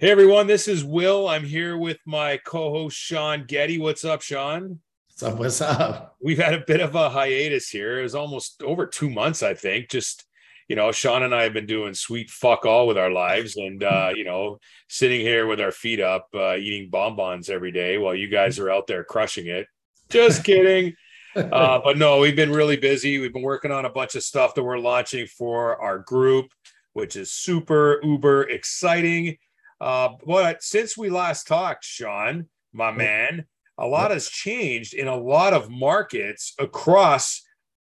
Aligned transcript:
Hey 0.00 0.10
everyone, 0.10 0.48
this 0.48 0.66
is 0.66 0.82
Will. 0.82 1.28
I'm 1.28 1.44
here 1.44 1.78
with 1.78 1.98
my 2.04 2.40
co-host 2.44 2.96
Shawn 2.96 3.44
Getty. 3.46 3.78
What's 3.78 4.04
up, 4.04 4.22
Shawn? 4.22 4.80
What's 5.06 5.22
up? 5.22 5.38
What's 5.38 5.60
up? 5.60 6.16
We've 6.20 6.36
had 6.36 6.52
a 6.52 6.64
bit 6.66 6.80
of 6.80 6.96
a 6.96 7.08
hiatus 7.08 7.68
here. 7.68 8.00
It 8.00 8.02
was 8.02 8.16
almost 8.16 8.60
over 8.64 8.86
two 8.86 9.08
months, 9.08 9.44
I 9.44 9.54
think. 9.54 9.90
Just 9.90 10.24
you 10.66 10.74
know, 10.74 10.90
Shawn 10.90 11.22
and 11.22 11.32
I 11.32 11.44
have 11.44 11.52
been 11.52 11.66
doing 11.66 11.94
sweet 11.94 12.28
fuck 12.28 12.66
all 12.66 12.88
with 12.88 12.98
our 12.98 13.12
lives, 13.12 13.56
and 13.56 13.84
uh, 13.84 14.10
you 14.12 14.24
know, 14.24 14.58
sitting 14.88 15.20
here 15.20 15.46
with 15.46 15.60
our 15.60 15.70
feet 15.70 16.00
up, 16.00 16.26
uh, 16.34 16.56
eating 16.56 16.90
bonbons 16.90 17.48
every 17.48 17.70
day 17.70 17.96
while 17.96 18.16
you 18.16 18.26
guys 18.26 18.58
are 18.58 18.72
out 18.72 18.88
there 18.88 19.04
crushing 19.04 19.46
it. 19.46 19.68
Just 20.10 20.42
kidding. 20.44 20.94
uh, 21.36 21.78
but 21.84 21.98
no, 21.98 22.18
we've 22.18 22.34
been 22.34 22.52
really 22.52 22.76
busy. 22.76 23.20
We've 23.20 23.32
been 23.32 23.42
working 23.42 23.70
on 23.70 23.84
a 23.84 23.90
bunch 23.90 24.16
of 24.16 24.24
stuff 24.24 24.56
that 24.56 24.64
we're 24.64 24.76
launching 24.78 25.28
for 25.28 25.80
our 25.80 26.00
group, 26.00 26.46
which 26.94 27.14
is 27.14 27.30
super 27.30 28.00
uber 28.02 28.42
exciting. 28.42 29.38
Uh, 29.84 30.08
but 30.26 30.62
since 30.62 30.96
we 30.96 31.10
last 31.10 31.46
talked, 31.46 31.84
Shawn, 31.84 32.48
my 32.72 32.90
man, 32.90 33.44
a 33.76 33.86
lot 33.86 34.12
has 34.12 34.30
changed 34.30 34.94
in 34.94 35.08
a 35.08 35.14
lot 35.14 35.52
of 35.52 35.68
markets 35.68 36.54
across 36.58 37.42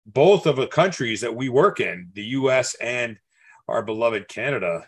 both 0.04 0.44
of 0.44 0.56
the 0.56 0.66
countries 0.66 1.22
that 1.22 1.34
we 1.34 1.48
work 1.48 1.80
in, 1.80 2.10
the 2.12 2.22
US 2.22 2.74
and 2.82 3.18
our 3.66 3.82
beloved 3.82 4.28
Canada. 4.28 4.86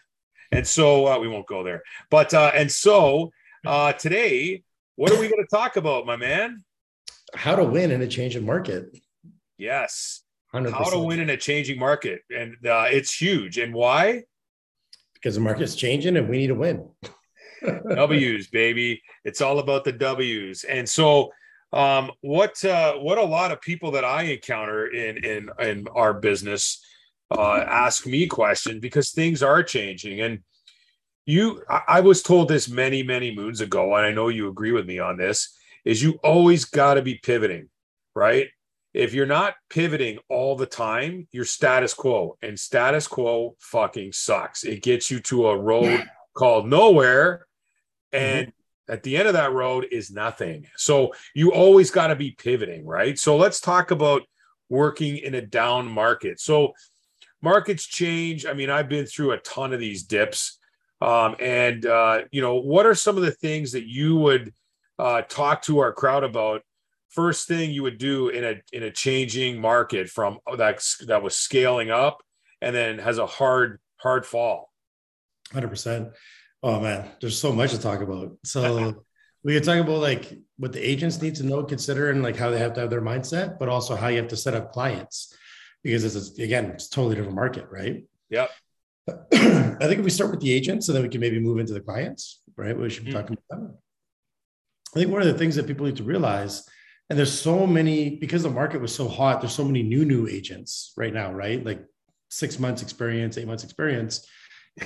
And 0.53 0.67
so 0.67 1.07
uh, 1.07 1.19
we 1.19 1.29
won't 1.29 1.47
go 1.47 1.65
there. 1.65 1.83
But 2.11 2.35
uh, 2.35 2.51
and 2.55 2.71
so 2.71 3.31
uh, 3.67 3.95
today, 3.95 4.63
what 4.97 5.11
are 5.11 5.19
we 5.19 5.31
going 5.31 5.43
to 5.43 5.57
talk 5.57 5.77
about, 5.77 6.05
my 6.05 6.17
man? 6.17 6.63
How 7.35 7.57
to 7.57 7.65
win 7.65 7.91
in 7.91 8.03
a 8.03 8.07
changing 8.07 8.45
market. 8.45 8.95
Yes. 9.57 10.25
100%. 10.53 10.73
How 10.73 10.91
to 10.91 10.99
win 10.99 11.21
in 11.21 11.31
a 11.31 11.39
changing 11.39 11.79
market. 11.79 12.21
And 12.31 12.55
uh, 12.67 12.89
it's 12.91 13.19
huge. 13.19 13.57
And 13.57 13.73
why? 13.73 14.25
Because 15.21 15.35
the 15.35 15.41
market's 15.41 15.75
changing 15.75 16.17
and 16.17 16.29
we 16.29 16.39
need 16.39 16.47
to 16.49 16.55
win. 16.55 16.89
W's, 17.89 18.49
baby. 18.49 19.03
It's 19.25 19.41
all 19.41 19.59
about 19.59 19.85
the 19.85 19.93
W's. 19.93 20.65
And 20.65 20.89
so 20.89 21.33
um, 21.73 22.11
what 22.21 22.65
uh, 22.65 22.95
what 22.95 23.19
a 23.19 23.23
lot 23.23 23.53
of 23.53 23.61
people 23.61 23.91
that 23.93 24.05
I 24.05 24.23
encounter 24.23 24.87
in 24.87 25.25
in 25.25 25.51
in 25.59 25.89
our 25.95 26.15
business 26.15 26.83
uh, 27.31 27.65
ask 27.67 28.07
me 28.07 28.27
questions 28.27 28.81
because 28.81 29.11
things 29.11 29.43
are 29.43 29.63
changing 29.63 30.21
and 30.23 30.41
you 31.27 31.63
I, 31.69 31.83
I 31.89 32.01
was 32.01 32.23
told 32.23 32.49
this 32.49 32.69
many 32.69 33.03
many 33.03 33.35
moons 33.35 33.61
ago 33.61 33.95
and 33.97 34.07
I 34.07 34.13
know 34.13 34.29
you 34.29 34.49
agree 34.49 34.73
with 34.73 34.87
me 34.87 34.99
on 34.99 35.19
this 35.19 35.55
is 35.85 36.03
you 36.03 36.19
always 36.25 36.65
got 36.65 36.95
to 36.95 37.03
be 37.03 37.17
pivoting 37.17 37.69
right 38.15 38.49
if 38.95 39.15
you're 39.15 39.27
not 39.27 39.55
pivoting 39.71 40.19
all 40.29 40.57
the 40.57 40.67
time 40.67 41.27
you're 41.33 41.45
status 41.45 41.95
quo 41.95 42.37
and 42.43 42.59
status 42.59 43.07
quo 43.07 43.55
fucking 43.59 44.13
sucks 44.13 44.65
it 44.65 44.83
gets 44.83 45.11
you 45.11 45.21
to 45.21 45.49
a 45.49 45.59
road 45.59 46.05
called 46.35 46.69
nowhere 46.69 47.47
and 48.13 48.49
mm-hmm 48.49 48.59
at 48.89 49.03
the 49.03 49.17
end 49.17 49.29
of 49.29 49.35
that 49.35 49.53
road 49.53 49.87
is 49.91 50.11
nothing. 50.11 50.67
So 50.77 51.13
you 51.35 51.53
always 51.53 51.91
got 51.91 52.09
to 52.09 52.17
be 52.17 52.31
pivoting, 52.31 52.87
right? 52.87 53.19
So 53.19 53.37
let's 53.37 53.61
talk 53.61 53.91
about 53.91 54.23
working 54.69 55.19
in 55.19 55.35
a 55.35 55.43
down 55.43 55.87
market. 55.87 56.41
So 56.41 56.73
markets 57.43 57.87
change. 57.87 58.47
I 58.47 58.53
mean, 58.55 58.71
I've 58.71 58.89
been 58.89 59.07
through 59.07 59.33
a 59.33 59.39
ton 59.39 59.73
of 59.73 59.81
these 59.81 60.05
dips. 60.05 60.59
Um, 61.01 61.37
and 61.39 61.85
uh, 61.87 62.23
you 62.33 62.41
know, 62.41 62.57
what 62.57 62.87
are 62.87 62.95
some 62.95 63.17
of 63.17 63.23
the 63.23 63.31
things 63.31 63.73
that 63.73 63.87
you 63.87 64.17
would 64.17 64.53
uh, 64.99 65.23
talk 65.23 65.63
to 65.63 65.79
our 65.81 65.93
crowd 65.93 66.25
about? 66.25 66.63
First 67.11 67.49
thing 67.49 67.71
you 67.71 67.83
would 67.83 67.99
do 67.99 68.29
in 68.29 68.45
a 68.45 68.55
in 68.73 68.83
a 68.83 68.91
changing 68.91 69.61
market 69.61 70.09
from 70.09 70.39
that 70.57 70.85
that 71.07 71.23
was 71.23 71.35
scaling 71.35 71.91
up 71.91 72.23
and 72.61 72.75
then 72.75 72.99
has 72.99 73.19
a 73.19 73.27
hard 73.27 73.81
hard 73.97 74.27
fall. 74.27 74.71
Hundred 75.53 75.69
percent. 75.69 76.11
Oh 76.63 76.81
man, 76.81 77.09
there's 77.21 77.39
so 77.39 77.53
much 77.53 77.71
to 77.71 77.81
talk 77.81 78.01
about. 78.01 78.37
So 78.45 79.05
we 79.45 79.55
could 79.55 79.65
talk 79.65 79.79
about 79.79 80.01
like 80.01 80.39
what 80.59 80.73
the 80.73 80.87
agents 80.87 81.21
need 81.23 81.37
to 81.37 81.45
know, 81.45 81.65
consider, 81.65 82.11
and 82.11 82.23
like 82.23 82.37
how 82.37 82.51
they 82.51 82.59
have 82.59 82.75
to 82.75 82.81
have 82.81 82.91
their 82.91 83.03
mindset, 83.03 83.59
but 83.59 83.69
also 83.69 83.97
how 83.97 84.09
you 84.09 84.19
have 84.19 84.29
to 84.29 84.37
set 84.37 84.55
up 84.55 84.73
clients 84.73 85.35
because 85.83 86.05
it's 86.05 86.39
again, 86.39 86.67
it's 86.67 86.89
totally 86.89 87.17
different 87.17 87.37
market, 87.37 87.67
right? 87.71 88.05
Yep. 88.31 88.51
I 89.33 89.87
think 89.87 90.01
if 90.01 90.05
we 90.05 90.11
start 90.11 90.31
with 90.31 90.41
the 90.41 90.53
agents, 90.53 90.89
and 90.89 90.97
then 90.97 91.03
we 91.03 91.09
can 91.09 91.21
maybe 91.21 91.41
move 91.41 91.59
into 91.59 91.73
the 91.73 91.81
clients, 91.81 92.43
right? 92.57 92.77
We 92.77 92.91
should 92.91 93.05
be 93.05 93.13
mm-hmm. 93.13 93.21
talking 93.21 93.39
about. 93.51 93.61
them 93.61 93.79
I 94.95 95.01
think 95.01 95.13
one 95.13 95.21
of 95.21 95.29
the 95.29 95.35
things 95.35 95.55
that 95.57 95.67
people 95.67 95.87
need 95.87 95.97
to 95.97 96.03
realize, 96.03 96.67
and 97.11 97.19
there's 97.19 97.39
so 97.39 97.67
many 97.67 98.17
because 98.17 98.43
the 98.43 98.51
market 98.51 98.81
was 98.81 98.95
so 98.95 99.09
hot. 99.09 99.41
There's 99.41 99.55
so 99.55 99.65
many 99.65 99.83
new 99.83 100.05
new 100.05 100.27
agents 100.29 100.93
right 100.97 101.13
now, 101.13 101.33
right? 101.33 101.65
Like 101.65 101.85
six 102.29 102.59
months 102.59 102.83
experience, 102.83 103.39
eight 103.39 103.47
months 103.47 103.65
experience 103.65 104.27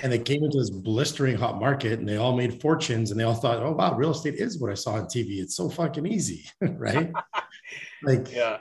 and 0.02 0.12
they 0.12 0.18
came 0.18 0.42
into 0.42 0.58
this 0.58 0.70
blistering 0.70 1.36
hot 1.36 1.58
market 1.58 1.98
and 1.98 2.08
they 2.08 2.16
all 2.16 2.36
made 2.36 2.60
fortunes 2.60 3.10
and 3.10 3.18
they 3.18 3.24
all 3.24 3.34
thought, 3.34 3.62
oh 3.62 3.72
wow, 3.72 3.94
real 3.94 4.10
estate 4.10 4.34
is 4.34 4.58
what 4.58 4.70
I 4.70 4.74
saw 4.74 4.92
on 4.92 5.04
TV. 5.04 5.40
It's 5.40 5.56
so 5.56 5.68
fucking 5.68 6.06
easy, 6.06 6.44
right? 6.60 7.12
like 8.02 8.32
yeah. 8.32 8.58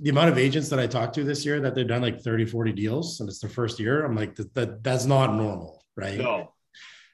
the 0.00 0.10
amount 0.10 0.30
of 0.30 0.38
agents 0.38 0.68
that 0.70 0.80
I 0.80 0.86
talked 0.86 1.14
to 1.14 1.24
this 1.24 1.44
year 1.44 1.60
that 1.60 1.74
they've 1.74 1.86
done 1.86 2.02
like 2.02 2.20
30, 2.20 2.46
40 2.46 2.72
deals 2.72 3.20
and 3.20 3.28
it's 3.28 3.38
their 3.38 3.50
first 3.50 3.78
year. 3.78 4.04
I'm 4.04 4.16
like, 4.16 4.34
that, 4.36 4.54
that 4.54 4.82
that's 4.82 5.04
not 5.04 5.34
normal, 5.34 5.84
right? 5.96 6.18
No. 6.18 6.52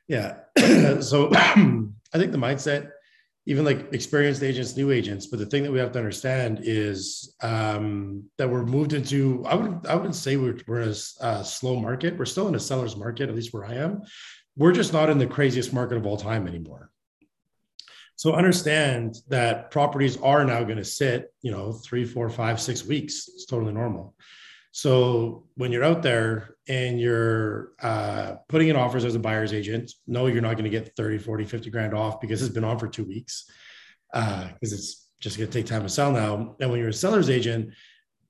Yeah. 0.07 0.37
so 1.01 1.31
I 1.33 1.59
think 2.15 2.33
the 2.33 2.39
mindset 2.39 2.91
even 3.49 3.65
like 3.65 3.95
experienced 3.95 4.43
agents, 4.43 4.77
new 4.77 4.91
agents. 4.91 5.27
But 5.27 5.39
the 5.39 5.47
thing 5.47 5.63
that 5.63 5.73
we 5.73 5.79
have 5.79 5.93
to 5.93 5.99
understand 5.99 6.61
is 6.65 7.35
um, 7.41 8.25
that 8.37 8.49
we're 8.49 8.67
moved 8.67 8.93
into. 8.93 9.43
I 9.47 9.55
would 9.55 9.87
I 9.87 9.95
wouldn't 9.95 10.17
say 10.17 10.37
we're, 10.37 10.59
we're 10.67 10.83
in 10.83 10.89
a 10.91 11.25
uh, 11.25 11.43
slow 11.43 11.81
market. 11.81 12.19
We're 12.19 12.27
still 12.27 12.47
in 12.49 12.55
a 12.55 12.61
seller's 12.61 12.95
market, 12.95 13.31
at 13.31 13.35
least 13.35 13.55
where 13.55 13.65
I 13.65 13.77
am. 13.77 14.03
We're 14.59 14.73
just 14.73 14.93
not 14.93 15.09
in 15.09 15.17
the 15.17 15.27
craziest 15.27 15.73
market 15.73 15.97
of 15.97 16.05
all 16.05 16.19
time 16.19 16.47
anymore. 16.47 16.91
So 18.17 18.35
understand 18.35 19.17
that 19.29 19.71
properties 19.71 20.19
are 20.19 20.45
now 20.45 20.63
going 20.65 20.77
to 20.77 20.85
sit, 20.85 21.33
you 21.41 21.51
know, 21.51 21.73
three, 21.73 22.05
four, 22.05 22.29
five, 22.29 22.61
six 22.61 22.85
weeks. 22.85 23.31
It's 23.33 23.47
totally 23.47 23.73
normal. 23.73 24.15
So 24.71 25.47
when 25.55 25.73
you're 25.73 25.85
out 25.85 26.03
there 26.03 26.57
and 26.69 27.01
you're 27.01 27.73
uh, 27.83 28.35
putting 28.49 28.69
in 28.69 28.77
offers 28.77 29.05
as 29.05 29.15
a 29.15 29.19
buyer's 29.19 29.53
agent, 29.53 29.93
no, 30.07 30.27
you're 30.27 30.43
not 30.43 30.55
going 30.55 30.65
to 30.65 30.71
get 30.71 30.95
30, 30.97 31.19
40, 31.19 31.45
50 31.45 31.71
grand 31.71 31.95
off 31.95 32.21
because 32.21 32.43
it's 32.43 32.55
been 32.55 32.65
on 32.65 32.79
for 32.79 32.89
two 32.89 33.05
weeks 33.05 33.51
because 34.13 34.73
uh, 34.73 34.77
it's 34.77 35.11
just 35.21 35.39
going 35.39 35.51
to 35.51 35.53
take 35.53 35.67
time 35.67 35.83
to 35.83 35.89
sell 35.89 36.13
now. 36.13 36.57
And 36.61 36.71
when 36.71 36.79
you're 36.79 36.91
a 36.91 36.93
seller's 36.93 37.31
agent, 37.31 37.73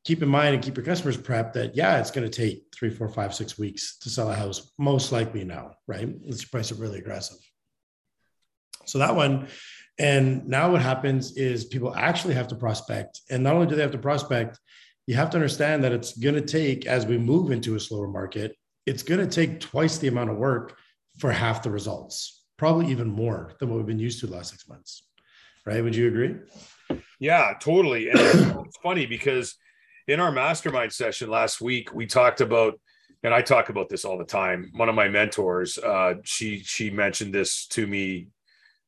keep 0.04 0.22
in 0.22 0.28
mind 0.28 0.54
and 0.54 0.64
keep 0.64 0.76
your 0.76 0.86
customers 0.86 1.16
prepped 1.16 1.52
that, 1.54 1.76
yeah, 1.76 1.98
it's 1.98 2.10
going 2.10 2.28
to 2.28 2.34
take 2.34 2.64
three, 2.74 2.90
four, 2.90 3.08
five, 3.08 3.34
six 3.34 3.58
weeks 3.58 3.98
to 3.98 4.08
sell 4.08 4.30
a 4.30 4.34
house, 4.34 4.72
most 4.78 5.12
likely 5.12 5.44
now, 5.44 5.72
right? 5.86 6.08
Let's 6.24 6.44
price 6.44 6.70
it 6.70 6.78
really 6.78 6.98
aggressive. 6.98 7.36
So 8.86 8.98
that 8.98 9.14
one, 9.14 9.48
and 9.98 10.48
now 10.48 10.70
what 10.72 10.80
happens 10.80 11.36
is 11.36 11.64
people 11.64 11.94
actually 11.94 12.34
have 12.34 12.48
to 12.48 12.54
prospect. 12.54 13.20
And 13.28 13.42
not 13.42 13.54
only 13.54 13.66
do 13.66 13.74
they 13.74 13.82
have 13.82 13.90
to 13.90 13.98
prospect, 13.98 14.58
you 15.08 15.14
have 15.14 15.30
to 15.30 15.38
understand 15.38 15.82
that 15.82 15.92
it's 15.92 16.12
going 16.18 16.34
to 16.34 16.42
take, 16.42 16.84
as 16.84 17.06
we 17.06 17.16
move 17.16 17.50
into 17.50 17.74
a 17.74 17.80
slower 17.80 18.08
market, 18.08 18.54
it's 18.84 19.02
going 19.02 19.18
to 19.18 19.26
take 19.26 19.58
twice 19.58 19.96
the 19.96 20.08
amount 20.08 20.28
of 20.28 20.36
work 20.36 20.76
for 21.16 21.32
half 21.32 21.62
the 21.62 21.70
results, 21.70 22.44
probably 22.58 22.88
even 22.90 23.08
more 23.08 23.54
than 23.58 23.70
what 23.70 23.78
we've 23.78 23.86
been 23.86 23.98
used 23.98 24.20
to 24.20 24.26
the 24.26 24.34
last 24.34 24.50
six 24.50 24.68
months. 24.68 25.04
Right? 25.64 25.82
Would 25.82 25.96
you 25.96 26.08
agree? 26.08 26.36
Yeah, 27.18 27.54
totally. 27.58 28.10
And 28.10 28.20
it's 28.20 28.76
funny 28.82 29.06
because 29.06 29.56
in 30.08 30.20
our 30.20 30.30
mastermind 30.30 30.92
session 30.92 31.30
last 31.30 31.62
week, 31.62 31.94
we 31.94 32.04
talked 32.04 32.42
about, 32.42 32.78
and 33.22 33.32
I 33.32 33.40
talk 33.40 33.70
about 33.70 33.88
this 33.88 34.04
all 34.04 34.18
the 34.18 34.24
time. 34.24 34.70
One 34.76 34.90
of 34.90 34.94
my 34.94 35.08
mentors, 35.08 35.78
uh, 35.78 36.16
she 36.22 36.58
she 36.58 36.90
mentioned 36.90 37.32
this 37.32 37.66
to 37.68 37.86
me, 37.86 38.28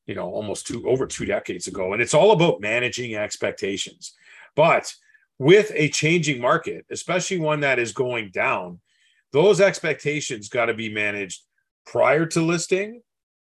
you 0.06 0.14
know, 0.14 0.28
almost 0.28 0.66
two 0.66 0.86
over 0.86 1.06
two 1.06 1.24
decades 1.24 1.66
ago, 1.66 1.94
and 1.94 2.02
it's 2.02 2.14
all 2.14 2.32
about 2.32 2.60
managing 2.60 3.14
expectations. 3.14 4.12
But 4.54 4.92
with 5.40 5.72
a 5.74 5.88
changing 5.88 6.38
market, 6.38 6.84
especially 6.90 7.38
one 7.38 7.60
that 7.60 7.78
is 7.78 7.92
going 7.92 8.30
down, 8.30 8.78
those 9.32 9.58
expectations 9.58 10.50
got 10.50 10.66
to 10.66 10.74
be 10.74 10.92
managed 10.92 11.40
prior 11.86 12.26
to 12.26 12.42
listing 12.42 13.00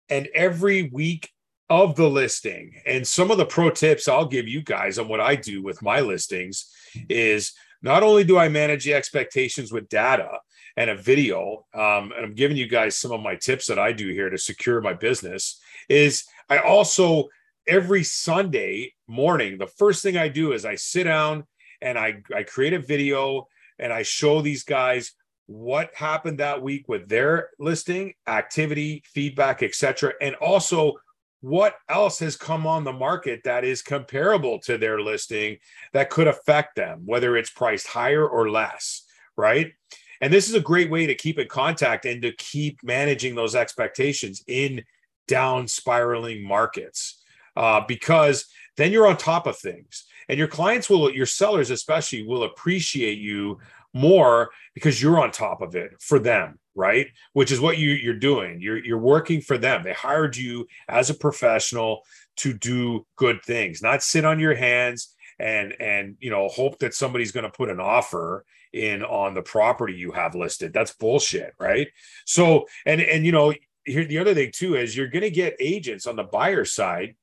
and 0.09 0.27
every 0.35 0.85
week 0.85 1.29
of 1.69 1.95
the 1.95 2.09
listing. 2.09 2.73
And 2.87 3.07
some 3.07 3.31
of 3.31 3.37
the 3.37 3.45
pro 3.45 3.69
tips 3.69 4.09
I'll 4.09 4.25
give 4.25 4.49
you 4.49 4.63
guys 4.63 4.99
on 4.99 5.07
what 5.07 5.21
I 5.21 5.37
do 5.37 5.63
with 5.63 5.83
my 5.83 6.01
listings 6.01 6.73
is 7.11 7.53
not 7.83 8.03
only 8.03 8.25
do 8.25 8.39
I 8.39 8.49
manage 8.49 8.87
the 8.87 8.95
expectations 8.95 9.71
with 9.71 9.91
data 9.91 10.39
and 10.79 10.89
a 10.89 10.97
video, 10.97 11.67
um, 11.75 12.11
and 12.17 12.25
I'm 12.25 12.35
giving 12.35 12.57
you 12.57 12.69
guys 12.69 12.97
some 12.97 13.13
of 13.13 13.21
my 13.21 13.35
tips 13.35 13.67
that 13.67 13.79
I 13.79 13.93
do 13.93 14.09
here 14.09 14.31
to 14.31 14.39
secure 14.39 14.81
my 14.81 14.95
business, 14.95 15.61
is 15.91 16.25
I 16.49 16.57
also 16.57 17.29
every 17.67 18.03
Sunday 18.03 18.95
morning, 19.07 19.59
the 19.59 19.67
first 19.67 20.03
thing 20.03 20.17
I 20.17 20.29
do 20.29 20.53
is 20.53 20.65
I 20.65 20.77
sit 20.77 21.05
down 21.05 21.45
and 21.83 21.99
I, 21.99 22.23
I 22.35 22.45
create 22.45 22.73
a 22.73 22.79
video 22.79 23.49
and 23.79 23.93
I 23.93 24.03
show 24.03 24.41
these 24.41 24.65
guys 24.65 25.13
what 25.47 25.95
happened 25.95 26.39
that 26.39 26.63
week 26.63 26.89
with 26.89 27.09
their 27.09 27.51
listing, 27.59 28.15
activity, 28.27 29.03
feedback, 29.07 29.63
etc., 29.63 30.13
and 30.21 30.35
also 30.37 30.95
what 31.41 31.75
else 31.89 32.21
has 32.21 32.37
come 32.37 32.67
on 32.67 32.85
the 32.85 32.93
market 32.93 33.41
that 33.45 33.65
is 33.65 33.83
comparable 33.83 34.61
to 34.61 34.79
their 34.79 35.01
listing 35.01 35.59
that 35.93 36.09
could 36.09 36.29
affect 36.29 36.77
them, 36.77 37.03
whether 37.05 37.37
it's 37.37 37.51
priced 37.51 37.89
higher 37.89 38.27
or 38.27 38.49
less, 38.49 39.03
right? 39.37 39.73
And 40.21 40.33
this 40.33 40.49
is 40.49 40.55
a 40.55 40.61
great 40.61 40.89
way 40.89 41.07
to 41.07 41.17
keep 41.17 41.41
in 41.41 41.49
contact 41.49 42.07
and 42.07 42.23
to 42.23 42.33
keep 42.37 42.79
managing 42.85 43.35
those 43.35 43.57
expectations 43.57 44.45
in 44.47 44.85
down 45.27 45.67
spiraling 45.67 46.47
markets 46.47 47.21
uh, 47.57 47.81
because 47.89 48.47
then 48.77 48.93
you're 48.93 49.09
on 49.09 49.17
top 49.17 49.49
of 49.49 49.59
things 49.59 50.05
and 50.29 50.39
your 50.39 50.49
clients 50.49 50.89
will 50.89 51.13
your 51.13 51.27
sellers 51.27 51.71
especially 51.71 52.23
will 52.23 52.45
appreciate 52.45 53.19
you 53.19 53.59
more 53.95 54.51
because 54.75 55.03
you're 55.03 55.21
on 55.21 55.31
top 55.31 55.61
of 55.61 55.75
it 55.75 55.93
for 56.01 56.19
them 56.19 56.59
right? 56.75 57.09
Which 57.33 57.53
is 57.53 57.61
what 57.61 57.79
you 57.79 57.91
you're 57.91 58.15
doing. 58.15 58.61
You're 58.61 58.83
you're 58.83 58.99
working 58.99 59.41
for 59.41 59.59
them. 59.59 59.83
They 59.83 59.93
hired 59.93 60.37
you 60.37 60.67
as 60.89 61.11
a 61.11 61.15
professional 61.15 62.03
to 62.37 62.55
do 62.55 63.07
good 63.17 63.43
things 63.43 63.83
not 63.83 64.03
sit 64.03 64.25
on 64.25 64.41
your 64.41 64.55
hands 64.55 65.15
and 65.39 65.75
and 65.81 66.17
you 66.21 66.31
know 66.31 66.49
hope 66.49 66.79
that 66.79 66.95
somebody's 66.95 67.33
going 67.33 67.45
to 67.45 67.51
put 67.51 67.69
an 67.69 67.81
offer 67.81 68.45
in 68.73 69.03
on 69.03 69.35
the 69.35 69.43
property 69.43 69.95
you 69.95 70.13
have 70.13 70.35
listed. 70.35 70.73
That's 70.73 70.95
bullshit 70.95 71.53
right? 71.59 71.89
So 72.25 72.67
and 72.87 73.01
and 73.01 73.27
you 73.27 73.33
know 73.33 73.53
here 73.85 74.05
the 74.05 74.19
other 74.19 74.35
thing 74.35 74.53
too 74.55 74.77
is 74.77 74.97
you're 74.97 75.09
going 75.09 75.23
to 75.23 75.31
get 75.31 75.57
agents 75.59 76.07
on 76.07 76.17
the 76.17 76.25
buyer 76.25 76.65
side 76.65 77.17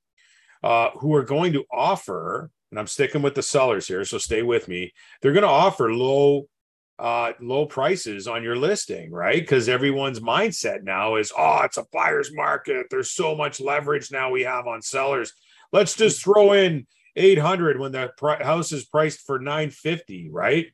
uh, 0.63 0.91
who 0.91 1.15
are 1.15 1.23
going 1.23 1.53
to 1.53 1.63
offer 1.71 2.51
and 2.71 2.79
i'm 2.79 2.87
sticking 2.87 3.21
with 3.21 3.35
the 3.35 3.43
sellers 3.43 3.87
here 3.87 4.03
so 4.05 4.17
stay 4.17 4.41
with 4.41 4.67
me 4.67 4.91
they're 5.21 5.33
going 5.33 5.43
to 5.43 5.49
offer 5.49 5.93
low 5.93 6.47
uh, 6.99 7.31
low 7.39 7.65
prices 7.65 8.27
on 8.27 8.43
your 8.43 8.57
listing, 8.57 9.09
right? 9.09 9.39
Because 9.39 9.69
everyone's 9.69 10.19
mindset 10.19 10.83
now 10.83 11.15
is, 11.15 11.31
oh, 11.35 11.61
it's 11.63 11.77
a 11.77 11.85
buyer's 11.93 12.33
market. 12.33 12.87
There's 12.91 13.11
so 13.11 13.35
much 13.35 13.61
leverage 13.61 14.11
now 14.11 14.31
we 14.31 14.41
have 14.43 14.67
on 14.67 14.81
sellers. 14.81 15.31
Let's 15.71 15.95
just 15.95 16.21
throw 16.21 16.51
in 16.51 16.87
800 17.15 17.79
when 17.79 17.93
the 17.93 18.11
pr- 18.17 18.43
house 18.43 18.73
is 18.73 18.85
priced 18.85 19.21
for 19.21 19.39
950, 19.39 20.29
right? 20.29 20.67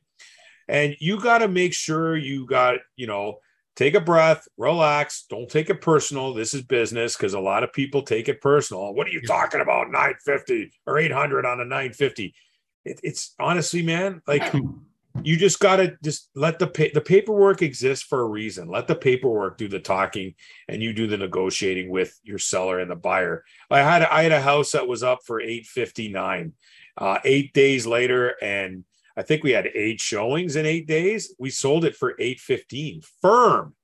And 0.68 0.96
you 0.98 1.20
got 1.20 1.38
to 1.38 1.48
make 1.48 1.72
sure 1.72 2.16
you 2.16 2.44
got, 2.46 2.78
you 2.96 3.06
know, 3.06 3.38
take 3.76 3.94
a 3.94 4.00
breath, 4.00 4.48
relax, 4.56 5.26
don't 5.28 5.48
take 5.48 5.70
it 5.70 5.80
personal. 5.80 6.34
This 6.34 6.54
is 6.54 6.62
business 6.62 7.16
because 7.16 7.34
a 7.34 7.40
lot 7.40 7.62
of 7.62 7.72
people 7.72 8.02
take 8.02 8.28
it 8.28 8.40
personal. 8.40 8.94
What 8.94 9.06
are 9.06 9.10
you 9.10 9.20
talking 9.22 9.60
about? 9.60 9.90
950 9.90 10.72
or 10.86 10.98
800 10.98 11.46
on 11.46 11.60
a 11.60 11.64
950? 11.64 12.34
It, 12.84 13.00
it's 13.02 13.34
honestly, 13.38 13.82
man, 13.82 14.22
like 14.26 14.52
you 15.22 15.36
just 15.36 15.60
got 15.60 15.76
to 15.76 15.96
just 16.02 16.30
let 16.34 16.58
the 16.58 16.66
pa- 16.66 16.94
the 16.94 17.00
paperwork 17.00 17.62
exist 17.62 18.04
for 18.04 18.22
a 18.22 18.28
reason. 18.28 18.68
Let 18.68 18.86
the 18.86 18.94
paperwork 18.94 19.58
do 19.58 19.68
the 19.68 19.80
talking, 19.80 20.34
and 20.68 20.82
you 20.82 20.92
do 20.92 21.06
the 21.06 21.16
negotiating 21.16 21.90
with 21.90 22.18
your 22.22 22.38
seller 22.38 22.78
and 22.80 22.90
the 22.90 22.96
buyer. 22.96 23.44
I 23.70 23.80
had 23.80 24.02
I 24.02 24.22
had 24.22 24.32
a 24.32 24.40
house 24.40 24.72
that 24.72 24.88
was 24.88 25.02
up 25.02 25.20
for 25.24 25.40
eight 25.40 25.66
fifty 25.66 26.08
nine, 26.08 26.52
uh, 26.96 27.18
eight 27.24 27.52
days 27.52 27.86
later, 27.86 28.34
and 28.40 28.84
I 29.16 29.22
think 29.22 29.42
we 29.42 29.52
had 29.52 29.68
eight 29.74 30.00
showings 30.00 30.56
in 30.56 30.66
eight 30.66 30.86
days. 30.86 31.34
We 31.38 31.50
sold 31.50 31.84
it 31.84 31.96
for 31.96 32.14
eight 32.18 32.40
fifteen 32.40 33.02
firm, 33.22 33.74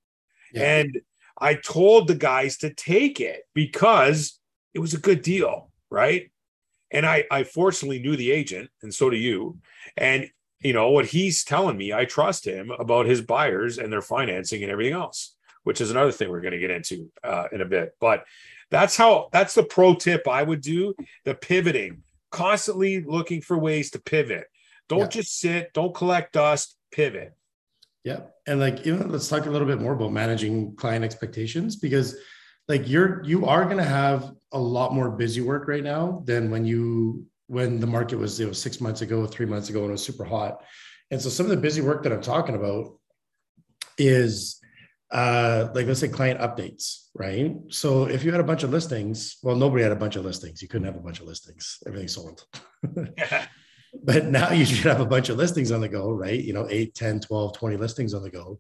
yeah. 0.53 0.81
and 0.81 1.01
I 1.39 1.55
told 1.55 2.07
the 2.07 2.15
guys 2.15 2.59
to 2.59 2.73
take 2.73 3.21
it 3.21 3.43
because 3.55 4.39
it 4.75 4.79
was 4.79 4.95
a 4.95 4.99
good 4.99 5.23
deal, 5.23 5.71
right? 5.91 6.31
And 6.91 7.07
I 7.07 7.25
I 7.31 7.45
fortunately 7.45 8.01
knew 8.01 8.17
the 8.17 8.31
agent, 8.31 8.71
and 8.83 8.93
so 8.93 9.11
do 9.11 9.17
you, 9.17 9.59
and 9.97 10.31
you 10.63 10.73
know 10.73 10.91
what 10.91 11.07
he's 11.07 11.45
telling 11.45 11.77
me 11.77 11.93
i 11.93 12.05
trust 12.05 12.47
him 12.47 12.71
about 12.71 13.07
his 13.07 13.21
buyers 13.21 13.79
and 13.79 13.93
their 13.93 14.03
financing 14.03 14.63
and 14.63 14.71
everything 14.71 14.95
else 14.95 15.35
which 15.65 15.81
is 15.81 15.91
another 15.91 16.13
thing 16.13 16.29
we're 16.31 16.41
going 16.41 16.53
to 16.53 16.59
get 16.59 16.71
into 16.71 17.11
uh, 17.25 17.47
in 17.53 17.61
a 17.61 17.67
bit 17.67 17.95
but 18.01 18.25
that's 18.71 18.97
how 18.97 19.29
that's 19.33 19.55
the 19.55 19.63
pro 19.63 19.95
tip 19.95 20.27
i 20.29 20.43
would 20.43 20.61
do 20.61 20.95
the 21.25 21.35
pivoting 21.35 22.03
constantly 22.31 23.03
looking 23.03 23.41
for 23.41 23.59
ways 23.59 23.91
to 23.91 24.01
pivot 24.01 24.47
don't 24.89 25.01
yeah. 25.01 25.09
just 25.09 25.39
sit 25.39 25.73
don't 25.73 25.95
collect 25.95 26.33
dust 26.33 26.77
pivot 26.91 27.35
yeah 28.05 28.21
and 28.47 28.61
like 28.61 28.87
even 28.87 29.11
let's 29.11 29.29
talk 29.29 29.47
a 29.47 29.51
little 29.51 29.67
bit 29.67 29.81
more 29.81 29.93
about 29.93 30.13
managing 30.13 30.75
client 30.77 31.05
expectations 31.05 31.77
because 31.77 32.17
like 32.69 32.89
you're 32.89 33.23
you 33.25 33.47
are 33.47 33.65
going 33.65 33.77
to 33.77 33.85
have 33.85 34.33
a 34.53 34.59
lot 34.59 34.95
more 34.95 35.11
busy 35.11 35.41
work 35.41 35.67
right 35.69 35.83
now 35.83 36.23
than 36.27 36.51
when 36.51 36.65
you 36.65 37.27
when 37.49 37.81
the 37.81 37.87
market 37.87 38.17
was 38.17 38.39
you 38.39 38.47
know 38.47 38.53
six 38.53 38.81
months 38.81 39.03
ago, 39.03 39.27
three 39.27 39.47
months 39.47 39.69
ago, 39.69 39.81
when 39.81 39.91
it 39.91 39.93
was 39.93 40.05
super 40.05 40.25
hot. 40.25 40.63
And 41.11 41.21
so 41.21 41.29
some 41.29 41.45
of 41.47 41.51
the 41.51 41.57
busy 41.57 41.83
work 41.83 42.03
that 42.05 42.13
I'm 42.13 42.23
talking 42.23 42.55
about 42.55 42.99
is 43.99 44.59
uh, 45.11 45.69
like 45.75 45.87
let's 45.87 46.01
say 46.01 46.09
client 46.09 46.41
updates, 46.41 47.09
right? 47.15 47.55
So 47.69 48.05
if 48.05 48.25
you 48.25 48.31
had 48.31 48.41
a 48.41 48.45
bunch 48.45 48.63
of 48.63 48.71
listings, 48.71 49.37
well, 49.43 49.57
nobody 49.57 49.83
had 49.83 49.93
a 49.93 49.97
bunch 49.97 50.17
of 50.17 50.25
listings. 50.25 50.63
You 50.63 50.69
couldn't 50.69 50.87
have 50.87 50.97
a 50.97 51.01
bunch 51.01 51.21
of 51.21 51.27
listings. 51.27 51.79
Everything 51.87 52.09
sold. 52.09 52.47
but 54.03 54.27
now 54.27 54.53
you 54.53 54.65
should 54.65 54.87
have 54.87 55.01
a 55.01 55.07
bunch 55.07 55.29
of 55.29 55.37
listings 55.37 55.73
on 55.73 55.81
the 55.81 55.89
go, 55.89 56.11
right? 56.11 56.43
You 56.43 56.53
know, 56.53 56.67
8, 56.69 56.95
10, 56.95 57.21
12, 57.21 57.57
20 57.57 57.77
listings 57.77 58.15
on 58.15 58.23
the 58.23 58.31
go. 58.31 58.59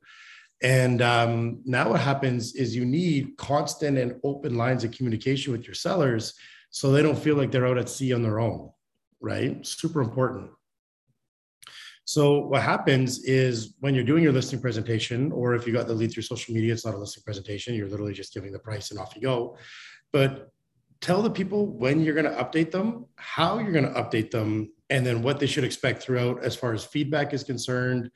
And 0.62 1.02
um, 1.02 1.60
now 1.64 1.90
what 1.90 2.00
happens 2.00 2.54
is 2.54 2.76
you 2.76 2.84
need 2.84 3.36
constant 3.36 3.98
and 3.98 4.20
open 4.22 4.56
lines 4.56 4.84
of 4.84 4.92
communication 4.92 5.52
with 5.52 5.66
your 5.66 5.74
sellers 5.74 6.34
so 6.70 6.92
they 6.92 7.02
don't 7.02 7.18
feel 7.18 7.36
like 7.36 7.50
they're 7.50 7.66
out 7.66 7.78
at 7.78 7.88
sea 7.88 8.12
on 8.12 8.22
their 8.22 8.38
own 8.38 8.70
right? 9.22 9.64
Super 9.64 10.02
important. 10.02 10.50
So 12.04 12.40
what 12.40 12.62
happens 12.62 13.24
is 13.24 13.76
when 13.80 13.94
you're 13.94 14.04
doing 14.04 14.22
your 14.22 14.32
listing 14.32 14.60
presentation, 14.60 15.32
or 15.32 15.54
if 15.54 15.66
you 15.66 15.72
got 15.72 15.86
the 15.86 15.94
lead 15.94 16.12
through 16.12 16.24
social 16.24 16.52
media, 16.52 16.72
it's 16.72 16.84
not 16.84 16.94
a 16.94 16.98
listing 16.98 17.22
presentation. 17.22 17.74
You're 17.74 17.88
literally 17.88 18.12
just 18.12 18.34
giving 18.34 18.52
the 18.52 18.58
price 18.58 18.90
and 18.90 19.00
off 19.00 19.14
you 19.14 19.22
go. 19.22 19.56
But 20.12 20.50
tell 21.00 21.22
the 21.22 21.30
people 21.30 21.66
when 21.66 22.02
you're 22.02 22.14
going 22.14 22.26
to 22.26 22.42
update 22.42 22.72
them, 22.72 23.06
how 23.16 23.60
you're 23.60 23.72
going 23.72 23.86
to 23.86 24.02
update 24.02 24.32
them, 24.32 24.72
and 24.92 25.04
then 25.04 25.22
what 25.22 25.40
they 25.40 25.46
should 25.46 25.64
expect 25.64 26.02
throughout 26.02 26.44
as 26.44 26.54
far 26.54 26.72
as 26.72 26.84
feedback 26.84 27.32
is 27.32 27.42
concerned, 27.42 28.10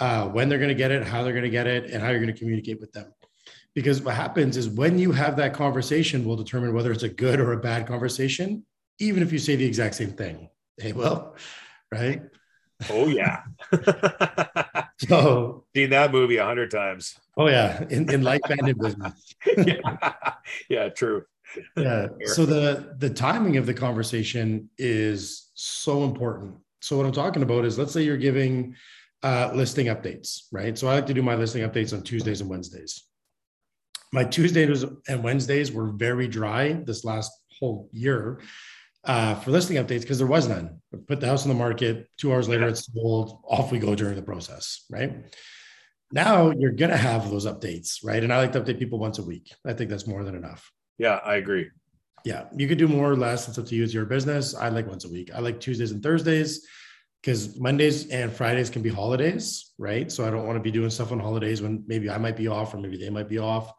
uh, 0.00 0.28
when 0.28 0.48
they're 0.48 0.58
going 0.58 0.68
to 0.68 0.74
get 0.74 0.90
it, 0.90 1.02
how 1.02 1.22
they're 1.22 1.32
going 1.32 1.44
to 1.44 1.50
get 1.50 1.66
it, 1.66 1.90
and 1.90 2.02
how 2.02 2.10
you're 2.10 2.20
going 2.20 2.32
to 2.32 2.38
communicate 2.38 2.80
with 2.80 2.92
them. 2.92 3.12
Because 3.74 4.02
what 4.02 4.14
happens 4.14 4.56
is 4.56 4.68
when 4.68 4.98
you 4.98 5.12
have 5.12 5.36
that 5.36 5.54
conversation, 5.54 6.24
will 6.24 6.36
determine 6.36 6.74
whether 6.74 6.92
it's 6.92 7.02
a 7.02 7.08
good 7.08 7.40
or 7.40 7.52
a 7.52 7.58
bad 7.58 7.86
conversation 7.86 8.64
even 8.98 9.22
if 9.22 9.32
you 9.32 9.38
say 9.38 9.56
the 9.56 9.64
exact 9.64 9.94
same 9.94 10.12
thing. 10.12 10.48
Hey, 10.78 10.92
well, 10.92 11.36
right? 11.92 12.22
Oh 12.90 13.06
yeah. 13.06 13.42
so 14.98 15.64
seen 15.74 15.90
that 15.90 16.12
movie 16.12 16.36
a 16.36 16.44
hundred 16.44 16.70
times. 16.70 17.18
Oh 17.36 17.48
yeah, 17.48 17.84
in, 17.88 18.10
in 18.10 18.22
life 18.22 18.42
and 18.48 18.68
in 18.68 18.78
business. 18.78 19.34
yeah. 19.56 20.12
yeah, 20.68 20.88
true. 20.90 21.24
yeah. 21.76 22.08
So 22.24 22.44
the 22.44 22.94
the 22.98 23.10
timing 23.10 23.56
of 23.56 23.66
the 23.66 23.74
conversation 23.74 24.68
is 24.76 25.45
so 25.56 26.04
important. 26.04 26.54
So 26.80 26.96
what 26.96 27.06
I'm 27.06 27.12
talking 27.12 27.42
about 27.42 27.64
is 27.64 27.78
let's 27.78 27.92
say 27.92 28.02
you're 28.02 28.16
giving 28.16 28.76
uh, 29.22 29.50
listing 29.54 29.86
updates, 29.86 30.42
right? 30.52 30.78
So 30.78 30.86
I 30.86 30.94
like 30.94 31.06
to 31.06 31.14
do 31.14 31.22
my 31.22 31.34
listing 31.34 31.68
updates 31.68 31.92
on 31.92 32.02
Tuesdays 32.02 32.40
and 32.40 32.48
Wednesdays. 32.48 33.04
My 34.12 34.22
Tuesdays 34.22 34.84
and 35.08 35.24
Wednesdays 35.24 35.72
were 35.72 35.88
very 35.88 36.28
dry 36.28 36.74
this 36.74 37.04
last 37.04 37.32
whole 37.58 37.88
year 37.92 38.40
uh, 39.04 39.34
for 39.36 39.50
listing 39.50 39.78
updates 39.78 40.02
because 40.02 40.18
there 40.18 40.26
was 40.26 40.46
none. 40.46 40.80
Put 41.08 41.20
the 41.20 41.26
house 41.26 41.42
on 41.42 41.48
the 41.48 41.54
market. 41.54 42.08
Two 42.18 42.32
hours 42.32 42.48
later, 42.48 42.68
it's 42.68 42.92
sold. 42.92 43.40
Off 43.48 43.72
we 43.72 43.78
go 43.78 43.94
during 43.94 44.14
the 44.14 44.22
process, 44.22 44.84
right? 44.90 45.26
Now 46.12 46.50
you're 46.50 46.72
gonna 46.72 46.96
have 46.96 47.30
those 47.30 47.46
updates, 47.46 48.04
right? 48.04 48.22
And 48.22 48.32
I 48.32 48.38
like 48.38 48.52
to 48.52 48.60
update 48.60 48.78
people 48.78 48.98
once 48.98 49.18
a 49.18 49.24
week. 49.24 49.52
I 49.64 49.72
think 49.72 49.90
that's 49.90 50.06
more 50.06 50.22
than 50.22 50.36
enough. 50.36 50.70
Yeah, 50.98 51.20
I 51.24 51.36
agree. 51.36 51.70
Yeah, 52.26 52.46
you 52.56 52.66
could 52.66 52.78
do 52.78 52.88
more 52.88 53.08
or 53.08 53.14
less. 53.14 53.46
It's 53.46 53.56
up 53.56 53.66
to 53.66 53.76
you. 53.76 53.84
It's 53.84 53.94
your 53.94 54.04
business. 54.04 54.52
I 54.52 54.68
like 54.68 54.88
once 54.88 55.04
a 55.04 55.08
week. 55.08 55.30
I 55.32 55.38
like 55.38 55.60
Tuesdays 55.60 55.92
and 55.92 56.02
Thursdays 56.02 56.66
because 57.22 57.56
Mondays 57.56 58.08
and 58.08 58.32
Fridays 58.32 58.68
can 58.68 58.82
be 58.82 58.88
holidays, 58.88 59.70
right? 59.78 60.10
So 60.10 60.26
I 60.26 60.30
don't 60.30 60.44
want 60.44 60.56
to 60.56 60.60
be 60.60 60.72
doing 60.72 60.90
stuff 60.90 61.12
on 61.12 61.20
holidays 61.20 61.62
when 61.62 61.84
maybe 61.86 62.10
I 62.10 62.18
might 62.18 62.36
be 62.36 62.48
off 62.48 62.74
or 62.74 62.78
maybe 62.78 62.96
they 62.96 63.10
might 63.10 63.28
be 63.28 63.38
off. 63.38 63.72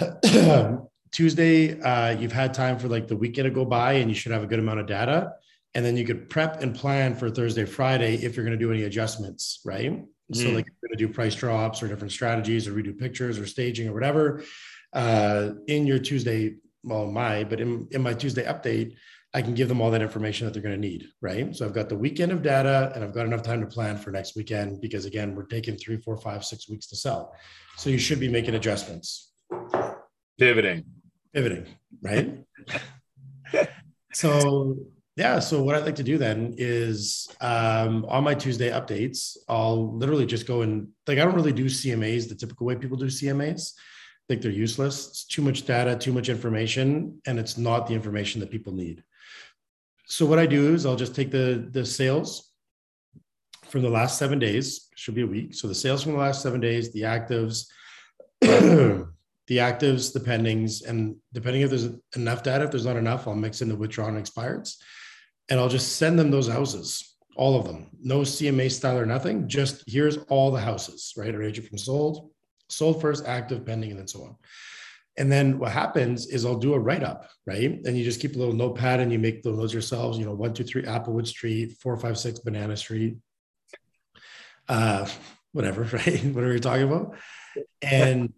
Tuesday, 1.12 1.80
uh, 1.80 2.10
you've 2.18 2.32
had 2.32 2.54
time 2.54 2.76
for 2.76 2.88
like 2.88 3.06
the 3.06 3.16
weekend 3.16 3.44
to 3.44 3.50
go 3.52 3.64
by 3.64 3.92
and 3.92 4.10
you 4.10 4.16
should 4.16 4.32
have 4.32 4.42
a 4.42 4.48
good 4.48 4.58
amount 4.58 4.80
of 4.80 4.86
data. 4.86 5.34
And 5.72 5.84
then 5.84 5.96
you 5.96 6.04
could 6.04 6.28
prep 6.28 6.62
and 6.62 6.74
plan 6.74 7.14
for 7.14 7.30
Thursday, 7.30 7.66
Friday 7.66 8.16
if 8.16 8.34
you're 8.34 8.44
going 8.44 8.58
to 8.58 8.64
do 8.64 8.72
any 8.72 8.82
adjustments, 8.82 9.60
right? 9.64 9.92
Mm. 9.92 10.06
So, 10.32 10.48
like, 10.48 10.66
you're 10.66 10.88
going 10.88 10.98
to 10.98 11.06
do 11.06 11.08
price 11.08 11.36
drops 11.36 11.84
or 11.84 11.86
different 11.86 12.10
strategies 12.10 12.66
or 12.66 12.72
redo 12.72 12.98
pictures 12.98 13.38
or 13.38 13.46
staging 13.46 13.86
or 13.86 13.92
whatever. 13.92 14.42
Uh, 14.92 15.50
in 15.68 15.86
your 15.86 16.00
Tuesday, 16.00 16.56
well, 16.82 17.06
my, 17.06 17.44
but 17.44 17.60
in, 17.60 17.88
in 17.90 18.02
my 18.02 18.14
Tuesday 18.14 18.44
update, 18.44 18.96
I 19.32 19.42
can 19.42 19.54
give 19.54 19.68
them 19.68 19.80
all 19.80 19.90
that 19.92 20.02
information 20.02 20.46
that 20.46 20.52
they're 20.52 20.62
going 20.62 20.74
to 20.74 20.88
need, 20.88 21.06
right? 21.20 21.54
So 21.54 21.64
I've 21.64 21.72
got 21.72 21.88
the 21.88 21.96
weekend 21.96 22.32
of 22.32 22.42
data 22.42 22.90
and 22.94 23.04
I've 23.04 23.14
got 23.14 23.26
enough 23.26 23.42
time 23.42 23.60
to 23.60 23.66
plan 23.66 23.96
for 23.96 24.10
next 24.10 24.34
weekend 24.34 24.80
because, 24.80 25.04
again, 25.04 25.36
we're 25.36 25.46
taking 25.46 25.76
three, 25.76 25.98
four, 25.98 26.16
five, 26.16 26.44
six 26.44 26.68
weeks 26.68 26.88
to 26.88 26.96
sell. 26.96 27.32
So 27.76 27.90
you 27.90 27.98
should 27.98 28.18
be 28.18 28.28
making 28.28 28.56
adjustments. 28.56 29.32
Pivoting 30.38 30.84
pivoting, 31.32 31.66
right? 32.02 32.38
so 34.12 34.76
yeah, 35.16 35.38
so 35.38 35.62
what 35.62 35.74
I'd 35.74 35.84
like 35.84 35.96
to 35.96 36.02
do 36.02 36.18
then 36.18 36.54
is 36.56 37.28
um, 37.40 38.04
on 38.08 38.24
my 38.24 38.34
Tuesday 38.34 38.70
updates, 38.70 39.36
I'll 39.48 39.96
literally 39.96 40.26
just 40.26 40.46
go 40.46 40.62
and 40.62 40.88
like 41.06 41.18
I 41.18 41.24
don't 41.24 41.34
really 41.34 41.52
do 41.52 41.66
CMAs 41.66 42.28
the 42.28 42.34
typical 42.34 42.66
way 42.66 42.76
people 42.76 42.96
do 42.96 43.06
CMAs. 43.06 43.72
Think 44.30 44.42
they're 44.42 44.52
useless. 44.52 45.08
It's 45.08 45.24
too 45.24 45.42
much 45.42 45.66
data, 45.66 45.96
too 45.96 46.12
much 46.12 46.28
information, 46.28 47.20
and 47.26 47.36
it's 47.36 47.58
not 47.58 47.88
the 47.88 47.94
information 47.94 48.38
that 48.38 48.52
people 48.52 48.72
need. 48.72 49.02
So 50.06 50.24
what 50.24 50.38
I 50.38 50.46
do 50.46 50.72
is 50.72 50.86
I'll 50.86 50.94
just 50.94 51.16
take 51.16 51.32
the 51.32 51.68
the 51.72 51.84
sales 51.84 52.52
from 53.64 53.82
the 53.82 53.90
last 53.90 54.18
seven 54.18 54.38
days, 54.38 54.88
should 54.94 55.16
be 55.16 55.22
a 55.22 55.26
week. 55.26 55.54
So 55.54 55.66
the 55.66 55.74
sales 55.74 56.04
from 56.04 56.12
the 56.12 56.18
last 56.18 56.42
seven 56.42 56.60
days, 56.60 56.92
the 56.92 57.00
actives, 57.00 57.66
the 58.40 59.08
actives, 59.48 60.12
the 60.12 60.20
pendings, 60.20 60.86
and 60.86 61.16
depending 61.32 61.62
if 61.62 61.70
there's 61.70 61.88
enough 62.14 62.44
data, 62.44 62.66
if 62.66 62.70
there's 62.70 62.86
not 62.86 62.96
enough, 62.96 63.26
I'll 63.26 63.34
mix 63.34 63.62
in 63.62 63.68
the 63.68 63.74
withdrawn 63.74 64.14
and 64.14 64.24
expireds, 64.24 64.76
and 65.48 65.58
I'll 65.58 65.68
just 65.68 65.96
send 65.96 66.16
them 66.16 66.30
those 66.30 66.46
houses, 66.46 67.16
all 67.34 67.58
of 67.58 67.66
them, 67.66 67.88
no 68.00 68.20
CMA 68.20 68.70
style 68.70 68.96
or 68.96 69.06
nothing. 69.06 69.48
Just 69.48 69.82
here's 69.88 70.18
all 70.28 70.52
the 70.52 70.60
houses, 70.60 71.14
right? 71.16 71.34
Or 71.34 71.42
agent 71.42 71.66
from 71.66 71.78
sold, 71.78 72.29
sold 72.70 73.00
first, 73.00 73.26
active, 73.26 73.64
pending, 73.64 73.90
and 73.90 73.98
then 73.98 74.08
so 74.08 74.22
on. 74.22 74.36
And 75.16 75.30
then 75.30 75.58
what 75.58 75.72
happens 75.72 76.28
is 76.28 76.46
I'll 76.46 76.58
do 76.58 76.74
a 76.74 76.78
write 76.78 77.02
up, 77.02 77.28
right? 77.46 77.78
And 77.84 77.96
you 77.96 78.04
just 78.04 78.20
keep 78.20 78.36
a 78.36 78.38
little 78.38 78.54
notepad 78.54 79.00
and 79.00 79.12
you 79.12 79.18
make 79.18 79.42
the 79.42 79.50
notes 79.50 79.72
yourselves, 79.72 80.18
you 80.18 80.24
know, 80.24 80.32
one, 80.32 80.54
two, 80.54 80.64
three 80.64 80.82
Applewood 80.82 81.26
Street, 81.26 81.76
four, 81.80 81.96
five, 81.96 82.18
six 82.18 82.38
Banana 82.38 82.76
Street, 82.76 83.16
uh, 84.68 85.06
whatever, 85.52 85.82
right? 85.92 86.24
whatever 86.24 86.50
you're 86.50 86.58
talking 86.58 86.84
about. 86.84 87.16
And 87.82 88.32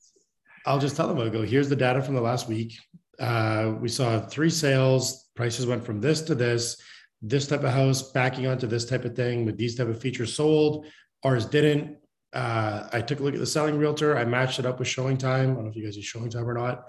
I'll 0.66 0.78
just 0.78 0.96
tell 0.96 1.08
them, 1.08 1.18
I'll 1.18 1.30
go, 1.30 1.42
here's 1.42 1.68
the 1.68 1.76
data 1.76 2.02
from 2.02 2.14
the 2.14 2.20
last 2.20 2.48
week. 2.48 2.76
Uh, 3.18 3.74
we 3.80 3.88
saw 3.88 4.20
three 4.20 4.50
sales, 4.50 5.28
prices 5.36 5.66
went 5.66 5.84
from 5.84 6.00
this 6.00 6.22
to 6.22 6.34
this, 6.34 6.80
this 7.20 7.46
type 7.46 7.62
of 7.62 7.72
house 7.72 8.10
backing 8.10 8.46
onto 8.46 8.66
this 8.66 8.84
type 8.84 9.04
of 9.04 9.14
thing 9.14 9.44
with 9.44 9.56
these 9.56 9.76
type 9.76 9.88
of 9.88 10.00
features 10.00 10.34
sold. 10.34 10.86
Ours 11.22 11.46
didn't. 11.46 11.98
Uh, 12.32 12.88
I 12.92 13.00
took 13.00 13.20
a 13.20 13.22
look 13.22 13.34
at 13.34 13.40
the 13.40 13.46
selling 13.46 13.78
realtor. 13.78 14.16
I 14.16 14.24
matched 14.24 14.58
it 14.58 14.66
up 14.66 14.78
with 14.78 14.88
ShowingTime. 14.88 15.24
I 15.24 15.44
don't 15.44 15.64
know 15.64 15.70
if 15.70 15.76
you 15.76 15.84
guys 15.84 15.96
use 15.96 16.10
ShowingTime 16.10 16.46
or 16.46 16.54
not. 16.54 16.88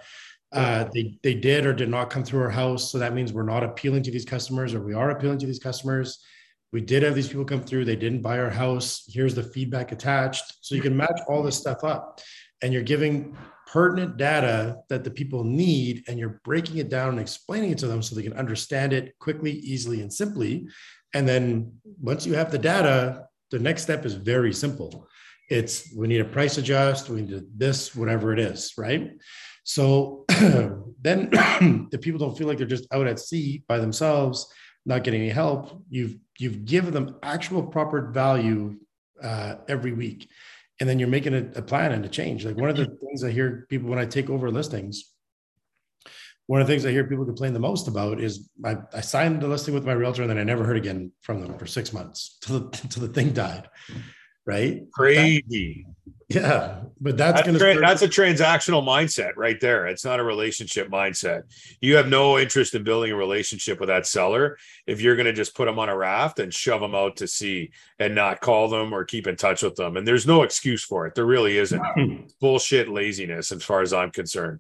Uh, 0.54 0.88
they 0.94 1.18
they 1.24 1.34
did 1.34 1.66
or 1.66 1.74
did 1.74 1.90
not 1.90 2.12
come 2.12 2.24
through 2.24 2.42
our 2.42 2.50
house, 2.50 2.92
so 2.92 3.00
that 3.00 3.14
means 3.14 3.34
we're 3.34 3.44
not 3.44 3.64
appealing 3.64 4.04
to 4.04 4.12
these 4.12 4.24
customers, 4.26 4.74
or 4.74 4.82
we 4.82 4.94
are 4.94 5.10
appealing 5.10 5.40
to 5.40 5.48
these 5.48 5.60
customers. 5.60 6.24
We 6.72 6.80
did 6.80 7.02
have 7.04 7.16
these 7.16 7.28
people 7.28 7.46
come 7.46 7.64
through. 7.64 7.86
They 7.86 7.96
didn't 7.96 8.22
buy 8.22 8.40
our 8.40 8.52
house. 8.52 9.04
Here's 9.12 9.34
the 9.34 9.44
feedback 9.44 9.92
attached, 9.92 10.58
so 10.62 10.76
you 10.76 10.82
can 10.82 10.96
match 10.96 11.20
all 11.28 11.42
this 11.42 11.58
stuff 11.58 11.84
up, 11.84 12.22
and 12.62 12.72
you're 12.72 12.84
giving 12.84 13.36
pertinent 13.66 14.18
data 14.18 14.78
that 14.90 15.04
the 15.04 15.10
people 15.10 15.44
need, 15.44 16.04
and 16.08 16.20
you're 16.20 16.40
breaking 16.44 16.78
it 16.78 16.90
down 16.90 17.10
and 17.10 17.20
explaining 17.20 17.72
it 17.72 17.80
to 17.80 17.88
them 17.88 18.04
so 18.04 18.16
they 18.16 18.22
can 18.22 18.34
understand 18.34 18.94
it 18.94 19.18
quickly, 19.18 19.52
easily, 19.52 20.02
and 20.02 20.14
simply. 20.14 20.68
And 21.16 21.28
then 21.28 21.74
once 22.00 22.28
you 22.28 22.36
have 22.36 22.52
the 22.52 22.60
data, 22.60 23.26
the 23.50 23.58
next 23.58 23.82
step 23.82 24.06
is 24.06 24.14
very 24.14 24.54
simple 24.54 25.08
it's 25.50 25.94
we 25.96 26.08
need 26.08 26.22
a 26.22 26.26
price 26.26 26.58
adjust, 26.58 27.10
we 27.10 27.22
need 27.22 27.44
this, 27.56 27.96
whatever 27.96 28.34
it 28.34 28.40
is, 28.40 28.74
right? 28.78 29.12
So 29.64 30.26
then 30.30 31.30
the 31.92 32.00
people 32.02 32.20
don't 32.20 32.38
feel 32.38 32.48
like 32.48 32.58
they're 32.58 32.68
just 32.68 32.92
out 32.94 33.08
at 33.08 33.20
sea 33.20 33.64
by 33.68 33.78
themselves, 33.80 34.52
not 34.86 35.04
getting 35.04 35.22
any 35.22 35.30
help. 35.30 35.84
You've 35.90 36.16
you've 36.40 36.66
given 36.66 36.94
them 36.94 37.18
actual 37.24 37.64
proper 37.64 38.12
value 38.12 38.78
uh, 39.22 39.56
every 39.68 39.94
week, 39.94 40.30
and 40.80 40.90
then 40.90 41.00
you're 41.00 41.08
making 41.08 41.34
a, 41.34 41.60
a 41.60 41.62
plan 41.62 41.92
and 41.92 42.06
a 42.06 42.10
change. 42.10 42.46
Like 42.46 42.58
one 42.58 42.70
of 42.70 42.78
the 42.78 42.86
things 42.86 43.24
I 43.24 43.32
hear 43.32 43.66
people 43.70 43.90
when 43.90 44.00
I 44.00 44.06
take 44.06 44.30
over 44.30 44.50
listings, 44.50 45.14
one 46.48 46.62
of 46.62 46.68
the 46.68 46.74
things 46.74 46.86
I 46.86 46.92
hear 46.92 47.06
people 47.06 47.26
complain 47.26 47.54
the 47.54 47.60
most 47.60 47.88
about 47.88 48.20
is 48.20 48.50
I, 48.66 48.78
I 48.94 49.02
signed 49.02 49.42
the 49.42 49.48
listing 49.48 49.74
with 49.74 49.86
my 49.86 49.94
realtor 49.94 50.24
and 50.24 50.30
then 50.30 50.38
I 50.38 50.44
never 50.44 50.66
heard 50.66 50.78
again 50.78 51.12
from 51.22 51.42
them 51.42 51.58
for 51.58 51.66
six 51.66 51.94
months 51.94 52.38
till 52.42 52.60
the, 52.60 52.70
till 52.90 53.08
the 53.08 53.14
thing 53.14 53.32
died 53.32 53.70
right? 54.46 54.84
Crazy. 54.92 55.86
That, 55.86 55.94
yeah, 56.30 56.82
but 57.00 57.16
that's, 57.16 57.44
that's 57.44 57.60
going 57.60 57.76
to 57.76 57.82
that's 57.82 58.02
a 58.02 58.08
transactional 58.08 58.84
mindset 58.84 59.34
right 59.36 59.60
there. 59.60 59.86
It's 59.86 60.04
not 60.04 60.20
a 60.20 60.24
relationship 60.24 60.90
mindset. 60.90 61.44
You 61.80 61.96
have 61.98 62.08
no 62.08 62.40
interest 62.40 62.74
in 62.74 62.84
building 62.84 63.12
a 63.12 63.16
relationship 63.16 63.80
with 63.80 63.90
that 63.90 64.08
seller 64.08 64.58
if 64.88 65.00
you're 65.00 65.16
going 65.16 65.28
to 65.28 65.34
just 65.34 65.56
put 65.56 65.66
them 65.66 65.78
on 65.78 65.90
a 65.90 65.98
raft 65.98 66.40
and 66.40 66.52
shove 66.52 66.82
them 66.82 66.96
out 66.96 67.18
to 67.18 67.28
sea 67.28 67.72
and 68.00 68.16
not 68.16 68.42
call 68.42 68.68
them 68.68 68.94
or 68.94 69.06
keep 69.06 69.28
in 69.28 69.36
touch 69.36 69.62
with 69.62 69.76
them. 69.76 69.96
And 69.96 70.08
there's 70.08 70.26
no 70.26 70.42
excuse 70.42 70.84
for 70.84 71.06
it. 71.06 71.14
There 71.14 71.26
really 71.26 71.58
isn't. 71.58 72.34
Bullshit 72.40 72.90
laziness, 72.90 73.52
as 73.52 73.64
far 73.64 73.82
as 73.82 73.94
I'm 73.94 74.10
concerned. 74.10 74.60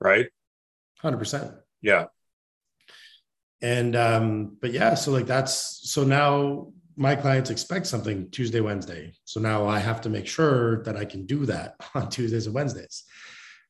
Right. 0.00 0.28
Hundred 0.98 1.18
percent. 1.18 1.52
Yeah. 1.82 2.06
And 3.62 3.96
um, 3.96 4.56
but 4.60 4.72
yeah, 4.72 4.94
so 4.94 5.10
like 5.10 5.26
that's 5.26 5.80
so 5.90 6.04
now 6.04 6.72
my 6.96 7.14
clients 7.14 7.50
expect 7.50 7.86
something 7.86 8.30
Tuesday, 8.30 8.60
Wednesday. 8.60 9.12
So 9.24 9.40
now 9.40 9.66
I 9.66 9.78
have 9.78 10.00
to 10.02 10.08
make 10.08 10.26
sure 10.26 10.82
that 10.84 10.96
I 10.96 11.04
can 11.04 11.26
do 11.26 11.46
that 11.46 11.74
on 11.94 12.08
Tuesdays 12.08 12.46
and 12.46 12.54
Wednesdays. 12.54 13.04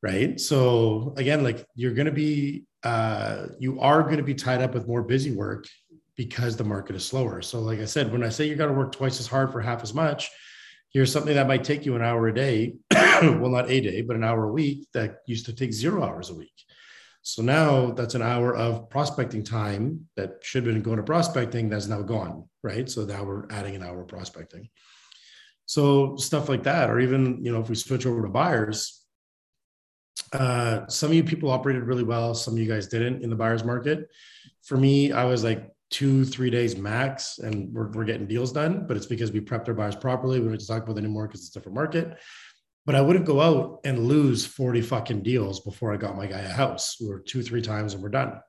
Right. 0.02 0.40
So 0.40 1.12
again, 1.18 1.44
like 1.44 1.66
you're 1.74 1.92
going 1.92 2.06
to 2.06 2.12
be, 2.12 2.64
uh, 2.82 3.46
you 3.58 3.80
are 3.80 4.02
going 4.02 4.16
to 4.16 4.22
be 4.22 4.34
tied 4.34 4.62
up 4.62 4.72
with 4.72 4.88
more 4.88 5.02
busy 5.02 5.30
work 5.30 5.66
because 6.16 6.56
the 6.56 6.64
market 6.64 6.96
is 6.96 7.06
slower. 7.06 7.42
So, 7.42 7.60
like 7.60 7.80
I 7.80 7.84
said, 7.84 8.12
when 8.12 8.22
I 8.22 8.28
say 8.30 8.46
you 8.46 8.54
got 8.54 8.66
to 8.66 8.72
work 8.72 8.92
twice 8.92 9.20
as 9.20 9.26
hard 9.26 9.52
for 9.52 9.60
half 9.60 9.82
as 9.82 9.94
much, 9.94 10.30
here's 10.90 11.12
something 11.12 11.34
that 11.34 11.46
might 11.46 11.64
take 11.64 11.86
you 11.86 11.96
an 11.96 12.02
hour 12.02 12.28
a 12.28 12.34
day. 12.34 12.74
well, 12.92 13.50
not 13.50 13.70
a 13.70 13.80
day, 13.80 14.02
but 14.02 14.16
an 14.16 14.24
hour 14.24 14.44
a 14.44 14.52
week 14.52 14.86
that 14.92 15.20
used 15.26 15.46
to 15.46 15.52
take 15.52 15.72
zero 15.72 16.04
hours 16.04 16.30
a 16.30 16.34
week. 16.34 16.52
So 17.22 17.42
now 17.42 17.90
that's 17.90 18.14
an 18.14 18.22
hour 18.22 18.56
of 18.56 18.88
prospecting 18.88 19.44
time 19.44 20.08
that 20.16 20.38
should 20.42 20.64
have 20.64 20.74
been 20.74 20.82
going 20.82 20.96
to 20.96 21.02
prospecting 21.02 21.68
that's 21.68 21.86
now 21.86 22.02
gone, 22.02 22.48
right? 22.62 22.88
So 22.88 23.04
now 23.04 23.24
we're 23.24 23.50
adding 23.50 23.76
an 23.76 23.82
hour 23.82 24.02
of 24.02 24.08
prospecting. 24.08 24.68
So 25.66 26.16
stuff 26.16 26.48
like 26.48 26.62
that, 26.64 26.90
or 26.90 26.98
even 26.98 27.44
you 27.44 27.52
know, 27.52 27.60
if 27.60 27.68
we 27.68 27.74
switch 27.74 28.06
over 28.06 28.22
to 28.22 28.28
buyers, 28.28 29.04
uh, 30.32 30.86
some 30.88 31.10
of 31.10 31.14
you 31.14 31.22
people 31.22 31.50
operated 31.50 31.84
really 31.84 32.02
well, 32.02 32.34
some 32.34 32.54
of 32.54 32.60
you 32.60 32.66
guys 32.66 32.86
didn't 32.86 33.22
in 33.22 33.30
the 33.30 33.36
buyers 33.36 33.64
market. 33.64 34.08
For 34.62 34.76
me, 34.76 35.12
I 35.12 35.24
was 35.24 35.44
like 35.44 35.68
two, 35.90 36.24
three 36.24 36.50
days 36.50 36.76
max, 36.76 37.38
and 37.38 37.72
we're, 37.72 37.90
we're 37.90 38.04
getting 38.04 38.26
deals 38.26 38.52
done. 38.52 38.86
But 38.86 38.96
it's 38.96 39.06
because 39.06 39.30
we 39.32 39.40
prepped 39.40 39.68
our 39.68 39.74
buyers 39.74 39.96
properly. 39.96 40.38
We 40.38 40.44
don't 40.44 40.52
have 40.52 40.60
to 40.60 40.66
talk 40.66 40.84
about 40.84 40.96
it 40.96 41.04
anymore 41.04 41.26
because 41.26 41.40
it's 41.40 41.50
a 41.50 41.58
different 41.58 41.76
market 41.76 42.18
but 42.86 42.94
I 42.94 43.00
wouldn't 43.00 43.26
go 43.26 43.40
out 43.40 43.80
and 43.84 44.06
lose 44.06 44.44
40 44.46 44.80
fucking 44.82 45.22
deals 45.22 45.60
before 45.60 45.92
I 45.92 45.96
got 45.96 46.16
my 46.16 46.26
guy 46.26 46.40
a 46.40 46.48
house. 46.48 46.96
We 47.00 47.08
were 47.08 47.20
two, 47.20 47.42
three 47.42 47.62
times 47.62 47.94
and 47.94 48.02
we're 48.02 48.08
done. 48.08 48.40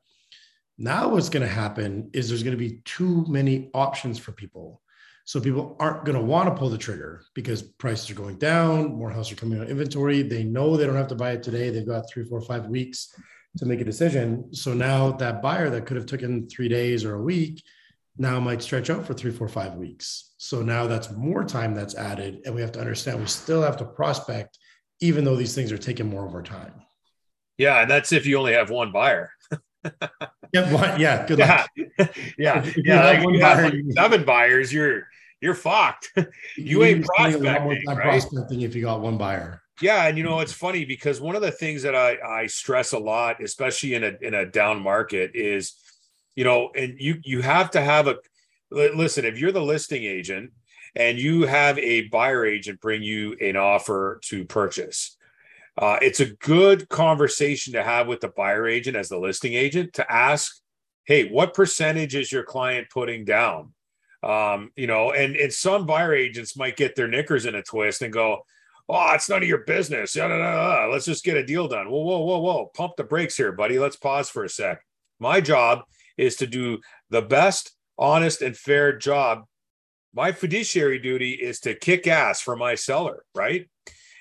Now, 0.78 1.10
what's 1.10 1.30
going 1.30 1.46
to 1.46 1.54
happen 1.54 2.10
is 2.14 2.28
there's 2.28 2.44
going 2.44 2.58
to 2.58 2.70
be 2.70 2.82
too 2.86 3.26
many 3.28 3.70
options 3.74 4.18
for 4.18 4.32
people. 4.32 4.82
So 5.26 5.40
people 5.40 5.76
aren't 5.80 6.06
going 6.06 6.18
to 6.18 6.24
want 6.24 6.50
to 6.50 6.56
pull 6.56 6.70
the 6.70 6.78
trigger 6.78 7.24
because 7.36 7.62
prices 7.62 8.10
are 8.10 8.16
going 8.16 8.38
down, 8.38 8.96
more 8.96 9.12
houses 9.12 9.34
are 9.34 9.36
coming 9.36 9.60
out 9.60 9.66
of 9.66 9.70
inventory. 9.70 10.24
They 10.24 10.44
know 10.44 10.76
they 10.76 10.86
don't 10.86 10.96
have 10.96 11.08
to 11.10 11.16
buy 11.16 11.32
it 11.32 11.44
today. 11.44 11.70
They've 11.70 11.86
got 11.86 12.10
three, 12.10 12.24
four, 12.24 12.42
five 12.42 12.66
weeks 12.66 13.14
to 13.58 13.66
make 13.66 13.82
a 13.82 13.86
decision. 13.86 14.54
So 14.54 14.74
now 14.74 15.12
that 15.12 15.42
buyer 15.42 15.70
that 15.70 15.86
could 15.86 15.98
have 15.98 16.06
taken 16.06 16.48
three 16.48 16.70
days 16.70 17.06
or 17.06 17.16
a 17.16 17.22
week 17.22 17.62
now 18.22 18.40
might 18.40 18.62
stretch 18.62 18.90
out 18.90 19.06
for 19.06 19.13
three, 19.16 19.32
four, 19.32 19.48
five 19.48 19.74
weeks. 19.74 20.34
So 20.38 20.62
now 20.62 20.86
that's 20.86 21.12
more 21.12 21.44
time 21.44 21.74
that's 21.74 21.96
added. 21.96 22.42
And 22.46 22.54
we 22.54 22.62
have 22.62 22.72
to 22.74 22.80
understand 22.80 23.20
we 23.20 23.25
still 23.25 23.63
have 23.63 23.78
to 23.78 23.86
prospect, 23.86 24.60
even 25.01 25.25
though 25.25 25.36
these 25.36 25.56
things 25.56 25.72
are 25.72 25.78
taking 25.78 26.08
more 26.08 26.25
of 26.25 26.36
our 26.36 26.44
time. 26.44 26.74
Yeah. 27.58 27.82
And 27.82 27.90
that's 27.90 28.12
if 28.12 28.28
you 28.28 28.38
only 28.38 28.54
have 28.54 28.70
one 28.70 28.92
buyer. 28.92 29.32
yeah, 30.54 30.72
one, 30.72 31.00
yeah, 31.00 31.25
good 31.25 31.40
luck. 31.40 31.68
Yeah, 31.75 31.86
yeah, 32.38 32.60
if, 32.60 32.78
if 32.78 32.86
yeah. 32.86 33.04
Like 33.04 33.25
one 33.25 33.40
buyer, 33.40 33.63
like 33.63 33.74
seven 33.92 34.24
buyers, 34.24 34.72
you're 34.72 35.08
you're 35.42 35.56
fucked. 35.56 36.12
you 36.58 36.84
ain't 36.84 37.04
prospecting, 37.04 37.44
right? 37.88 37.98
prospecting 37.98 38.62
if 38.62 38.75
you 38.75 38.84
got 38.84 39.01
one 39.01 39.18
buyer. 39.18 39.62
Yeah, 39.82 40.06
and 40.06 40.18
you 40.18 40.24
know 40.24 40.40
it's 40.40 40.54
funny 40.54 40.86
because 40.86 41.20
one 41.20 41.36
of 41.36 41.42
the 41.42 41.51
things 41.51 41.82
that 41.82 41.96
I 41.96 42.18
I 42.24 42.46
stress 42.46 42.92
a 42.92 43.00
lot, 43.00 43.44
especially 43.44 43.96
in 43.96 44.04
a 44.04 44.13
in 44.22 44.36
a 44.36 44.46
down 44.46 44.82
market, 44.82 45.32
is 45.34 45.74
you 46.36 46.44
know, 46.44 46.72
and 46.76 46.96
you 47.00 47.20
you 47.24 47.42
have 47.42 47.72
to 47.72 47.82
have 47.82 48.08
a 48.08 48.18
listen. 48.72 49.26
If 49.26 49.40
you're 49.40 49.52
the 49.52 49.62
listing 49.62 50.04
agent 50.04 50.52
and 50.96 51.18
you 51.18 51.44
have 51.44 51.78
a 51.80 52.08
buyer 52.08 52.46
agent 52.46 52.82
bring 52.82 53.04
you 53.04 53.36
an 53.42 53.58
offer 53.58 54.20
to 54.26 54.46
purchase, 54.46 55.18
uh, 55.78 55.98
it's 56.02 56.20
a 56.20 56.34
good 56.36 56.88
conversation 56.90 57.74
to 57.74 57.84
have 57.84 58.08
with 58.08 58.22
the 58.22 58.30
buyer 58.30 58.68
agent 58.68 58.96
as 58.96 59.10
the 59.10 59.18
listing 59.18 59.54
agent 59.54 59.94
to 59.94 60.12
ask, 60.12 60.62
"Hey, 61.06 61.30
what 61.30 61.54
percentage 61.54 62.16
is 62.16 62.32
your 62.32 62.44
client 62.44 62.88
putting 62.90 63.26
down?" 63.26 63.74
Um, 64.24 64.72
you 64.76 64.88
know, 64.88 65.12
and 65.12 65.36
and 65.36 65.52
some 65.52 65.86
buyer 65.86 66.14
agents 66.14 66.56
might 66.56 66.78
get 66.78 66.96
their 66.96 67.08
knickers 67.08 67.46
in 67.46 67.56
a 67.56 67.64
twist 67.64 68.02
and 68.02 68.14
go, 68.14 68.46
"Oh, 68.88 69.14
it's 69.14 69.30
none 69.30 69.44
of 69.44 69.50
your 69.50 69.66
business. 69.66 70.16
Yeah, 70.16 70.88
Let's 70.90 71.06
just 71.06 71.26
get 71.26 71.38
a 71.38 71.46
deal 71.46 71.68
done." 71.68 71.90
Whoa, 71.90 72.02
whoa, 72.04 72.20
whoa, 72.20 72.40
whoa! 72.40 72.72
Pump 72.74 72.94
the 72.96 73.04
brakes 73.04 73.36
here, 73.36 73.52
buddy. 73.52 73.80
Let's 73.80 73.98
pause 73.98 74.30
for 74.30 74.46
a 74.46 74.50
sec. 74.50 74.82
My 75.20 75.42
job 75.42 75.84
is 76.18 76.36
to 76.38 76.48
do 76.48 76.80
the 77.10 77.22
best, 77.22 77.72
honest, 77.98 78.41
and 78.41 78.56
fair 78.56 78.98
job. 78.98 79.46
My 80.13 80.32
fiduciary 80.32 81.00
duty 81.00 81.32
is 81.32 81.60
to 81.62 81.75
kick 81.75 82.08
ass 82.08 82.41
for 82.41 82.56
my 82.56 82.75
seller, 82.75 83.24
right? 83.34 83.70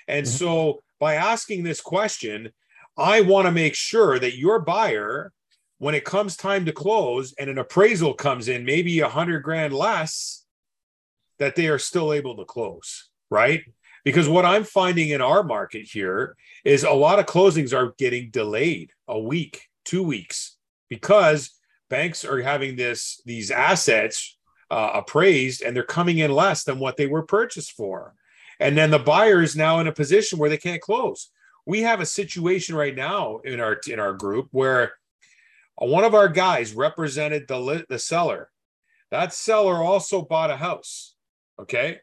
And 0.06 0.26
mm-hmm. 0.26 0.37
so 0.37 0.82
by 0.99 1.14
asking 1.14 1.62
this 1.62 1.80
question, 1.80 2.50
I 2.97 3.23
want 3.23 3.47
to 3.47 3.52
make 3.52 3.75
sure 3.75 4.18
that 4.18 4.37
your 4.37 4.61
buyer, 4.61 5.32
when 5.78 5.94
it 5.94 6.04
comes 6.04 6.37
time 6.37 6.66
to 6.66 6.73
close 6.73 7.32
and 7.38 7.49
an 7.49 7.59
appraisal 7.59 8.14
comes 8.14 8.49
in, 8.49 8.64
maybe 8.64 9.00
a 9.00 9.09
hundred 9.09 9.40
grand 9.40 9.73
less, 9.73 10.44
that 11.38 11.56
they 11.56 11.68
are 11.68 11.78
still 11.78 12.12
able 12.12 12.37
to 12.37 12.44
close, 12.44 13.09
right? 13.30 13.62
Because 14.04 14.28
what 14.28 14.44
I'm 14.44 14.64
finding 14.64 15.11
in 15.11 15.20
our 15.20 15.42
market 15.42 15.87
here 15.90 16.37
is 16.64 16.85
a 16.85 16.90
lot 16.92 17.18
of 17.18 17.26
closings 17.26 17.76
are 17.76 17.94
getting 17.99 18.30
delayed 18.30 18.92
a 19.09 19.18
week, 19.18 19.68
two 19.85 20.02
weeks, 20.02 20.56
because 20.88 21.50
banks 21.90 22.25
are 22.25 22.40
having 22.40 22.76
this 22.76 23.20
these 23.26 23.50
assets 23.50 24.38
uh, 24.70 24.92
appraised 24.94 25.62
and 25.62 25.76
they're 25.76 25.82
coming 25.82 26.18
in 26.18 26.30
less 26.30 26.64
than 26.64 26.78
what 26.78 26.97
they 26.97 27.06
were 27.06 27.23
purchased 27.23 27.73
for 27.73 28.14
and 28.61 28.76
then 28.78 28.90
the 28.90 28.99
buyer 28.99 29.42
is 29.42 29.56
now 29.56 29.80
in 29.80 29.87
a 29.87 29.92
position 29.92 30.38
where 30.38 30.49
they 30.49 30.56
can't 30.56 30.80
close 30.80 31.30
we 31.66 31.82
have 31.82 32.00
a 32.00 32.06
situation 32.06 32.75
right 32.75 32.94
now 32.94 33.38
in 33.44 33.61
our 33.61 33.78
in 33.87 34.00
our 34.00 34.12
group 34.12 34.49
where 34.50 34.92
one 35.76 36.04
of 36.04 36.14
our 36.14 36.28
guys 36.28 36.75
represented 36.75 37.49
the 37.49 37.85
the 37.88 37.99
seller. 37.99 38.50
That 39.11 39.32
seller 39.32 39.82
also 39.82 40.23
bought 40.23 40.50
a 40.50 40.56
house. 40.56 41.14
Okay, 41.59 41.99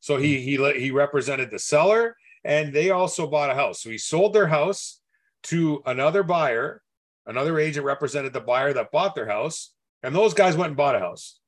so 0.00 0.16
he 0.16 0.40
he 0.40 0.56
he 0.78 0.90
represented 0.90 1.50
the 1.50 1.58
seller, 1.58 2.16
and 2.44 2.72
they 2.72 2.90
also 2.90 3.26
bought 3.26 3.50
a 3.50 3.54
house. 3.54 3.80
So 3.80 3.90
he 3.90 3.98
sold 3.98 4.32
their 4.32 4.48
house 4.48 5.00
to 5.44 5.82
another 5.86 6.22
buyer. 6.22 6.82
Another 7.26 7.58
agent 7.58 7.86
represented 7.86 8.32
the 8.32 8.40
buyer 8.40 8.72
that 8.72 8.90
bought 8.90 9.14
their 9.14 9.28
house, 9.28 9.72
and 10.02 10.14
those 10.14 10.34
guys 10.34 10.56
went 10.56 10.68
and 10.68 10.76
bought 10.76 10.96
a 10.96 11.00
house. 11.00 11.38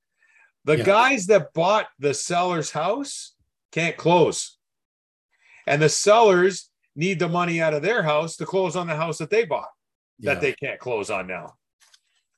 The 0.64 0.78
yeah. 0.78 0.84
guys 0.84 1.26
that 1.26 1.52
bought 1.52 1.88
the 1.98 2.14
seller's 2.14 2.70
house 2.70 3.34
can't 3.72 3.96
close, 3.96 4.56
and 5.66 5.82
the 5.82 5.88
sellers 5.88 6.70
need 6.96 7.18
the 7.18 7.28
money 7.28 7.60
out 7.60 7.74
of 7.74 7.82
their 7.82 8.02
house 8.02 8.36
to 8.36 8.46
close 8.46 8.76
on 8.76 8.86
the 8.86 8.96
house 8.96 9.18
that 9.18 9.30
they 9.30 9.44
bought 9.44 9.68
yeah. 10.18 10.34
that 10.34 10.40
they 10.40 10.52
can't 10.52 10.80
close 10.80 11.10
on 11.10 11.26
now. 11.26 11.54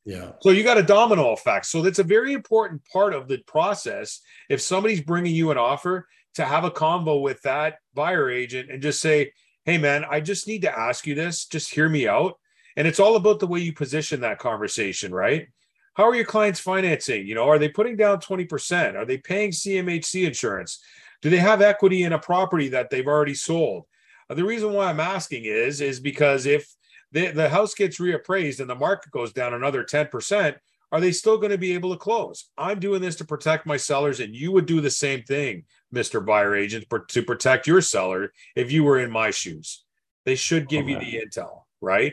Yeah. 0.05 0.33
So 0.41 0.51
you 0.51 0.63
got 0.63 0.79
a 0.79 0.83
domino 0.83 1.33
effect. 1.33 1.67
So 1.67 1.83
that's 1.83 1.99
a 1.99 2.05
very 2.05 2.33
important 2.33 2.83
part 2.93 3.13
of 3.13 3.27
the 3.27 3.39
process. 3.39 4.21
If 4.49 4.61
somebody's 4.61 5.01
bringing 5.01 5.35
you 5.35 5.51
an 5.51 5.59
offer, 5.59 6.07
to 6.35 6.45
have 6.45 6.65
a 6.65 6.71
convo 6.71 7.23
with 7.23 7.41
that 7.43 7.79
buyer 7.95 8.31
agent 8.31 8.71
and 8.71 8.83
just 8.83 9.01
say, 9.01 9.33
"Hey, 9.65 9.79
man, 9.79 10.05
I 10.05 10.21
just 10.21 10.47
need 10.47 10.63
to 10.63 10.79
ask 10.79 11.07
you 11.07 11.15
this. 11.15 11.47
Just 11.47 11.73
hear 11.73 11.89
me 11.89 12.07
out." 12.07 12.39
And 12.77 12.87
it's 12.87 13.01
all 13.01 13.17
about 13.17 13.41
the 13.41 13.47
way 13.47 13.61
you 13.61 13.73
position 13.73 14.21
that 14.21 14.39
conversation, 14.39 15.13
right? 15.13 15.49
How 15.95 16.05
are 16.05 16.15
your 16.15 16.27
clients 16.27 16.61
financing? 16.61 17.27
You 17.27 17.35
know, 17.35 17.49
are 17.49 17.59
they 17.59 17.71
putting 17.71 17.97
down 17.97 18.21
20%? 18.21 18.97
Are 18.97 19.07
they 19.07 19.17
paying 19.17 19.51
CMHC 19.51 20.27
insurance? 20.27 20.81
Do 21.23 21.31
they 21.31 21.39
have 21.39 21.63
equity 21.63 22.03
in 22.03 22.13
a 22.13 22.19
property 22.19 22.69
that 22.69 22.91
they've 22.91 23.07
already 23.07 23.35
sold? 23.35 23.87
Uh, 24.29 24.35
the 24.35 24.45
reason 24.45 24.73
why 24.73 24.91
I'm 24.91 25.01
asking 25.01 25.45
is 25.45 25.81
is 25.81 26.01
because 26.01 26.45
if 26.45 26.71
the, 27.13 27.29
the 27.29 27.49
house 27.49 27.75
gets 27.75 27.99
reappraised 27.99 28.61
and 28.61 28.69
the 28.69 28.75
market 28.75 29.11
goes 29.11 29.33
down 29.33 29.55
another 29.55 29.85
10%, 29.85 30.57
are 30.93 31.01
they 31.01 31.13
still 31.13 31.39
going 31.39 31.51
to 31.51 31.59
be 31.59 31.73
able 31.73 31.93
to 31.93 31.99
close? 31.99 32.51
I'm 32.57 32.79
doing 32.79 33.01
this 33.01 33.17
to 33.17 33.25
protect 33.25 33.67
my 33.67 33.77
sellers, 33.77 34.21
and 34.21 34.35
you 34.35 34.53
would 34.53 34.67
do 34.67 34.81
the 34.81 34.91
same 34.91 35.23
thing, 35.23 35.65
Mr. 35.93 36.25
Buyer 36.25 36.55
Agent, 36.55 36.87
to 37.09 37.23
protect 37.23 37.67
your 37.67 37.81
seller 37.81 38.33
if 38.55 38.71
you 38.71 38.85
were 38.85 39.01
in 39.01 39.11
my 39.11 39.31
shoes. 39.31 39.85
They 40.25 40.37
should 40.37 40.69
give 40.69 40.89
you 40.89 40.99
the 40.99 41.23
intel, 41.25 41.63
right? 41.81 42.13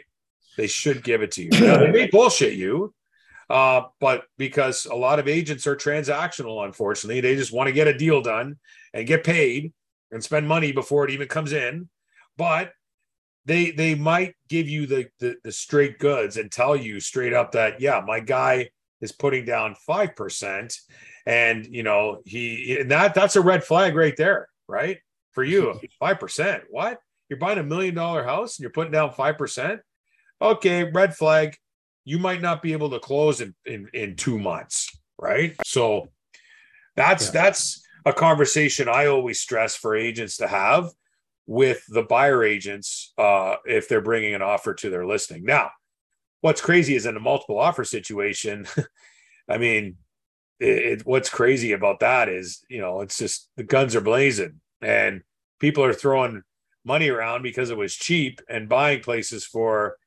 They 0.57 0.67
should 0.67 1.03
give 1.03 1.22
it 1.22 1.31
to 1.33 1.43
you. 1.43 1.50
Now, 1.62 1.77
they 1.77 1.91
may 1.91 2.07
bullshit 2.07 2.53
you, 2.53 2.93
uh, 3.50 3.83
but 4.00 4.24
because 4.38 4.86
a 4.86 4.95
lot 4.95 5.19
of 5.19 5.27
agents 5.27 5.67
are 5.67 5.75
transactional, 5.75 6.65
unfortunately, 6.65 7.22
they 7.22 7.36
just 7.36 7.53
want 7.53 7.67
to 7.67 7.74
get 7.74 7.88
a 7.88 7.98
deal 7.98 8.22
done 8.22 8.57
and 8.93 9.07
get 9.07 9.24
paid 9.24 9.74
and 10.12 10.24
spend 10.24 10.48
money 10.48 10.72
before 10.72 11.05
it 11.05 11.12
even 11.12 11.27
comes 11.27 11.53
in. 11.53 11.89
But 12.38 12.72
they 13.45 13.72
they 13.72 13.95
might 13.95 14.36
give 14.48 14.69
you 14.69 14.86
the, 14.86 15.07
the 15.19 15.36
the 15.43 15.51
straight 15.51 16.00
goods 16.00 16.38
and 16.38 16.51
tell 16.51 16.75
you 16.75 17.00
straight 17.00 17.33
up 17.33 17.51
that 17.51 17.81
yeah 17.81 18.01
my 18.05 18.19
guy 18.19 18.69
is 19.01 19.12
putting 19.12 19.43
down 19.43 19.75
5% 19.88 20.79
and 21.25 21.65
you 21.65 21.83
know 21.83 22.22
he 22.25 22.81
that 22.88 23.13
that's 23.13 23.36
a 23.36 23.41
red 23.41 23.63
flag 23.63 23.95
right 23.95 24.15
there 24.15 24.48
right? 24.67 24.98
For 25.31 25.43
you 25.43 25.79
5% 26.01 26.62
what? 26.69 27.00
You're 27.29 27.39
buying 27.39 27.60
a 27.60 27.63
million 27.63 27.95
dollar 27.95 28.24
house 28.24 28.57
and 28.57 28.63
you're 28.63 28.72
putting 28.72 28.91
down 28.91 29.12
5% 29.12 29.79
okay 30.41 30.83
red 30.83 31.15
flag 31.15 31.55
you 32.05 32.19
might 32.19 32.41
not 32.41 32.61
be 32.61 32.73
able 32.73 32.89
to 32.89 32.99
close 32.99 33.41
in 33.41 33.53
in, 33.65 33.87
in 33.93 34.15
two 34.15 34.37
months 34.37 34.89
right 35.19 35.55
so 35.65 36.07
that's 36.95 37.25
yeah. 37.25 37.43
that's 37.43 37.81
a 38.05 38.13
conversation 38.13 38.89
i 38.89 39.05
always 39.05 39.39
stress 39.39 39.75
for 39.75 39.95
agents 39.95 40.37
to 40.37 40.47
have 40.47 40.89
with 41.45 41.83
the 41.87 42.03
buyer 42.03 42.43
agents 42.43 43.13
uh, 43.17 43.55
if 43.65 43.89
they're 43.89 44.01
bringing 44.01 44.33
an 44.33 44.41
offer 44.41 44.73
to 44.73 44.89
their 44.89 45.05
listing. 45.05 45.43
Now, 45.43 45.71
what's 46.41 46.61
crazy 46.61 46.95
is 46.95 47.05
in 47.05 47.17
a 47.17 47.21
multiple 47.21 47.59
offer 47.59 47.83
situation. 47.83 48.65
I 49.50 49.57
mean, 49.57 49.98
it, 50.59 50.67
it, 50.67 51.05
what's 51.05 51.29
crazy 51.29 51.74
about 51.74 52.00
that 52.00 52.29
is 52.29 52.63
you 52.69 52.79
know 52.79 53.01
it's 53.01 53.17
just 53.17 53.50
the 53.57 53.63
guns 53.63 53.96
are 53.96 54.01
blazing 54.01 54.61
and 54.81 55.22
people 55.59 55.83
are 55.83 55.93
throwing 55.93 56.43
money 56.85 57.09
around 57.09 57.41
because 57.41 57.69
it 57.69 57.77
was 57.77 57.96
cheap 57.96 58.41
and 58.50 58.69
buying 58.69 59.01
places 59.01 59.46
for 59.46 59.98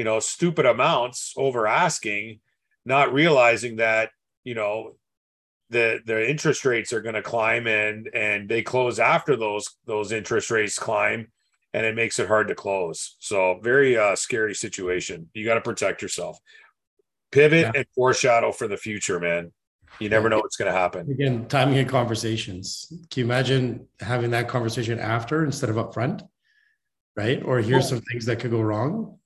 you 0.00 0.04
know 0.04 0.18
stupid 0.18 0.64
amounts 0.64 1.34
over 1.36 1.66
asking, 1.66 2.40
not 2.86 3.12
realizing 3.12 3.76
that 3.76 4.08
you 4.44 4.54
know 4.54 4.94
the 5.68 6.00
the 6.06 6.26
interest 6.26 6.64
rates 6.64 6.94
are 6.94 7.02
going 7.02 7.16
to 7.16 7.20
climb 7.20 7.66
and 7.66 8.08
and 8.14 8.48
they 8.48 8.62
close 8.62 8.98
after 8.98 9.36
those 9.36 9.76
those 9.84 10.10
interest 10.10 10.50
rates 10.50 10.78
climb 10.78 11.30
and 11.74 11.84
it 11.84 11.94
makes 11.94 12.18
it 12.18 12.28
hard 12.28 12.48
to 12.48 12.54
close. 12.54 13.16
So 13.18 13.60
very 13.62 13.98
uh, 13.98 14.16
scary 14.16 14.54
situation. 14.54 15.28
You 15.34 15.44
got 15.44 15.56
to 15.56 15.60
protect 15.60 16.00
yourself. 16.00 16.38
Pivot 17.30 17.66
yeah. 17.66 17.72
and 17.74 17.86
foreshadow 17.94 18.52
for 18.52 18.68
the 18.68 18.78
future 18.78 19.20
man. 19.20 19.52
You 19.98 20.08
never 20.08 20.30
know 20.30 20.38
what's 20.38 20.56
going 20.56 20.72
to 20.72 20.78
happen. 20.78 21.10
Again 21.10 21.46
timing 21.46 21.76
and 21.76 21.90
conversations. 21.90 22.86
Can 23.10 23.20
you 23.20 23.24
imagine 23.26 23.86
having 24.00 24.30
that 24.30 24.48
conversation 24.48 24.98
after 24.98 25.44
instead 25.44 25.68
of 25.68 25.76
up 25.76 25.92
front 25.92 26.22
right? 27.16 27.42
Or 27.44 27.58
here's 27.60 27.86
some 27.86 28.00
things 28.00 28.24
that 28.26 28.40
could 28.40 28.50
go 28.50 28.62
wrong 28.62 29.18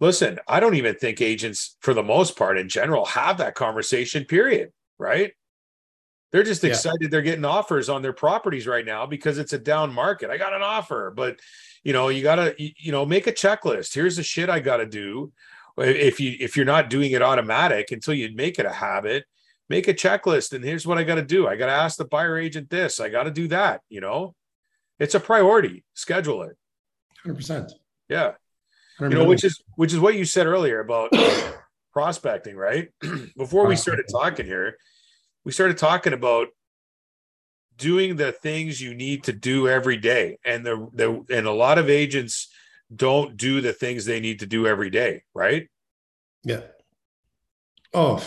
listen 0.00 0.38
i 0.48 0.58
don't 0.58 0.74
even 0.74 0.94
think 0.94 1.20
agents 1.20 1.76
for 1.80 1.94
the 1.94 2.02
most 2.02 2.36
part 2.36 2.58
in 2.58 2.68
general 2.68 3.04
have 3.04 3.38
that 3.38 3.54
conversation 3.54 4.24
period 4.24 4.70
right 4.98 5.32
they're 6.32 6.42
just 6.44 6.62
excited 6.64 7.02
yeah. 7.02 7.08
they're 7.10 7.22
getting 7.22 7.44
offers 7.44 7.88
on 7.88 8.02
their 8.02 8.12
properties 8.12 8.66
right 8.66 8.84
now 8.84 9.04
because 9.04 9.38
it's 9.38 9.52
a 9.52 9.58
down 9.58 9.92
market. 9.92 10.30
I 10.30 10.38
got 10.38 10.54
an 10.54 10.62
offer, 10.62 11.12
but 11.14 11.40
you 11.82 11.92
know, 11.92 12.08
you 12.08 12.22
got 12.22 12.36
to 12.36 12.54
you 12.58 12.92
know, 12.92 13.04
make 13.04 13.26
a 13.26 13.32
checklist. 13.32 13.94
Here's 13.94 14.16
the 14.16 14.22
shit 14.22 14.50
I 14.50 14.60
got 14.60 14.76
to 14.76 14.86
do. 14.86 15.32
If 15.78 16.20
you 16.20 16.36
if 16.38 16.56
you're 16.56 16.66
not 16.66 16.90
doing 16.90 17.12
it 17.12 17.22
automatic 17.22 17.90
until 17.90 18.14
you 18.14 18.34
make 18.34 18.58
it 18.58 18.66
a 18.66 18.72
habit, 18.72 19.24
make 19.68 19.88
a 19.88 19.94
checklist 19.94 20.52
and 20.52 20.64
here's 20.64 20.86
what 20.86 20.98
I 20.98 21.04
got 21.04 21.16
to 21.16 21.22
do. 21.22 21.48
I 21.48 21.56
got 21.56 21.66
to 21.66 21.72
ask 21.72 21.96
the 21.96 22.04
buyer 22.04 22.38
agent 22.38 22.70
this. 22.70 23.00
I 23.00 23.08
got 23.08 23.24
to 23.24 23.30
do 23.30 23.48
that, 23.48 23.80
you 23.88 24.00
know. 24.00 24.34
It's 24.98 25.14
a 25.14 25.20
priority. 25.20 25.84
Schedule 25.94 26.42
it. 26.42 26.56
100%. 27.26 27.72
Yeah. 28.08 28.32
100%. 29.00 29.10
You 29.10 29.18
know, 29.18 29.24
which 29.24 29.44
is 29.44 29.62
which 29.76 29.92
is 29.92 29.98
what 29.98 30.14
you 30.14 30.24
said 30.24 30.46
earlier 30.46 30.80
about 30.80 31.10
prospecting, 31.92 32.56
right? 32.56 32.88
Before 33.36 33.66
we 33.66 33.76
started 33.76 34.06
talking 34.10 34.46
here, 34.46 34.76
we 35.44 35.52
started 35.52 35.78
talking 35.78 36.12
about 36.12 36.48
doing 37.76 38.16
the 38.16 38.30
things 38.30 38.80
you 38.80 38.94
need 38.94 39.24
to 39.24 39.32
do 39.32 39.68
every 39.68 39.96
day. 39.96 40.38
And 40.44 40.66
the, 40.66 40.88
the 40.92 41.24
and 41.30 41.46
a 41.46 41.52
lot 41.52 41.78
of 41.78 41.88
agents 41.88 42.48
don't 42.94 43.36
do 43.36 43.60
the 43.60 43.72
things 43.72 44.04
they 44.04 44.20
need 44.20 44.40
to 44.40 44.46
do 44.46 44.66
every 44.66 44.90
day 44.90 45.22
right? 45.34 45.68
Yeah. 46.44 46.62
Oh 47.92 48.22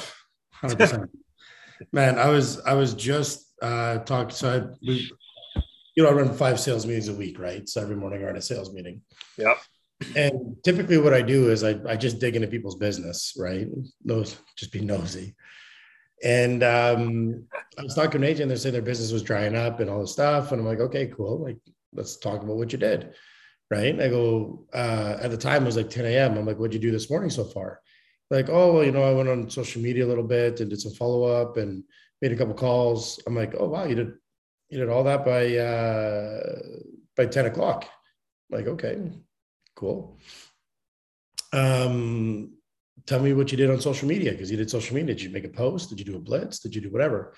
100% 0.61 1.09
man 1.91 2.17
i 2.17 2.29
was 2.29 2.61
i 2.61 2.73
was 2.73 2.93
just 2.93 3.51
uh 3.61 3.97
talking 3.99 4.33
so 4.33 4.57
I, 4.57 4.85
we, 4.85 5.11
you 5.95 6.03
know 6.03 6.09
i 6.09 6.13
run 6.13 6.33
five 6.33 6.59
sales 6.59 6.85
meetings 6.85 7.09
a 7.09 7.13
week 7.13 7.39
right? 7.39 7.67
So 7.67 7.81
every 7.81 7.95
morning 7.95 8.21
i 8.21 8.25
run 8.25 8.37
a 8.37 8.41
sales 8.41 8.73
meeting. 8.73 9.01
Yeah 9.37 9.55
and 10.15 10.55
typically 10.63 10.97
what 10.97 11.13
i 11.13 11.21
do 11.21 11.49
is 11.49 11.63
i, 11.63 11.79
I 11.87 11.95
just 11.95 12.19
dig 12.19 12.35
into 12.35 12.47
people's 12.47 12.75
business 12.75 13.33
right 13.37 13.67
those 14.03 14.37
just 14.57 14.71
be 14.71 14.81
nosy 14.81 15.35
and 16.23 16.63
um, 16.63 17.43
I 17.77 17.83
was 17.83 17.95
talking 17.95 18.11
to 18.11 18.17
an 18.17 18.23
agent. 18.23 18.49
They 18.49 18.55
say 18.55 18.71
their 18.71 18.81
business 18.81 19.11
was 19.11 19.23
drying 19.23 19.55
up 19.55 19.81
and 19.81 19.89
all 19.89 19.99
this 19.99 20.13
stuff. 20.13 20.51
And 20.51 20.61
I'm 20.61 20.67
like, 20.67 20.79
okay, 20.79 21.07
cool. 21.07 21.43
Like, 21.43 21.57
let's 21.91 22.17
talk 22.17 22.41
about 22.41 22.55
what 22.55 22.71
you 22.71 22.79
did. 22.79 23.13
Right. 23.69 23.99
I 23.99 24.07
go, 24.07 24.65
uh, 24.73 25.17
at 25.19 25.31
the 25.31 25.37
time 25.37 25.63
it 25.63 25.65
was 25.65 25.75
like 25.75 25.89
10 25.89 26.05
a.m. 26.05 26.37
I'm 26.37 26.45
like, 26.45 26.57
what'd 26.57 26.73
you 26.73 26.79
do 26.79 26.91
this 26.91 27.09
morning 27.09 27.29
so 27.29 27.43
far? 27.43 27.81
Like, 28.29 28.47
oh, 28.49 28.73
well, 28.73 28.83
you 28.83 28.91
know, 28.91 29.03
I 29.03 29.13
went 29.13 29.29
on 29.29 29.49
social 29.49 29.81
media 29.81 30.05
a 30.05 30.07
little 30.07 30.23
bit 30.23 30.59
and 30.59 30.69
did 30.69 30.79
some 30.79 30.93
follow 30.93 31.23
up 31.23 31.57
and 31.57 31.83
made 32.21 32.31
a 32.31 32.35
couple 32.35 32.53
calls. 32.53 33.19
I'm 33.27 33.35
like, 33.35 33.53
oh, 33.59 33.67
wow, 33.67 33.83
you 33.85 33.95
did, 33.95 34.13
you 34.69 34.79
did 34.79 34.89
all 34.89 35.03
that 35.03 35.25
by, 35.25 35.57
uh, 35.57 36.59
by 37.17 37.25
10 37.25 37.47
o'clock. 37.47 37.85
I'm 38.51 38.59
like, 38.59 38.67
okay, 38.67 39.01
cool. 39.75 40.19
Um, 41.51 42.53
tell 43.05 43.19
me 43.19 43.33
what 43.33 43.51
you 43.51 43.57
did 43.57 43.69
on 43.69 43.81
social 43.81 44.07
media 44.07 44.31
because 44.31 44.49
you 44.49 44.57
did 44.57 44.69
social 44.69 44.95
media. 44.95 45.13
Did 45.15 45.23
you 45.23 45.29
make 45.29 45.45
a 45.45 45.49
post? 45.49 45.89
Did 45.89 45.99
you 45.99 46.05
do 46.05 46.15
a 46.15 46.19
blitz? 46.19 46.59
Did 46.59 46.75
you 46.75 46.81
do 46.81 46.89
whatever? 46.89 47.35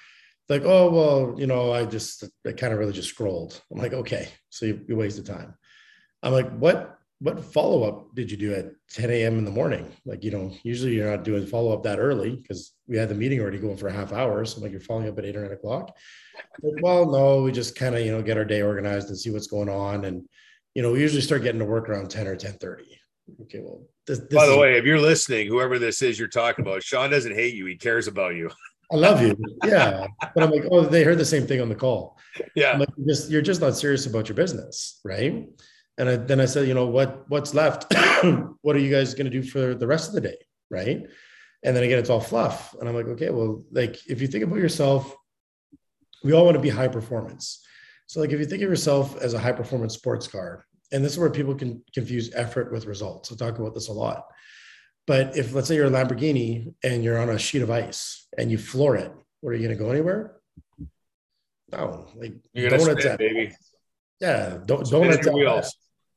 Like, 0.47 0.63
oh, 0.63 0.91
well, 0.91 1.39
you 1.39 1.47
know, 1.47 1.73
I 1.73 1.85
just, 1.85 2.23
I 2.45 2.51
kind 2.51 2.71
of 2.71 2.79
really 2.79 2.93
just 2.93 3.09
scrolled. 3.09 3.59
I'm 3.71 3.79
like, 3.79 3.93
okay, 3.93 4.29
so 4.49 4.67
you, 4.67 4.81
you 4.87 4.95
wasted 4.95 5.25
time. 5.25 5.55
I'm 6.21 6.33
like, 6.33 6.49
what, 6.57 6.99
what 7.19 7.43
follow 7.43 7.83
up 7.83 8.13
did 8.13 8.29
you 8.29 8.37
do 8.37 8.53
at 8.53 8.67
10 8.91 9.09
a.m. 9.09 9.39
in 9.39 9.45
the 9.45 9.51
morning? 9.51 9.91
Like, 10.05 10.23
you 10.23 10.31
know, 10.31 10.51
usually 10.63 10.93
you're 10.93 11.09
not 11.09 11.23
doing 11.23 11.47
follow 11.47 11.73
up 11.73 11.83
that 11.83 11.97
early 11.97 12.35
because 12.35 12.73
we 12.87 12.97
had 12.97 13.09
the 13.09 13.15
meeting 13.15 13.39
already 13.39 13.57
going 13.57 13.77
for 13.77 13.87
a 13.87 13.93
half 13.93 14.13
hour. 14.13 14.45
So 14.45 14.57
I'm 14.57 14.63
like, 14.63 14.71
you're 14.71 14.81
following 14.81 15.09
up 15.09 15.17
at 15.17 15.25
eight 15.25 15.35
or 15.35 15.41
nine 15.41 15.53
o'clock. 15.53 15.95
Like, 16.61 16.83
well, 16.83 17.09
no, 17.09 17.41
we 17.41 17.51
just 17.51 17.75
kind 17.75 17.95
of, 17.95 18.05
you 18.05 18.11
know, 18.11 18.21
get 18.21 18.37
our 18.37 18.45
day 18.45 18.61
organized 18.61 19.07
and 19.09 19.17
see 19.17 19.31
what's 19.31 19.47
going 19.47 19.69
on. 19.69 20.05
And, 20.05 20.27
you 20.75 20.81
know, 20.81 20.91
we 20.91 20.99
usually 20.99 21.21
start 21.21 21.41
getting 21.41 21.59
to 21.59 21.65
work 21.65 21.89
around 21.89 22.09
10 22.11 22.27
or 22.27 22.35
10 22.35 22.53
30. 22.53 22.83
Okay, 23.43 23.59
well, 23.59 23.81
this, 24.05 24.19
this 24.19 24.33
by 24.33 24.45
the 24.45 24.51
is, 24.51 24.59
way, 24.59 24.77
if 24.77 24.85
you're 24.85 24.99
listening, 24.99 25.47
whoever 25.47 25.79
this 25.79 26.01
is 26.03 26.19
you're 26.19 26.27
talking 26.27 26.63
about, 26.63 26.83
Shawn 26.83 27.09
doesn't 27.09 27.33
hate 27.33 27.55
you. 27.55 27.65
He 27.65 27.75
cares 27.75 28.07
about 28.07 28.35
you. 28.35 28.51
I 28.91 28.97
love 28.97 29.19
you. 29.21 29.35
Yeah. 29.63 30.05
but 30.35 30.43
I'm 30.43 30.51
like, 30.51 30.65
oh, 30.69 30.81
they 30.81 31.03
heard 31.03 31.17
the 31.17 31.25
same 31.25 31.47
thing 31.47 31.59
on 31.59 31.69
the 31.69 31.75
call. 31.75 32.19
Yeah. 32.55 32.77
Like, 32.77 32.89
you're 32.97 33.07
just, 33.07 33.31
you're 33.31 33.41
just 33.41 33.61
not 33.61 33.75
serious 33.75 34.05
about 34.05 34.29
your 34.29 34.35
business. 34.35 34.99
Right. 35.03 35.47
And 35.97 36.09
I, 36.09 36.15
then 36.17 36.39
I 36.39 36.45
said, 36.45 36.67
you 36.67 36.73
know, 36.73 36.85
what 36.85 37.23
what's 37.29 37.53
left? 37.53 37.91
what 38.61 38.75
are 38.75 38.79
you 38.79 38.91
guys 38.91 39.13
going 39.13 39.31
to 39.31 39.31
do 39.31 39.41
for 39.41 39.73
the 39.73 39.87
rest 39.87 40.09
of 40.09 40.15
the 40.15 40.21
day, 40.21 40.37
right? 40.69 41.07
And 41.63 41.75
then 41.75 41.83
again, 41.83 41.99
it's 41.99 42.09
all 42.09 42.19
fluff. 42.19 42.75
And 42.79 42.87
I'm 42.87 42.95
like, 42.95 43.07
okay, 43.07 43.29
well, 43.29 43.63
like 43.71 43.97
if 44.07 44.21
you 44.21 44.27
think 44.27 44.43
about 44.43 44.59
yourself, 44.59 45.15
we 46.23 46.33
all 46.33 46.45
want 46.45 46.55
to 46.55 46.61
be 46.61 46.69
high 46.69 46.89
performance. 46.89 47.64
So 48.07 48.19
like 48.19 48.31
if 48.31 48.39
you 48.39 48.45
think 48.45 48.61
of 48.61 48.69
yourself 48.69 49.21
as 49.21 49.33
a 49.33 49.39
high 49.39 49.51
performance 49.51 49.93
sports 49.93 50.27
car, 50.27 50.65
and 50.91 51.03
this 51.03 51.13
is 51.13 51.19
where 51.19 51.29
people 51.29 51.55
can 51.55 51.83
confuse 51.93 52.33
effort 52.33 52.71
with 52.71 52.85
results. 52.85 53.31
I 53.31 53.35
talk 53.35 53.59
about 53.59 53.73
this 53.73 53.87
a 53.87 53.93
lot. 53.93 54.25
But 55.07 55.37
if 55.37 55.53
let's 55.53 55.67
say 55.67 55.75
you're 55.75 55.87
a 55.87 55.91
Lamborghini 55.91 56.73
and 56.83 57.03
you're 57.03 57.19
on 57.19 57.29
a 57.29 57.37
sheet 57.37 57.61
of 57.61 57.71
ice 57.71 58.27
and 58.37 58.51
you 58.51 58.57
floor 58.57 58.95
it, 58.95 59.11
what 59.41 59.51
are 59.51 59.53
you 59.53 59.67
going 59.67 59.77
to 59.77 59.83
go 59.83 59.91
anywhere? 59.91 60.35
No, 61.71 62.07
like 62.15 62.33
you're 62.53 62.69
gonna 62.69 62.83
donuts 62.83 63.03
spin, 63.03 63.17
baby. 63.17 63.51
Yeah, 64.19 64.59
don't 64.65 64.89
donuts 64.89 65.27
wheels. 65.27 65.75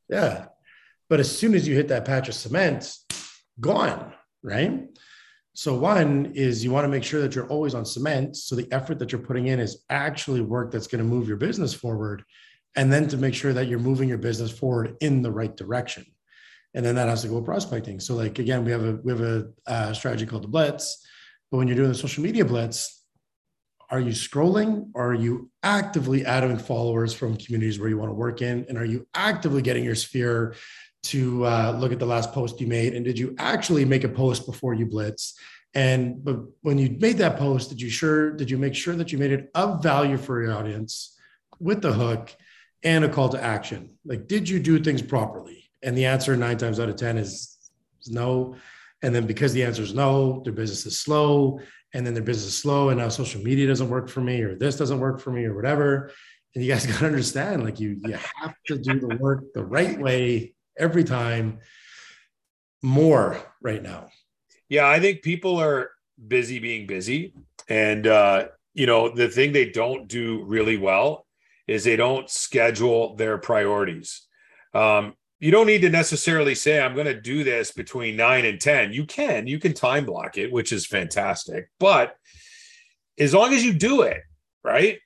Yeah, 0.09 0.47
but 1.09 1.21
as 1.21 1.37
soon 1.37 1.55
as 1.55 1.67
you 1.67 1.75
hit 1.75 1.89
that 1.89 2.05
patch 2.05 2.29
of 2.29 2.35
cement, 2.35 2.95
gone, 3.61 4.13
right? 4.43 4.89
So 5.59 5.75
one 5.77 6.31
is 6.37 6.63
you 6.63 6.71
want 6.71 6.85
to 6.85 6.89
make 6.89 7.03
sure 7.03 7.21
that 7.21 7.35
you're 7.35 7.49
always 7.49 7.75
on 7.75 7.85
cement, 7.85 8.37
so 8.37 8.55
the 8.55 8.71
effort 8.71 9.01
that 9.01 9.11
you're 9.11 9.21
putting 9.21 9.49
in 9.49 9.59
is 9.59 9.83
actually 9.91 10.41
work 10.41 10.71
that's 10.71 10.87
going 10.87 11.03
to 11.03 11.05
move 11.05 11.27
your 11.27 11.37
business 11.37 11.75
forward, 11.75 12.23
and 12.77 12.93
then 12.93 13.09
to 13.09 13.17
make 13.17 13.35
sure 13.35 13.53
that 13.53 13.67
you're 13.67 13.81
moving 13.81 14.09
your 14.09 14.19
business 14.19 14.53
forward 14.57 14.97
in 15.01 15.21
the 15.21 15.33
right 15.33 15.57
direction, 15.57 16.07
and 16.75 16.87
then 16.87 16.95
that 16.95 17.09
has 17.09 17.23
to 17.23 17.29
go 17.29 17.43
prospecting. 17.43 17.99
So 17.99 18.15
like 18.15 18.39
again, 18.39 18.65
we 18.65 18.71
have 18.71 18.85
a 18.85 19.01
we 19.03 19.11
have 19.11 19.21
a 19.21 19.49
uh, 19.67 19.93
strategy 19.95 20.27
called 20.27 20.45
the 20.45 20.49
Blitz, 20.49 21.05
but 21.51 21.57
when 21.57 21.67
you're 21.67 21.77
doing 21.77 21.89
the 21.89 21.97
social 21.97 22.23
media 22.23 22.45
Blitz, 22.45 23.05
are 23.91 23.99
you 23.99 24.13
scrolling? 24.13 24.91
Or 24.95 25.09
are 25.09 25.15
you 25.15 25.51
actively 25.65 26.25
adding 26.25 26.57
followers 26.57 27.15
from 27.15 27.37
communities 27.37 27.81
where 27.81 27.89
you 27.89 27.99
want 27.99 28.11
to 28.11 28.15
work 28.15 28.43
in? 28.43 28.65
And 28.69 28.79
are 28.79 28.85
you 28.85 29.09
actively 29.13 29.63
getting 29.63 29.83
your 29.83 29.97
sphere 29.97 30.55
to 31.05 31.45
uh, 31.47 31.77
look 31.79 31.93
at 31.93 31.99
the 31.99 32.07
last 32.07 32.33
post 32.33 32.61
you 32.61 32.67
made 32.67 32.95
and 32.95 33.05
did 33.05 33.19
you 33.19 33.35
actually 33.39 33.85
make 33.85 34.05
a 34.05 34.09
post 34.09 34.47
before 34.47 34.75
you 34.75 34.87
blitz? 34.87 35.35
And 35.75 36.25
but 36.25 36.41
when 36.63 36.79
you 36.79 36.97
made 36.99 37.19
that 37.19 37.37
post 37.37 37.71
did 37.71 37.81
you 37.81 37.91
sure 37.91 38.33
did 38.33 38.51
you 38.51 38.59
make 38.59 38.75
sure 38.75 38.95
that 38.97 39.13
you 39.13 39.19
made 39.19 39.33
it 39.33 39.51
of 39.55 39.83
value 39.83 40.17
for 40.17 40.43
your 40.43 40.53
audience 40.53 41.17
with 41.61 41.83
the 41.83 41.93
hook 41.93 42.35
and 42.83 43.05
a 43.05 43.09
call 43.09 43.29
to 43.31 43.43
action? 43.43 43.99
Like 44.05 44.27
did 44.27 44.49
you 44.49 44.59
do 44.59 44.83
things 44.83 45.03
properly? 45.03 45.71
And 45.83 45.97
the 45.97 46.07
answer 46.07 46.37
nine 46.37 46.59
times 46.59 46.81
out 46.81 46.89
of 46.89 46.97
ten 46.97 47.19
is, 47.19 47.57
is 48.03 48.11
no. 48.11 48.57
And 49.03 49.15
then 49.15 49.27
because 49.27 49.53
the 49.53 49.63
answer 49.63 49.83
is 49.83 49.95
no 49.95 50.43
their 50.45 50.53
business 50.53 50.87
is 50.87 50.99
slow 50.99 51.61
and 51.95 52.05
then 52.05 52.15
their 52.15 52.23
business 52.23 52.49
is 52.49 52.59
slow 52.59 52.89
and 52.89 52.99
now 52.99 53.09
social 53.09 53.43
media 53.43 53.67
doesn't 53.67 53.89
work 53.89 54.09
for 54.09 54.21
me 54.21 54.43
or 54.43 54.57
this 54.57 54.77
doesn't 54.77 55.01
work 55.01 55.21
for 55.21 55.31
me 55.31 55.45
or 55.45 55.55
whatever. 55.55 56.11
And 56.55 56.65
you 56.65 56.73
guys 56.73 56.87
got 56.89 57.01
to 57.01 57.07
understand 57.07 57.63
like 57.63 57.79
you 57.79 58.01
you 58.05 58.19
have 58.41 58.55
to 58.67 58.79
do 58.79 58.99
the 58.99 59.17
work 59.17 59.45
the 59.55 59.65
right 59.65 59.99
way 59.99 60.55
every 60.79 61.05
time 61.05 61.59
more 62.83 63.37
right 63.61 63.83
now. 63.83 64.09
Yeah 64.69 64.89
i 64.89 65.01
think 65.01 65.23
people 65.23 65.61
are 65.61 65.91
busy 66.27 66.59
being 66.59 66.87
busy. 66.87 67.35
And 67.69 68.07
uh 68.07 68.49
you 68.75 68.87
know 68.87 69.09
the 69.09 69.29
thing 69.29 69.53
they 69.53 69.71
don't 69.71 70.09
do 70.09 70.45
really 70.45 70.77
well 70.77 71.27
is 71.67 71.85
they 71.85 71.97
don't 71.97 72.31
schedule 72.31 73.17
their 73.17 73.39
priorities. 73.39 74.27
Um 74.75 75.15
you 75.41 75.51
don't 75.53 75.67
need 75.69 75.83
to 75.83 75.91
necessarily 75.91 76.55
say 76.55 76.81
i'm 76.81 76.95
going 76.95 77.07
to 77.07 77.21
do 77.21 77.45
this 77.45 77.71
between 77.71 78.17
9 78.17 78.45
and 78.45 78.61
10 78.61 78.93
you 78.93 79.07
can 79.07 79.47
you 79.47 79.61
can 79.61 79.73
time 79.73 80.05
block 80.05 80.37
it 80.37 80.53
which 80.53 80.73
is 80.73 80.87
fantastic. 80.87 81.69
But 81.79 82.17
as 83.19 83.35
long 83.35 83.53
as 83.53 83.65
you 83.65 83.73
do 83.73 84.03
it 84.03 84.21
right? 84.65 84.99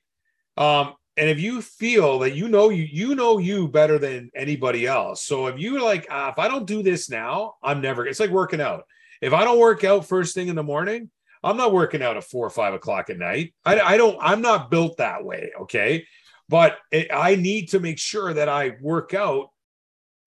Um 0.57 0.93
and 1.17 1.29
if 1.29 1.39
you 1.39 1.61
feel 1.61 2.19
that 2.19 2.35
you 2.35 2.47
know 2.47 2.69
you 2.69 2.83
you 2.83 3.15
know 3.15 3.37
you 3.37 3.67
better 3.67 3.97
than 3.97 4.31
anybody 4.35 4.85
else 4.85 5.23
so 5.23 5.47
if 5.47 5.57
you're 5.59 5.81
like 5.81 6.07
ah, 6.09 6.31
if 6.31 6.39
i 6.39 6.47
don't 6.47 6.65
do 6.65 6.83
this 6.83 7.09
now 7.09 7.53
i'm 7.63 7.81
never 7.81 8.05
it's 8.05 8.19
like 8.19 8.29
working 8.29 8.61
out 8.61 8.85
if 9.21 9.33
i 9.33 9.43
don't 9.43 9.59
work 9.59 9.83
out 9.83 10.07
first 10.07 10.33
thing 10.33 10.47
in 10.47 10.55
the 10.55 10.63
morning 10.63 11.09
i'm 11.43 11.57
not 11.57 11.73
working 11.73 12.01
out 12.01 12.17
at 12.17 12.23
four 12.23 12.45
or 12.45 12.51
five 12.51 12.73
o'clock 12.73 13.09
at 13.09 13.17
night 13.17 13.53
i, 13.65 13.79
I 13.79 13.97
don't 13.97 14.17
i'm 14.21 14.41
not 14.41 14.71
built 14.71 14.97
that 14.97 15.23
way 15.23 15.51
okay 15.61 16.05
but 16.49 16.77
it, 16.91 17.07
i 17.13 17.35
need 17.35 17.69
to 17.69 17.79
make 17.79 17.99
sure 17.99 18.33
that 18.33 18.49
i 18.49 18.73
work 18.81 19.13
out 19.13 19.49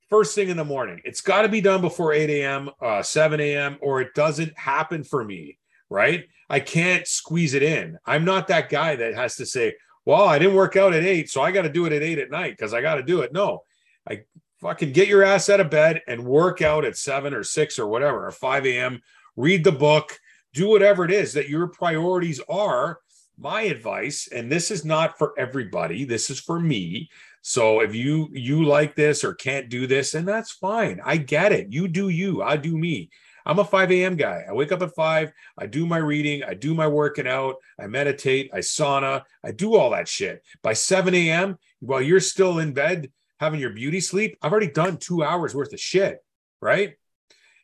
first 0.09 0.35
thing 0.35 0.49
in 0.49 0.57
the 0.57 0.65
morning. 0.65 1.01
It's 1.05 1.21
got 1.21 1.43
to 1.43 1.49
be 1.49 1.61
done 1.61 1.81
before 1.81 2.13
8 2.13 2.31
a.m., 2.31 2.71
uh, 2.81 3.03
7 3.03 3.41
a.m., 3.41 3.79
or 3.81 4.01
it 4.01 4.15
doesn't 4.15 4.57
happen 4.57 5.05
for 5.05 5.25
me, 5.25 5.59
right? 5.91 6.25
I 6.49 6.61
can't 6.61 7.07
squeeze 7.07 7.55
it 7.55 7.63
in. 7.63 7.99
I'm 8.07 8.25
not 8.25 8.49
that 8.49 8.69
guy 8.69 8.97
that 8.97 9.15
has 9.15 9.37
to 9.37 9.47
say, 9.47 9.75
well, 10.07 10.27
I 10.27 10.39
didn't 10.39 10.55
work 10.55 10.77
out 10.77 10.95
at 10.95 11.05
eight, 11.05 11.29
so 11.29 11.43
I 11.43 11.53
got 11.53 11.63
to 11.63 11.69
do 11.69 11.85
it 11.85 11.93
at 11.93 12.03
eight 12.03 12.19
at 12.19 12.31
night 12.31 12.53
because 12.57 12.73
I 12.73 12.81
got 12.81 12.95
to 12.95 13.03
do 13.03 13.21
it. 13.21 13.33
No, 13.33 13.65
I 14.09 14.23
fucking 14.61 14.93
get 14.93 15.09
your 15.09 15.23
ass 15.23 15.51
out 15.51 15.61
of 15.61 15.69
bed 15.69 16.01
and 16.09 16.25
work 16.25 16.63
out 16.63 16.85
at 16.85 16.97
seven 16.97 17.35
or 17.35 17.43
six 17.43 17.79
or 17.79 17.87
whatever, 17.87 18.27
or 18.27 18.31
5 18.31 18.67
a.m., 18.67 19.03
read 19.37 19.65
the 19.65 19.73
book, 19.73 20.19
do 20.55 20.69
whatever 20.69 21.05
it 21.05 21.11
is 21.11 21.35
that 21.35 21.51
your 21.51 21.67
priorities 21.67 22.41
are. 22.49 23.01
My 23.39 23.63
advice, 23.63 24.29
and 24.33 24.51
this 24.51 24.71
is 24.71 24.83
not 24.83 25.19
for 25.19 25.35
everybody, 25.37 26.07
this 26.07 26.31
is 26.31 26.41
for 26.41 26.59
me, 26.59 27.11
so 27.49 27.79
if 27.79 27.95
you 27.95 28.29
you 28.33 28.65
like 28.65 28.97
this 28.97 29.23
or 29.23 29.33
can't 29.33 29.69
do 29.69 29.87
this, 29.87 30.15
and 30.15 30.27
that's 30.27 30.51
fine. 30.51 31.01
I 31.05 31.17
get 31.17 31.53
it. 31.53 31.73
You 31.73 31.87
do 31.87 32.09
you. 32.09 32.43
I 32.43 32.57
do 32.57 32.77
me. 32.77 33.09
I'm 33.47 33.59
a 33.59 33.65
5 33.65 33.93
a.m. 33.93 34.17
guy. 34.17 34.45
I 34.49 34.53
wake 34.53 34.73
up 34.73 34.83
at 34.83 34.95
5. 34.95 35.33
I 35.59 35.67
do 35.67 35.87
my 35.87 35.99
reading. 35.99 36.43
I 36.43 36.55
do 36.55 36.75
my 36.75 36.87
working 36.87 37.27
out. 37.27 37.57
I 37.81 37.87
meditate. 37.87 38.51
I 38.53 38.59
sauna. 38.59 39.23
I 39.45 39.53
do 39.53 39.77
all 39.77 39.91
that 39.91 40.09
shit. 40.09 40.43
By 40.63 40.73
7 40.73 41.15
a.m., 41.15 41.59
while 41.81 42.03
you're 42.03 42.21
still 42.21 42.59
in 42.59 42.73
bed 42.73 43.11
having 43.41 43.61
your 43.61 43.71
beauty 43.71 44.01
sleep, 44.01 44.37
I've 44.43 44.51
already 44.51 44.71
done 44.71 44.97
two 44.97 45.23
hours 45.23 45.55
worth 45.55 45.73
of 45.73 45.81
shit. 45.81 46.19
Right. 46.61 46.95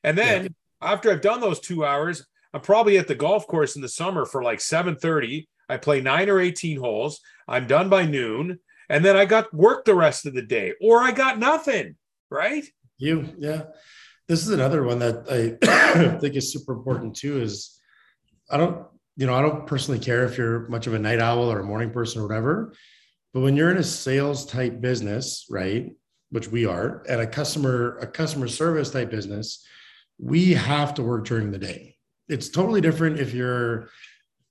And 0.04 0.16
then 0.16 0.42
yeah. 0.44 0.48
after 0.80 1.10
I've 1.10 1.20
done 1.20 1.40
those 1.40 1.60
two 1.60 1.84
hours, 1.84 2.26
I'm 2.54 2.60
probably 2.60 2.98
at 2.98 3.08
the 3.08 3.14
golf 3.14 3.46
course 3.46 3.76
in 3.76 3.82
the 3.82 3.88
summer 3.88 4.24
for 4.24 4.42
like 4.42 4.60
7:30. 4.60 5.46
I 5.68 5.76
play 5.78 6.00
nine 6.00 6.28
or 6.28 6.38
18 6.38 6.78
holes. 6.78 7.20
I'm 7.48 7.66
done 7.66 7.88
by 7.88 8.04
noon 8.04 8.58
and 8.92 9.02
then 9.02 9.16
I 9.16 9.24
got 9.24 9.52
work 9.54 9.86
the 9.86 9.94
rest 9.94 10.26
of 10.26 10.34
the 10.34 10.42
day, 10.42 10.74
or 10.78 11.00
I 11.00 11.12
got 11.12 11.38
nothing. 11.38 11.96
Right? 12.30 12.64
You, 12.98 13.26
yeah. 13.38 13.64
This 14.28 14.42
is 14.42 14.50
another 14.50 14.84
one 14.84 14.98
that 15.00 15.26
I 15.28 16.18
think 16.18 16.36
is 16.36 16.52
super 16.52 16.72
important 16.72 17.16
too. 17.16 17.40
Is 17.40 17.80
I 18.50 18.56
don't, 18.56 18.86
you 19.16 19.26
know, 19.26 19.34
I 19.34 19.42
don't 19.42 19.66
personally 19.66 20.00
care 20.00 20.24
if 20.24 20.38
you're 20.38 20.68
much 20.68 20.86
of 20.86 20.94
a 20.94 20.98
night 20.98 21.20
owl 21.20 21.50
or 21.50 21.60
a 21.60 21.64
morning 21.64 21.90
person 21.90 22.20
or 22.20 22.26
whatever, 22.26 22.72
but 23.34 23.40
when 23.40 23.56
you're 23.56 23.70
in 23.70 23.78
a 23.78 23.82
sales 23.82 24.46
type 24.46 24.80
business, 24.80 25.46
right, 25.50 25.90
which 26.30 26.48
we 26.48 26.66
are, 26.66 27.02
and 27.08 27.20
a 27.20 27.26
customer 27.26 27.98
a 27.98 28.06
customer 28.06 28.48
service 28.48 28.90
type 28.90 29.10
business, 29.10 29.64
we 30.18 30.52
have 30.52 30.94
to 30.94 31.02
work 31.02 31.24
during 31.24 31.50
the 31.50 31.58
day. 31.58 31.96
It's 32.28 32.48
totally 32.48 32.80
different 32.80 33.18
if 33.18 33.34
you're 33.34 33.88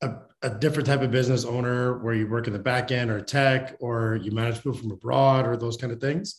a, 0.01 0.13
a 0.41 0.49
different 0.49 0.87
type 0.87 1.01
of 1.01 1.11
business 1.11 1.45
owner 1.45 1.99
where 1.99 2.13
you 2.13 2.27
work 2.27 2.47
in 2.47 2.53
the 2.53 2.59
back 2.59 2.91
end 2.91 3.09
or 3.09 3.21
tech 3.21 3.75
or 3.79 4.19
you 4.21 4.31
manage 4.31 4.57
people 4.57 4.73
from 4.73 4.91
abroad 4.91 5.47
or 5.47 5.55
those 5.55 5.77
kind 5.77 5.93
of 5.93 6.01
things. 6.01 6.35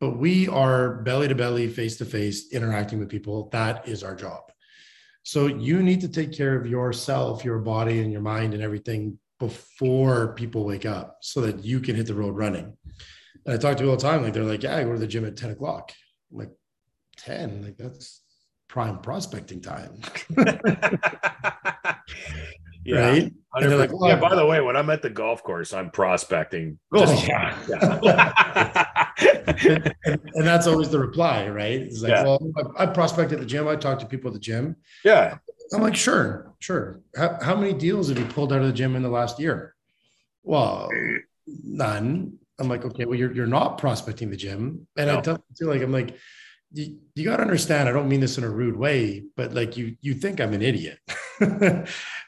But 0.00 0.16
we 0.16 0.48
are 0.48 1.02
belly 1.02 1.28
to 1.28 1.34
belly, 1.34 1.68
face 1.68 1.98
to 1.98 2.04
face, 2.04 2.52
interacting 2.52 2.98
with 2.98 3.10
people. 3.10 3.50
That 3.52 3.86
is 3.86 4.02
our 4.02 4.14
job. 4.14 4.50
So 5.22 5.46
you 5.46 5.82
need 5.82 6.00
to 6.00 6.08
take 6.08 6.32
care 6.32 6.56
of 6.56 6.66
yourself, 6.66 7.44
your 7.44 7.58
body, 7.58 8.00
and 8.00 8.10
your 8.10 8.22
mind 8.22 8.54
and 8.54 8.62
everything 8.62 9.18
before 9.38 10.34
people 10.34 10.64
wake 10.64 10.86
up 10.86 11.18
so 11.20 11.42
that 11.42 11.64
you 11.64 11.80
can 11.80 11.96
hit 11.96 12.06
the 12.06 12.14
road 12.14 12.34
running. 12.34 12.76
And 13.44 13.54
I 13.54 13.58
talk 13.58 13.76
to 13.76 13.82
people 13.82 13.90
all 13.90 13.96
the 13.96 14.02
time, 14.02 14.22
like 14.22 14.32
they're 14.32 14.42
like, 14.42 14.62
Yeah, 14.62 14.76
I 14.76 14.84
go 14.84 14.92
to 14.92 14.98
the 14.98 15.06
gym 15.06 15.26
at 15.26 15.36
10 15.36 15.50
o'clock. 15.50 15.92
I'm 16.32 16.38
like, 16.38 16.52
10, 17.18 17.62
like 17.62 17.76
that's 17.76 18.22
prime 18.68 19.00
prospecting 19.00 19.60
time. 19.60 20.00
Yeah. 22.84 23.08
Right. 23.08 23.32
And 23.54 23.78
like, 23.78 23.90
yeah. 24.00 24.16
By 24.16 24.34
the 24.34 24.46
way, 24.46 24.60
when 24.60 24.76
I'm 24.76 24.90
at 24.90 25.02
the 25.02 25.10
golf 25.10 25.42
course, 25.42 25.72
I'm 25.72 25.90
prospecting. 25.90 26.78
Oh, 26.92 27.26
yeah. 27.26 27.58
yeah. 27.68 29.06
and, 29.66 29.94
and, 30.34 30.46
that's 30.46 30.68
always 30.68 30.88
the 30.88 31.00
reply, 31.00 31.48
right? 31.48 31.80
It's 31.80 32.00
like, 32.00 32.10
yeah. 32.10 32.22
well, 32.22 32.40
I, 32.78 32.84
I 32.84 32.86
prospect 32.86 33.32
at 33.32 33.40
the 33.40 33.46
gym. 33.46 33.66
I 33.66 33.74
talk 33.74 33.98
to 34.00 34.06
people 34.06 34.28
at 34.28 34.34
the 34.34 34.40
gym. 34.40 34.76
Yeah. 35.04 35.38
I'm 35.74 35.82
like, 35.82 35.96
sure, 35.96 36.54
sure. 36.60 37.00
How, 37.16 37.38
how 37.42 37.56
many 37.56 37.72
deals 37.72 38.08
have 38.08 38.18
you 38.18 38.24
pulled 38.26 38.52
out 38.52 38.60
of 38.60 38.66
the 38.66 38.72
gym 38.72 38.94
in 38.94 39.02
the 39.02 39.08
last 39.08 39.40
year? 39.40 39.74
Well, 40.44 40.88
none. 41.46 42.38
I'm 42.58 42.68
like, 42.68 42.84
okay, 42.84 43.04
well, 43.04 43.18
you're, 43.18 43.32
you're 43.32 43.46
not 43.46 43.78
prospecting 43.78 44.30
the 44.30 44.36
gym. 44.36 44.86
And 44.96 45.08
no. 45.08 45.18
I 45.18 45.20
tell 45.22 45.44
you, 45.60 45.66
like, 45.66 45.82
I'm 45.82 45.92
like, 45.92 46.16
you, 46.72 46.98
you 47.14 47.24
got 47.24 47.38
to 47.38 47.42
understand, 47.42 47.88
I 47.88 47.92
don't 47.92 48.08
mean 48.08 48.20
this 48.20 48.38
in 48.38 48.44
a 48.44 48.50
rude 48.50 48.76
way, 48.76 49.24
but 49.36 49.54
like 49.54 49.76
you, 49.76 49.96
you 50.00 50.14
think 50.14 50.40
I'm 50.40 50.52
an 50.52 50.62
idiot 50.62 50.98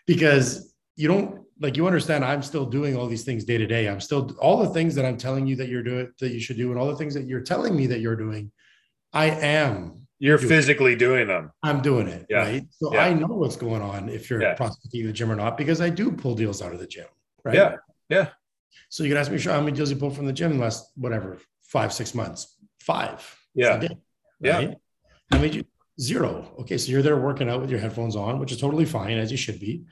because 0.06 0.74
you 0.96 1.08
don't 1.08 1.42
like, 1.60 1.76
you 1.76 1.86
understand 1.86 2.24
I'm 2.24 2.42
still 2.42 2.66
doing 2.66 2.96
all 2.96 3.06
these 3.06 3.24
things 3.24 3.44
day 3.44 3.58
to 3.58 3.66
day. 3.66 3.88
I'm 3.88 4.00
still 4.00 4.36
all 4.40 4.58
the 4.58 4.70
things 4.70 4.94
that 4.96 5.04
I'm 5.04 5.16
telling 5.16 5.46
you 5.46 5.56
that 5.56 5.68
you're 5.68 5.82
doing, 5.82 6.12
that 6.20 6.30
you 6.30 6.40
should 6.40 6.56
do. 6.56 6.70
And 6.70 6.80
all 6.80 6.88
the 6.88 6.96
things 6.96 7.14
that 7.14 7.26
you're 7.26 7.40
telling 7.42 7.76
me 7.76 7.86
that 7.88 8.00
you're 8.00 8.16
doing, 8.16 8.50
I 9.12 9.26
am. 9.30 10.06
You're 10.18 10.38
doing 10.38 10.48
physically 10.48 10.92
it. 10.92 10.98
doing 10.98 11.28
them. 11.28 11.52
I'm 11.62 11.82
doing 11.82 12.08
it. 12.08 12.26
Yeah. 12.28 12.38
Right. 12.38 12.64
So 12.70 12.94
yeah. 12.94 13.04
I 13.04 13.12
know 13.12 13.26
what's 13.26 13.56
going 13.56 13.82
on 13.82 14.08
if 14.08 14.30
you're 14.30 14.42
yeah. 14.42 14.54
prospecting 14.54 15.06
the 15.06 15.12
gym 15.12 15.30
or 15.30 15.36
not, 15.36 15.56
because 15.56 15.80
I 15.80 15.88
do 15.90 16.12
pull 16.12 16.34
deals 16.34 16.62
out 16.62 16.72
of 16.72 16.78
the 16.78 16.86
gym. 16.86 17.06
Right. 17.44 17.56
Yeah. 17.56 17.76
Yeah. 18.08 18.28
So 18.88 19.02
you 19.04 19.10
can 19.10 19.18
ask 19.18 19.30
me, 19.30 19.38
sure, 19.38 19.52
how 19.52 19.60
many 19.60 19.76
deals 19.76 19.90
you 19.90 19.96
pulled 19.96 20.16
from 20.16 20.26
the 20.26 20.32
gym 20.32 20.52
in 20.52 20.58
the 20.58 20.62
last, 20.64 20.92
whatever, 20.96 21.38
five, 21.62 21.92
six 21.92 22.14
months 22.14 22.56
Five. 22.82 23.38
Yeah. 23.54 23.78
Did, 23.78 23.98
Yeah. 24.40 24.56
right? 24.56 24.76
How 25.30 25.38
many? 25.38 25.56
you- 25.56 25.64
Zero. 26.00 26.54
Okay, 26.60 26.78
so 26.78 26.90
you're 26.90 27.02
there 27.02 27.16
working 27.18 27.48
out 27.48 27.60
with 27.60 27.70
your 27.70 27.80
headphones 27.80 28.16
on, 28.16 28.38
which 28.38 28.50
is 28.52 28.58
totally 28.60 28.84
fine 28.86 29.18
as 29.18 29.30
you 29.30 29.36
should 29.36 29.60
be. 29.60 29.84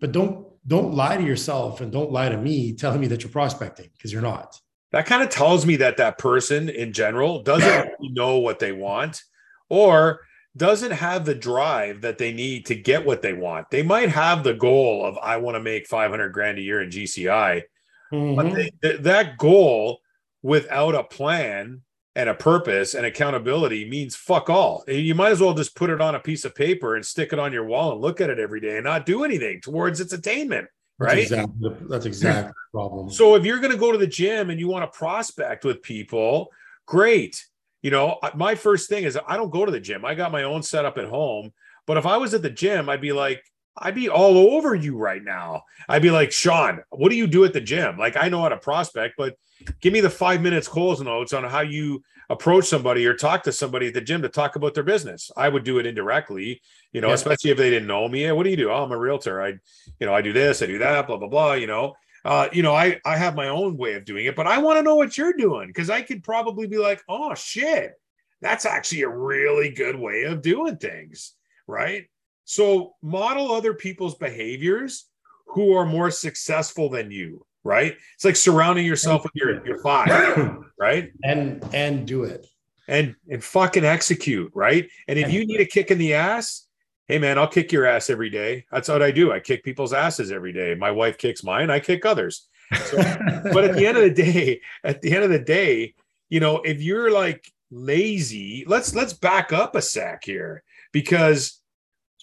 But 0.00 0.12
don't 0.12 0.46
don't 0.66 0.94
lie 0.94 1.16
to 1.16 1.22
yourself 1.22 1.80
and 1.80 1.92
don't 1.92 2.10
lie 2.10 2.28
to 2.30 2.36
me 2.38 2.72
telling 2.74 3.00
me 3.00 3.06
that 3.08 3.22
you're 3.22 3.30
prospecting 3.30 3.90
because 3.92 4.12
you're 4.12 4.22
not. 4.22 4.58
that 4.92 5.06
kind 5.06 5.22
of 5.22 5.28
tells 5.28 5.66
me 5.66 5.76
that 5.76 5.96
that 5.98 6.18
person 6.18 6.68
in 6.68 6.92
general 6.92 7.42
doesn't 7.42 7.90
know 8.00 8.38
what 8.38 8.58
they 8.60 8.72
want 8.72 9.22
or 9.68 10.20
doesn't 10.56 10.92
have 10.92 11.24
the 11.24 11.34
drive 11.34 12.00
that 12.02 12.16
they 12.18 12.32
need 12.32 12.64
to 12.66 12.74
get 12.76 13.04
what 13.04 13.20
they 13.22 13.32
want. 13.32 13.68
They 13.70 13.82
might 13.82 14.08
have 14.08 14.42
the 14.44 14.54
goal 14.54 15.04
of 15.04 15.18
I 15.18 15.36
want 15.36 15.56
to 15.56 15.60
make 15.60 15.86
500 15.88 16.30
grand 16.32 16.58
a 16.58 16.62
year 16.62 16.80
in 16.80 16.90
GCI, 16.90 17.62
but 18.10 18.16
Mhm. 18.46 18.54
they, 18.54 18.70
th- 18.82 19.00
that 19.02 19.36
goal 19.36 19.98
without 20.42 20.94
a 20.94 21.02
plan 21.04 21.82
and 22.16 22.28
a 22.28 22.34
purpose 22.34 22.94
and 22.94 23.04
accountability 23.04 23.88
means 23.88 24.14
fuck 24.14 24.48
all. 24.48 24.84
You 24.86 25.14
might 25.14 25.32
as 25.32 25.40
well 25.40 25.54
just 25.54 25.74
put 25.74 25.90
it 25.90 26.00
on 26.00 26.14
a 26.14 26.20
piece 26.20 26.44
of 26.44 26.54
paper 26.54 26.94
and 26.94 27.04
stick 27.04 27.32
it 27.32 27.38
on 27.38 27.52
your 27.52 27.64
wall 27.64 27.92
and 27.92 28.00
look 28.00 28.20
at 28.20 28.30
it 28.30 28.38
every 28.38 28.60
day 28.60 28.76
and 28.76 28.84
not 28.84 29.04
do 29.06 29.24
anything 29.24 29.60
towards 29.60 30.00
its 30.00 30.12
attainment. 30.12 30.68
That's 30.98 31.08
Right. 31.12 31.18
exactly 31.18 31.54
the- 31.60 31.88
that's 31.88 32.06
exactly 32.12 32.50
the 32.52 32.78
problem. 32.78 33.10
So 33.10 33.34
if 33.34 33.44
you're 33.44 33.58
going 33.58 33.72
to 33.72 33.78
go 33.78 33.90
to 33.90 33.98
the 33.98 34.06
gym 34.06 34.50
and 34.50 34.60
you 34.60 34.68
want 34.68 34.90
to 34.90 34.96
prospect 34.96 35.64
with 35.64 35.82
people, 35.82 36.50
great. 36.86 37.44
You 37.82 37.90
know, 37.90 38.18
my 38.34 38.54
first 38.54 38.88
thing 38.88 39.04
is 39.04 39.18
I 39.26 39.36
don't 39.36 39.50
go 39.50 39.64
to 39.66 39.72
the 39.72 39.80
gym. 39.80 40.04
I 40.04 40.14
got 40.14 40.32
my 40.32 40.44
own 40.44 40.62
setup 40.62 40.96
at 40.98 41.06
home. 41.06 41.52
But 41.86 41.96
if 41.98 42.06
I 42.06 42.16
was 42.16 42.32
at 42.32 42.40
the 42.42 42.48
gym, 42.48 42.88
I'd 42.88 43.00
be 43.02 43.12
like, 43.12 43.42
I'd 43.76 43.94
be 43.96 44.08
all 44.08 44.38
over 44.54 44.74
you 44.74 44.96
right 44.96 45.22
now. 45.22 45.64
I'd 45.88 46.00
be 46.00 46.10
like, 46.12 46.30
Shawn, 46.32 46.82
what 46.90 47.10
do 47.10 47.16
you 47.16 47.26
do 47.26 47.44
at 47.44 47.52
the 47.52 47.60
gym? 47.60 47.98
Like, 47.98 48.16
I 48.16 48.28
know 48.28 48.40
how 48.40 48.48
to 48.48 48.56
prospect, 48.56 49.14
but 49.18 49.36
give 49.80 49.92
me 49.92 50.00
the 50.00 50.10
five 50.10 50.42
minutes 50.42 50.68
Coles 50.68 51.00
notes 51.00 51.32
on 51.32 51.44
how 51.44 51.60
you 51.60 52.02
approach 52.30 52.64
somebody 52.66 53.06
or 53.06 53.14
talk 53.14 53.42
to 53.42 53.52
somebody 53.52 53.88
at 53.88 53.94
the 53.94 54.00
gym 54.00 54.22
to 54.22 54.28
talk 54.28 54.56
about 54.56 54.74
their 54.74 54.82
business. 54.82 55.30
I 55.36 55.48
would 55.48 55.64
do 55.64 55.78
it 55.78 55.86
indirectly, 55.86 56.60
you 56.92 57.00
know, 57.00 57.08
Yeah. 57.08 57.14
especially 57.14 57.50
if 57.50 57.58
they 57.58 57.70
didn't 57.70 57.86
know 57.88 58.08
me. 58.08 58.30
What 58.32 58.44
do 58.44 58.50
you 58.50 58.56
do? 58.56 58.70
Oh, 58.70 58.82
I'm 58.84 58.92
a 58.92 58.98
realtor. 58.98 59.42
I, 59.42 59.48
you 60.00 60.06
know, 60.06 60.14
I 60.14 60.22
do 60.22 60.32
this, 60.32 60.62
I 60.62 60.66
do 60.66 60.78
that, 60.78 61.06
blah, 61.06 61.16
blah, 61.18 61.28
blah, 61.28 61.52
you 61.54 61.66
know. 61.66 61.94
Uh, 62.24 62.48
you 62.52 62.62
know, 62.62 62.74
I 62.74 62.98
I 63.04 63.18
have 63.18 63.34
my 63.36 63.48
own 63.48 63.76
way 63.76 63.92
of 63.94 64.06
doing 64.06 64.24
it, 64.24 64.34
but 64.34 64.46
I 64.46 64.56
want 64.56 64.78
to 64.78 64.82
know 64.82 64.94
what 64.94 65.18
you're 65.18 65.34
doing 65.34 65.66
because 65.68 65.90
I 65.90 66.00
could 66.00 66.22
probably 66.24 66.66
be 66.66 66.78
like, 66.78 67.02
oh 67.06 67.34
shit, 67.34 67.92
that's 68.40 68.64
actually 68.64 69.02
a 69.02 69.08
really 69.10 69.68
good 69.70 69.94
way 69.96 70.22
of 70.24 70.40
doing 70.40 70.78
things, 70.78 71.34
right? 71.66 72.06
So 72.44 72.94
model 73.02 73.52
other 73.52 73.74
people's 73.74 74.14
behaviors 74.14 75.06
who 75.48 75.74
are 75.74 75.84
more 75.84 76.10
successful 76.10 76.88
than 76.88 77.10
you, 77.10 77.44
right? 77.64 77.96
It's 78.14 78.24
like 78.24 78.36
surrounding 78.36 78.86
yourself 78.86 79.24
with 79.24 79.32
your 79.34 79.66
your 79.66 79.78
five, 79.78 80.58
right? 80.78 81.10
and 81.24 81.66
and 81.74 82.06
do 82.06 82.24
it. 82.24 82.46
And 82.86 83.16
and 83.30 83.42
fucking 83.42 83.84
execute, 83.84 84.52
right? 84.54 84.88
And 85.08 85.18
if 85.18 85.32
you 85.32 85.46
need 85.46 85.60
a 85.60 85.64
kick 85.64 85.90
in 85.90 85.98
the 85.98 86.14
ass, 86.14 86.66
hey 87.08 87.18
man, 87.18 87.38
I'll 87.38 87.48
kick 87.48 87.72
your 87.72 87.86
ass 87.86 88.10
every 88.10 88.28
day. 88.28 88.66
That's 88.70 88.88
what 88.88 89.02
I 89.02 89.10
do. 89.10 89.32
I 89.32 89.40
kick 89.40 89.64
people's 89.64 89.94
asses 89.94 90.30
every 90.30 90.52
day. 90.52 90.74
My 90.74 90.90
wife 90.90 91.16
kicks 91.16 91.42
mine, 91.42 91.70
I 91.70 91.80
kick 91.80 92.04
others. 92.04 92.46
So 92.86 92.96
but 93.52 93.64
at 93.64 93.74
the 93.74 93.86
end 93.86 93.96
of 93.96 94.04
the 94.04 94.10
day, 94.10 94.60
at 94.84 95.00
the 95.00 95.12
end 95.14 95.24
of 95.24 95.30
the 95.30 95.38
day, 95.38 95.94
you 96.28 96.40
know, 96.40 96.58
if 96.58 96.82
you're 96.82 97.10
like 97.10 97.50
lazy, 97.70 98.64
let's 98.66 98.94
let's 98.94 99.14
back 99.14 99.52
up 99.52 99.74
a 99.74 99.82
sec 99.82 100.24
here 100.24 100.62
because 100.92 101.60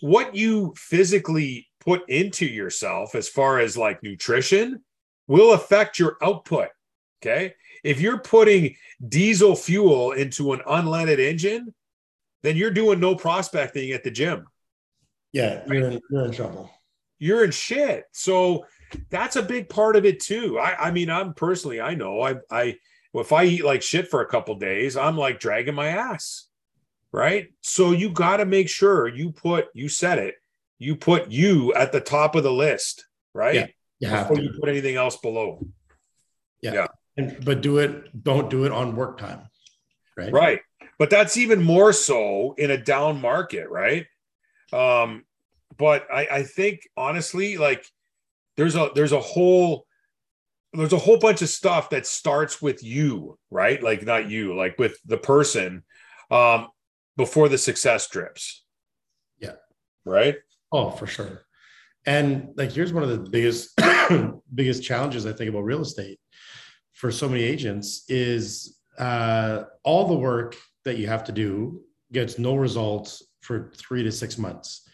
what 0.01 0.35
you 0.35 0.73
physically 0.77 1.67
put 1.79 2.07
into 2.09 2.45
yourself 2.45 3.15
as 3.15 3.27
far 3.27 3.59
as 3.59 3.77
like 3.77 4.03
nutrition 4.03 4.83
will 5.27 5.53
affect 5.53 5.99
your 5.99 6.17
output. 6.21 6.69
Okay. 7.21 7.53
If 7.83 8.01
you're 8.01 8.19
putting 8.19 8.75
diesel 9.07 9.55
fuel 9.55 10.11
into 10.11 10.53
an 10.53 10.61
unleaded 10.67 11.19
engine, 11.19 11.73
then 12.43 12.55
you're 12.55 12.71
doing 12.71 12.99
no 12.99 13.15
prospecting 13.15 13.91
at 13.91 14.03
the 14.03 14.11
gym 14.11 14.47
yeah, 15.33 15.63
you're 15.67 15.89
in, 15.89 16.01
you're 16.09 16.25
in 16.25 16.31
trouble. 16.31 16.71
you're 17.19 17.43
in 17.43 17.51
shit. 17.51 18.05
So 18.11 18.65
that's 19.09 19.35
a 19.35 19.43
big 19.43 19.69
part 19.69 19.95
of 19.95 20.05
it 20.05 20.19
too. 20.19 20.59
I, 20.59 20.87
I 20.87 20.91
mean, 20.91 21.09
I'm 21.09 21.33
personally, 21.33 21.79
I 21.79 21.95
know 21.95 22.21
I, 22.21 22.35
I, 22.49 22.77
if 23.13 23.31
I 23.31 23.45
eat 23.45 23.65
like 23.65 23.81
shit 23.81 24.09
for 24.09 24.21
a 24.21 24.27
couple 24.27 24.55
days, 24.55 24.97
I'm 24.97 25.17
like 25.17 25.39
dragging 25.39 25.75
my 25.75 25.87
ass. 25.87 26.47
Right. 27.13 27.49
So 27.59 27.91
you 27.91 28.09
got 28.09 28.37
to 28.37 28.45
make 28.45 28.69
sure 28.69 29.07
you 29.07 29.31
put, 29.31 29.67
you 29.73 29.89
said 29.89 30.17
it, 30.17 30.35
you 30.79 30.95
put 30.95 31.29
you 31.29 31.73
at 31.73 31.91
the 31.91 31.99
top 31.99 32.35
of 32.35 32.43
the 32.43 32.53
list. 32.53 33.05
Right. 33.33 33.55
Yeah, 33.55 33.67
You 34.01 34.09
have 34.09 34.27
Before 34.27 34.37
to. 34.37 34.43
you 34.43 34.59
put 34.59 34.69
anything 34.69 34.95
else 34.95 35.15
below. 35.15 35.65
Yeah. 36.61 36.87
And, 37.17 37.43
but 37.45 37.61
do 37.61 37.77
it. 37.77 38.23
Don't 38.23 38.49
do 38.49 38.65
it 38.65 38.71
on 38.71 38.95
work 38.95 39.19
time. 39.19 39.47
Right. 40.17 40.33
Right. 40.33 40.59
But 40.97 41.09
that's 41.09 41.37
even 41.37 41.63
more 41.63 41.93
so 41.93 42.53
in 42.57 42.71
a 42.71 42.77
down 42.77 43.21
market, 43.21 43.69
right? 43.69 44.05
Um, 44.73 45.23
but 45.77 46.07
I, 46.11 46.27
I 46.31 46.43
think 46.43 46.87
honestly, 46.97 47.57
like 47.57 47.85
there's 48.57 48.75
a 48.75 48.91
there's 48.93 49.11
a 49.11 49.19
whole 49.19 49.85
there's 50.73 50.93
a 50.93 50.97
whole 50.97 51.17
bunch 51.17 51.41
of 51.41 51.49
stuff 51.49 51.89
that 51.91 52.05
starts 52.05 52.61
with 52.61 52.83
you, 52.83 53.37
right? 53.49 53.81
Like 53.81 54.03
not 54.03 54.29
you, 54.29 54.55
like 54.55 54.77
with 54.77 54.97
the 55.05 55.17
person 55.17 55.83
um 56.29 56.67
before 57.17 57.49
the 57.49 57.57
success 57.57 58.09
drips. 58.09 58.63
Yeah. 59.39 59.55
Right? 60.05 60.37
Oh, 60.71 60.91
for 60.91 61.07
sure. 61.07 61.41
And 62.05 62.49
like, 62.55 62.71
here's 62.71 62.93
one 62.93 63.03
of 63.03 63.09
the 63.09 63.29
biggest, 63.29 63.79
biggest 64.55 64.83
challenges 64.83 65.25
I 65.25 65.33
think 65.33 65.49
about 65.49 65.63
real 65.63 65.81
estate 65.81 66.19
for 66.93 67.11
so 67.11 67.27
many 67.27 67.43
agents 67.43 68.03
is 68.09 68.79
uh, 68.97 69.63
all 69.83 70.07
the 70.07 70.15
work 70.15 70.55
that 70.85 70.97
you 70.97 71.07
have 71.07 71.23
to 71.25 71.31
do 71.31 71.81
gets 72.11 72.37
no 72.37 72.55
results 72.55 73.23
for 73.41 73.71
three 73.75 74.03
to 74.03 74.11
six 74.11 74.37
months. 74.37 74.87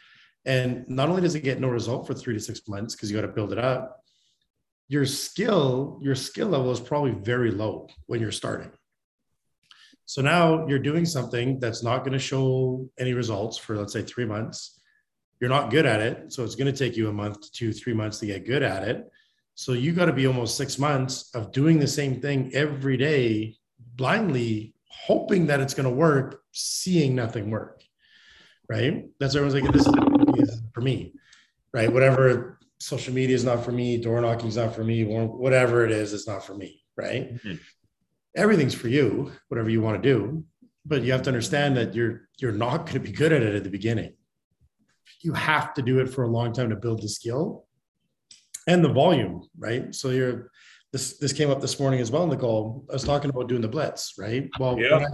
And 0.46 0.88
not 0.88 1.10
only 1.10 1.22
does 1.22 1.36
it 1.36 1.44
get 1.44 1.60
no 1.60 1.68
result 1.68 2.08
for 2.08 2.14
three 2.14 2.34
to 2.34 2.40
six 2.40 2.62
months 2.68 2.96
because 2.96 3.12
you 3.12 3.18
got 3.18 3.28
to 3.28 3.34
build 3.34 3.52
it 3.52 3.60
up, 3.60 4.02
your 4.88 5.06
skill, 5.06 6.00
your 6.02 6.16
skill 6.16 6.48
level 6.48 6.72
is 6.72 6.80
probably 6.80 7.12
very 7.12 7.52
low 7.52 7.88
when 8.06 8.22
you're 8.22 8.32
starting. 8.32 8.72
So 10.06 10.22
now 10.22 10.66
you're 10.68 10.80
doing 10.80 11.06
something 11.06 11.60
that's 11.60 11.84
not 11.84 12.00
going 12.00 12.14
to 12.14 12.20
show 12.20 12.90
any 12.98 13.14
results 13.14 13.58
for 13.58 13.76
let's 13.76 13.92
say 13.92 14.04
three 14.04 14.24
months 14.24 14.80
you're 15.40 15.50
not 15.50 15.70
good 15.70 15.86
at 15.86 16.02
it. 16.02 16.34
So 16.34 16.44
it's 16.44 16.56
going 16.56 16.72
to 16.72 16.78
take 16.78 16.98
you 16.98 17.10
a 17.10 17.14
month 17.14 17.42
to 17.42 17.52
two, 17.52 17.74
three 17.74 17.94
months 17.94 18.20
to 18.20 18.26
get 18.26 18.46
good 18.46 18.64
at 18.64 18.88
it. 18.88 19.10
So 19.56 19.74
you 19.74 19.92
got 19.92 20.06
to 20.06 20.14
be 20.14 20.28
almost 20.28 20.58
six 20.58 20.78
months 20.78 21.32
of 21.34 21.52
doing 21.52 21.80
the 21.80 21.88
same 21.88 22.22
thing 22.22 22.52
every 22.54 22.98
day, 22.98 23.56
blindly 23.96 24.74
hoping 24.88 25.48
that 25.48 25.60
it's 25.60 25.74
going 25.74 25.90
to 25.90 25.96
work, 25.96 26.42
seeing 26.52 27.16
nothing 27.16 27.50
work. 27.50 27.84
Right. 28.70 29.06
That's 29.20 29.34
why 29.34 29.42
everyone's 29.42 29.64
like, 29.64 29.74
this 29.74 29.88
is 30.48 30.62
for 30.74 30.82
me. 30.82 31.14
Right. 31.74 31.92
Whatever 31.92 32.60
social 32.80 33.14
media 33.14 33.36
is 33.36 33.44
not 33.44 33.64
for 33.64 33.72
me, 33.72 33.98
door 33.98 34.20
knocking 34.22 34.48
is 34.48 34.58
not 34.58 34.76
for 34.76 34.84
me, 34.84 35.04
whatever 35.04 35.86
it 35.86 35.92
is, 35.92 36.14
it's 36.14 36.28
not 36.28 36.46
for 36.46 36.54
me. 36.54 36.84
Right. 36.96 37.36
Mhm. 37.36 37.60
Everything's 38.36 38.76
for 38.76 38.88
you, 38.88 39.32
whatever 39.48 39.70
you 39.70 39.82
want 39.82 40.02
to 40.02 40.10
do. 40.14 40.46
But 40.86 41.02
you 41.04 41.12
have 41.12 41.24
to 41.24 41.30
understand 41.30 41.78
that 41.78 41.96
you're 41.96 42.28
you're 42.40 42.52
not 42.52 42.86
going 42.86 42.94
to 42.94 43.00
be 43.00 43.12
good 43.12 43.32
at 43.32 43.42
it 43.42 43.56
at 43.56 43.64
the 43.64 43.70
beginning 43.70 44.14
you 45.22 45.34
have 45.34 45.74
to 45.76 45.82
do 45.82 46.00
it 46.00 46.10
for 46.10 46.24
a 46.24 46.28
long 46.28 46.54
time 46.54 46.70
to 46.70 46.76
build 46.76 47.02
the 47.02 47.10
skill 47.10 47.66
and 48.68 48.84
the 48.84 48.90
volume, 48.90 49.48
right? 49.58 49.94
So 49.94 50.10
you're 50.10 50.52
this 50.94 51.18
this 51.18 51.34
came 51.34 51.50
up 51.50 51.62
this 51.62 51.80
morning 51.80 52.00
as 52.00 52.12
well, 52.12 52.28
Nicole. 52.28 52.86
I 52.90 52.94
was 52.94 53.04
talking 53.04 53.30
about 53.30 53.50
doing 53.50 53.62
the 53.62 53.68
blitz, 53.68 54.14
right? 54.18 54.50
Well, 54.60 54.80
Yeah. 54.80 54.94
when, 54.98 55.06
I, 55.06 55.10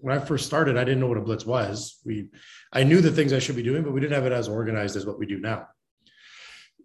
when 0.00 0.18
I 0.18 0.20
first 0.24 0.46
started, 0.46 0.76
I 0.76 0.84
didn't 0.84 1.00
know 1.00 1.06
what 1.06 1.18
a 1.18 1.22
blitz 1.22 1.46
was. 1.46 2.00
We 2.04 2.28
I 2.72 2.84
knew 2.84 3.00
the 3.00 3.10
things 3.10 3.32
I 3.32 3.38
should 3.38 3.56
be 3.56 3.62
doing, 3.62 3.82
but 3.82 3.92
we 3.92 4.00
didn't 4.00 4.14
have 4.14 4.26
it 4.26 4.32
as 4.32 4.48
organized 4.48 4.96
as 4.96 5.06
what 5.06 5.18
we 5.18 5.26
do 5.26 5.40
now. 5.40 5.68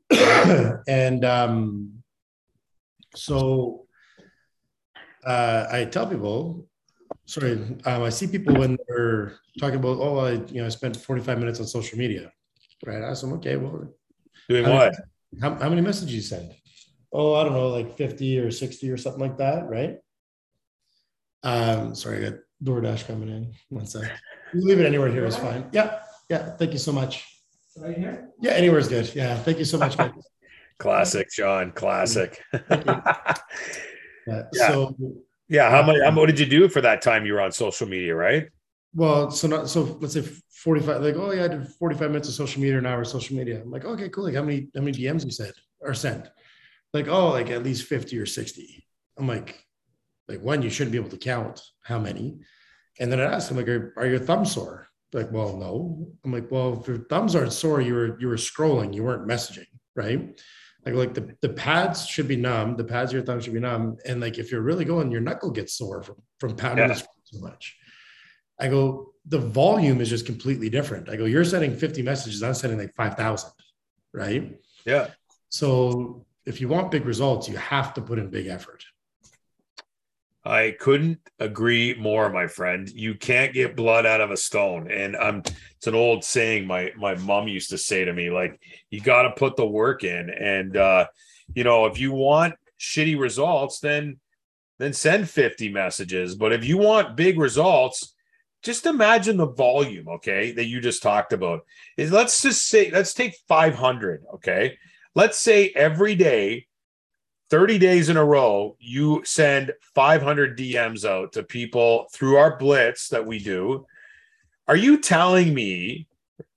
and 0.87 1.25
um, 1.25 2.03
so 3.15 3.85
uh, 5.25 5.67
I 5.71 5.85
tell 5.85 6.07
people, 6.07 6.67
sorry, 7.25 7.53
um, 7.85 8.03
I 8.03 8.09
see 8.09 8.27
people 8.27 8.55
when 8.55 8.77
they're 8.87 9.35
talking 9.59 9.79
about, 9.79 9.99
oh, 9.99 10.19
I 10.19 10.31
you 10.31 10.61
know 10.61 10.65
I 10.65 10.69
spent 10.69 10.97
45 10.97 11.39
minutes 11.39 11.59
on 11.59 11.67
social 11.67 11.97
media, 11.97 12.31
right? 12.85 13.01
I 13.03 13.09
ask 13.09 13.21
them, 13.21 13.33
okay, 13.33 13.55
well, 13.55 13.87
Doing 14.49 14.65
How 14.65 14.73
what? 14.73 14.93
many- 14.93 15.41
how, 15.41 15.55
how 15.55 15.69
many 15.69 15.81
messages 15.81 16.13
you 16.13 16.21
send? 16.21 16.51
Oh, 17.11 17.33
I 17.35 17.43
don't 17.43 17.53
know, 17.53 17.69
like 17.69 17.95
50 17.97 18.39
or 18.39 18.51
60 18.51 18.89
or 18.91 18.97
something 18.97 19.21
like 19.21 19.37
that, 19.37 19.67
right? 19.69 19.97
Um, 21.43 21.95
sorry, 21.95 22.25
I 22.25 22.29
got 22.29 22.39
DoorDash 22.63 23.07
coming 23.07 23.29
in. 23.29 23.53
One 23.69 23.85
sec. 23.85 24.03
You 24.53 24.61
leave 24.67 24.79
it 24.79 24.85
anywhere 24.85 25.09
here 25.11 25.25
is 25.25 25.35
fine. 25.35 25.65
Yeah, 25.71 25.99
yeah. 26.29 26.51
Thank 26.51 26.71
you 26.73 26.77
so 26.79 26.91
much. 26.91 27.25
Right 27.77 27.97
here? 27.97 28.29
Yeah, 28.39 28.51
anywhere 28.51 28.79
is 28.79 28.87
good. 28.87 29.13
Yeah, 29.15 29.35
thank 29.37 29.57
you 29.59 29.65
so 29.65 29.77
much. 29.77 29.97
guys. 29.97 30.11
Classic, 30.79 31.31
Shawn. 31.31 31.71
Classic. 31.71 32.41
Yeah. 34.25 34.43
Yeah. 34.53 34.67
So, 34.69 34.95
yeah. 35.49 35.69
How 35.69 35.81
much? 35.83 35.97
How, 36.01 36.15
what 36.15 36.27
did 36.27 36.39
you 36.39 36.45
do 36.45 36.69
for 36.69 36.79
that 36.79 37.01
time 37.01 37.25
you 37.25 37.33
were 37.33 37.41
on 37.41 37.51
social 37.51 37.87
media? 37.87 38.15
Right. 38.15 38.47
well, 38.93 39.29
so 39.31 39.49
not 39.49 39.67
so. 39.69 39.97
Let's 39.99 40.13
say 40.13 40.23
45. 40.63 41.01
Like, 41.01 41.15
oh 41.15 41.31
yeah, 41.31 41.45
I 41.45 41.47
did 41.49 41.67
45 41.67 42.09
minutes 42.09 42.29
of 42.29 42.35
social 42.35 42.61
media, 42.61 42.77
an 42.77 42.85
hour 42.85 43.01
of 43.01 43.07
social 43.07 43.35
media. 43.35 43.61
I'm 43.61 43.71
like, 43.71 43.85
okay, 43.85 44.09
cool. 44.09 44.23
Like, 44.23 44.35
how 44.35 44.43
many 44.43 44.69
how 44.73 44.81
many 44.81 44.97
DMs 44.97 45.25
you 45.25 45.31
said 45.31 45.53
or 45.81 45.93
sent? 45.93 46.29
Like, 46.93 47.07
oh, 47.07 47.29
like 47.29 47.49
at 47.49 47.63
least 47.63 47.87
50 47.87 48.17
or 48.17 48.25
60. 48.25 48.87
I'm 49.17 49.27
like, 49.27 49.65
Like 50.27 50.41
one, 50.41 50.61
you 50.61 50.69
shouldn't 50.69 50.91
be 50.93 50.97
able 50.97 51.09
to 51.09 51.17
count 51.17 51.61
how 51.81 51.99
many. 51.99 52.39
And 52.99 53.11
then 53.11 53.19
I 53.19 53.25
asked 53.25 53.51
him, 53.51 53.57
like, 53.57 53.67
are, 53.67 53.93
are 53.97 54.05
your 54.05 54.19
thumbs 54.19 54.53
sore? 54.53 54.87
Like, 55.11 55.31
well, 55.31 55.57
no. 55.57 56.07
I'm 56.23 56.31
like, 56.31 56.49
well, 56.49 56.79
if 56.79 56.87
your 56.87 57.05
thumbs 57.09 57.35
aren't 57.35 57.53
sore, 57.53 57.81
you 57.81 57.93
were 57.93 58.19
you 58.19 58.27
were 58.27 58.35
scrolling, 58.35 58.93
you 58.93 59.03
weren't 59.03 59.27
messaging, 59.27 59.67
right? 59.95 60.39
Like, 60.85 60.95
like 60.95 61.13
the, 61.13 61.35
the 61.41 61.49
pads 61.49 62.07
should 62.07 62.27
be 62.27 62.35
numb, 62.35 62.75
the 62.75 62.83
pads 62.83 63.11
of 63.11 63.15
your 63.15 63.23
thumb 63.23 63.39
should 63.39 63.53
be 63.53 63.59
numb. 63.59 63.97
And 64.05 64.19
like 64.21 64.37
if 64.37 64.51
you're 64.51 64.61
really 64.61 64.85
going, 64.85 65.11
your 65.11 65.21
knuckle 65.21 65.51
gets 65.51 65.77
sore 65.77 66.03
from 66.03 66.15
from 66.39 66.55
pounding 66.55 66.89
yeah. 66.89 66.95
so 66.95 67.39
much. 67.39 67.77
I 68.59 68.67
go, 68.69 69.12
the 69.25 69.39
volume 69.39 70.01
is 70.01 70.09
just 70.09 70.25
completely 70.25 70.69
different. 70.69 71.09
I 71.09 71.15
go, 71.15 71.25
you're 71.25 71.45
sending 71.45 71.75
50 71.75 72.01
messages, 72.01 72.43
I'm 72.43 72.53
sending 72.53 72.79
like 72.79 72.93
5,000, 72.93 73.51
right? 74.13 74.59
Yeah. 74.85 75.07
So 75.49 76.25
if 76.45 76.59
you 76.59 76.67
want 76.67 76.91
big 76.91 77.05
results, 77.05 77.47
you 77.47 77.57
have 77.57 77.93
to 77.93 78.01
put 78.01 78.19
in 78.19 78.29
big 78.29 78.47
effort. 78.47 78.83
I 80.45 80.75
couldn't 80.77 81.19
agree 81.39 81.95
more, 81.95 82.29
my 82.29 82.47
friend. 82.47 82.89
You 82.89 83.15
can't 83.15 83.53
get 83.53 83.77
blood 83.77 84.05
out 84.05 84.19
of 84.19 84.29
a 84.29 84.37
stone. 84.37 84.91
And 84.91 85.15
I'm 85.15 85.37
it's 85.37 85.87
an 85.87 85.95
old 85.95 86.23
saying 86.25 86.67
my 86.67 86.91
my 86.97 87.15
mom 87.15 87.47
used 87.47 87.69
to 87.69 87.77
say 87.77 88.03
to 88.03 88.11
me, 88.11 88.29
like, 88.29 88.59
you 88.89 88.99
gotta 88.99 89.31
put 89.31 89.55
the 89.55 89.65
work 89.65 90.03
in. 90.03 90.29
And 90.29 90.75
uh, 90.75 91.07
you 91.55 91.63
know, 91.63 91.85
if 91.85 91.97
you 91.97 92.11
want 92.11 92.55
shitty 92.77 93.17
results, 93.17 93.79
then 93.79 94.19
then 94.79 94.91
send 94.91 95.29
50 95.29 95.69
messages. 95.69 96.35
But 96.35 96.51
if 96.51 96.65
you 96.65 96.77
want 96.77 97.15
big 97.15 97.39
results, 97.39 98.12
just 98.63 98.85
imagine 98.85 99.37
the 99.37 99.47
volume, 99.47 100.07
okay, 100.07 100.53
that 100.53 100.65
you 100.65 100.79
just 100.79 101.03
talked 101.03 101.33
about. 101.33 101.65
Is 101.97 102.11
let's 102.11 102.41
just 102.41 102.67
say, 102.67 102.89
let's 102.91 103.13
take 103.13 103.35
500, 103.47 104.23
okay? 104.35 104.77
Let's 105.15 105.37
say 105.37 105.71
every 105.75 106.15
day 106.15 106.67
30 107.49 107.77
days 107.77 108.09
in 108.09 108.17
a 108.17 108.25
row, 108.25 108.77
you 108.79 109.21
send 109.25 109.73
500 109.93 110.57
DMs 110.57 111.07
out 111.07 111.33
to 111.33 111.43
people 111.43 112.07
through 112.13 112.37
our 112.37 112.57
blitz 112.57 113.09
that 113.09 113.25
we 113.25 113.37
do. 113.37 113.85
Are 114.67 114.77
you 114.77 114.97
telling 114.97 115.53
me 115.53 116.07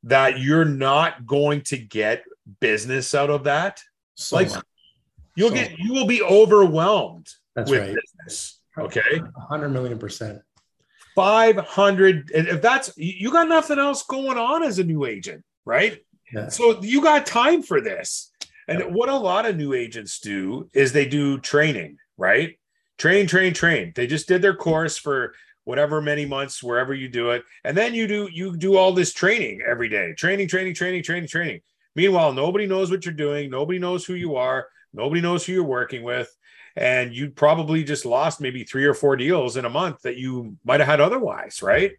that 0.05 0.39
you're 0.39 0.65
not 0.65 1.27
going 1.27 1.63
to 1.63 1.77
get 1.77 2.25
business 2.61 3.15
out 3.15 3.31
of 3.31 3.45
that? 3.45 3.83
So 4.15 4.37
like 4.37 4.51
much. 4.51 4.65
you'll 5.35 5.51
so 5.51 5.57
get 5.57 5.79
you 5.79 5.93
will 5.93 6.07
be 6.07 6.23
overwhelmed 6.23 7.29
That's 7.55 7.71
with 7.71 7.81
right. 7.81 7.97
business. 7.97 8.61
Okay. 8.79 9.19
100 9.19 9.69
million 9.71 9.99
percent. 9.99 10.41
500 11.17 12.31
if 12.33 12.63
that's 12.63 12.93
you 12.97 13.33
got 13.33 13.49
nothing 13.49 13.79
else 13.79 14.05
going 14.05 14.39
on 14.39 14.63
as 14.63 14.79
a 14.79 14.85
new 14.85 15.07
agent, 15.07 15.43
right? 15.65 15.99
Yeah. 16.33 16.49
So 16.49 16.81
you 16.83 17.03
got 17.03 17.27
time 17.27 17.63
for 17.63 17.81
this. 17.81 18.31
And 18.69 18.95
what 18.95 19.09
a 19.09 19.17
lot 19.17 19.47
of 19.47 19.57
new 19.57 19.73
agents 19.73 20.21
do 20.21 20.69
is 20.75 20.93
they 20.93 21.07
do 21.07 21.39
training, 21.39 21.97
right? 22.19 22.59
Train, 22.99 23.27
train, 23.27 23.55
train. 23.55 23.93
They 23.95 24.07
just 24.07 24.29
did 24.29 24.43
their 24.43 24.55
course 24.55 24.99
for 24.99 25.35
whatever 25.65 26.01
many 26.03 26.27
months, 26.27 26.63
wherever 26.63 26.93
you 26.93 27.09
do 27.09 27.31
it. 27.31 27.45
And 27.65 27.77
then 27.77 27.95
you 27.95 28.07
do 28.07 28.29
you 28.31 28.57
do 28.57 28.77
all 28.77 28.93
this 28.93 29.13
training 29.13 29.63
every 29.67 29.89
day. 29.89 30.13
Training, 30.15 30.49
training, 30.49 30.75
training, 30.75 31.03
training, 31.03 31.29
training. 31.29 31.61
Meanwhile, 31.95 32.35
nobody 32.35 32.67
knows 32.67 32.91
what 32.91 33.07
you're 33.07 33.15
doing, 33.15 33.49
nobody 33.49 33.79
knows 33.79 34.05
who 34.05 34.15
you 34.15 34.37
are, 34.37 34.69
nobody 34.93 35.23
knows 35.23 35.47
who 35.47 35.55
you're 35.55 35.65
working 35.65 36.03
with. 36.03 36.31
And 36.77 37.15
you 37.15 37.31
probably 37.31 37.85
just 37.85 38.05
lost 38.05 38.41
maybe 38.41 38.63
three 38.63 38.85
or 38.85 38.95
four 38.95 39.17
deals 39.17 39.57
in 39.57 39.65
a 39.65 39.71
month 39.71 40.03
that 40.03 40.19
you 40.19 40.57
might 40.65 40.81
have 40.81 40.89
had 40.89 41.01
otherwise, 41.01 41.63
right? 41.63 41.93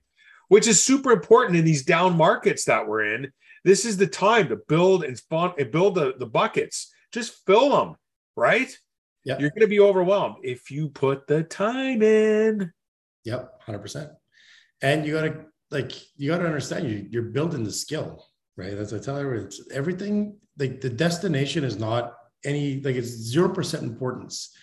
Which 0.50 0.68
is 0.68 0.84
super 0.84 1.12
important 1.12 1.58
in 1.58 1.66
these 1.66 1.84
down 1.84 2.16
markets 2.16 2.66
that 2.66 2.88
we're 2.88 3.16
in 3.16 3.32
this 3.68 3.84
is 3.84 3.98
the 3.98 4.08
time 4.08 4.48
to 4.48 4.56
build 4.56 5.04
and 5.04 5.18
spawn 5.18 5.54
and 5.60 5.70
build 5.72 5.96
the, 5.96 6.14
the 6.18 6.26
buckets. 6.26 6.94
Just 7.12 7.46
fill 7.46 7.70
them, 7.72 7.96
right? 8.38 8.74
Yeah. 9.26 9.38
You're 9.40 9.50
going 9.50 9.60
to 9.60 9.68
be 9.68 9.82
overwhelmed 9.82 10.38
if 10.42 10.72
you 10.72 10.88
put 10.88 11.28
the 11.28 11.44
time 11.44 12.02
in. 12.02 12.72
Yep, 13.26 13.62
100%. 13.68 14.10
And 14.82 15.06
you 15.06 15.16
got 15.16 15.24
to, 15.24 15.46
like, 15.70 15.92
you 16.16 16.30
got 16.30 16.38
to 16.38 16.46
understand 16.46 16.90
you, 16.90 17.08
you're 17.10 17.24
building 17.24 17.66
the 17.66 17.72
skill, 17.74 18.26
right? 18.56 18.74
That's 18.74 18.94
I 18.94 19.00
tell 19.00 19.18
everyone, 19.18 19.48
it's 19.48 19.62
everything, 19.70 20.38
like, 20.58 20.80
the 20.80 20.90
destination 20.90 21.66
is 21.66 21.78
not 21.78 22.14
any, 22.46 22.80
like, 22.80 22.96
it's 22.96 23.36
0% 23.36 23.84
importance. 23.84 24.56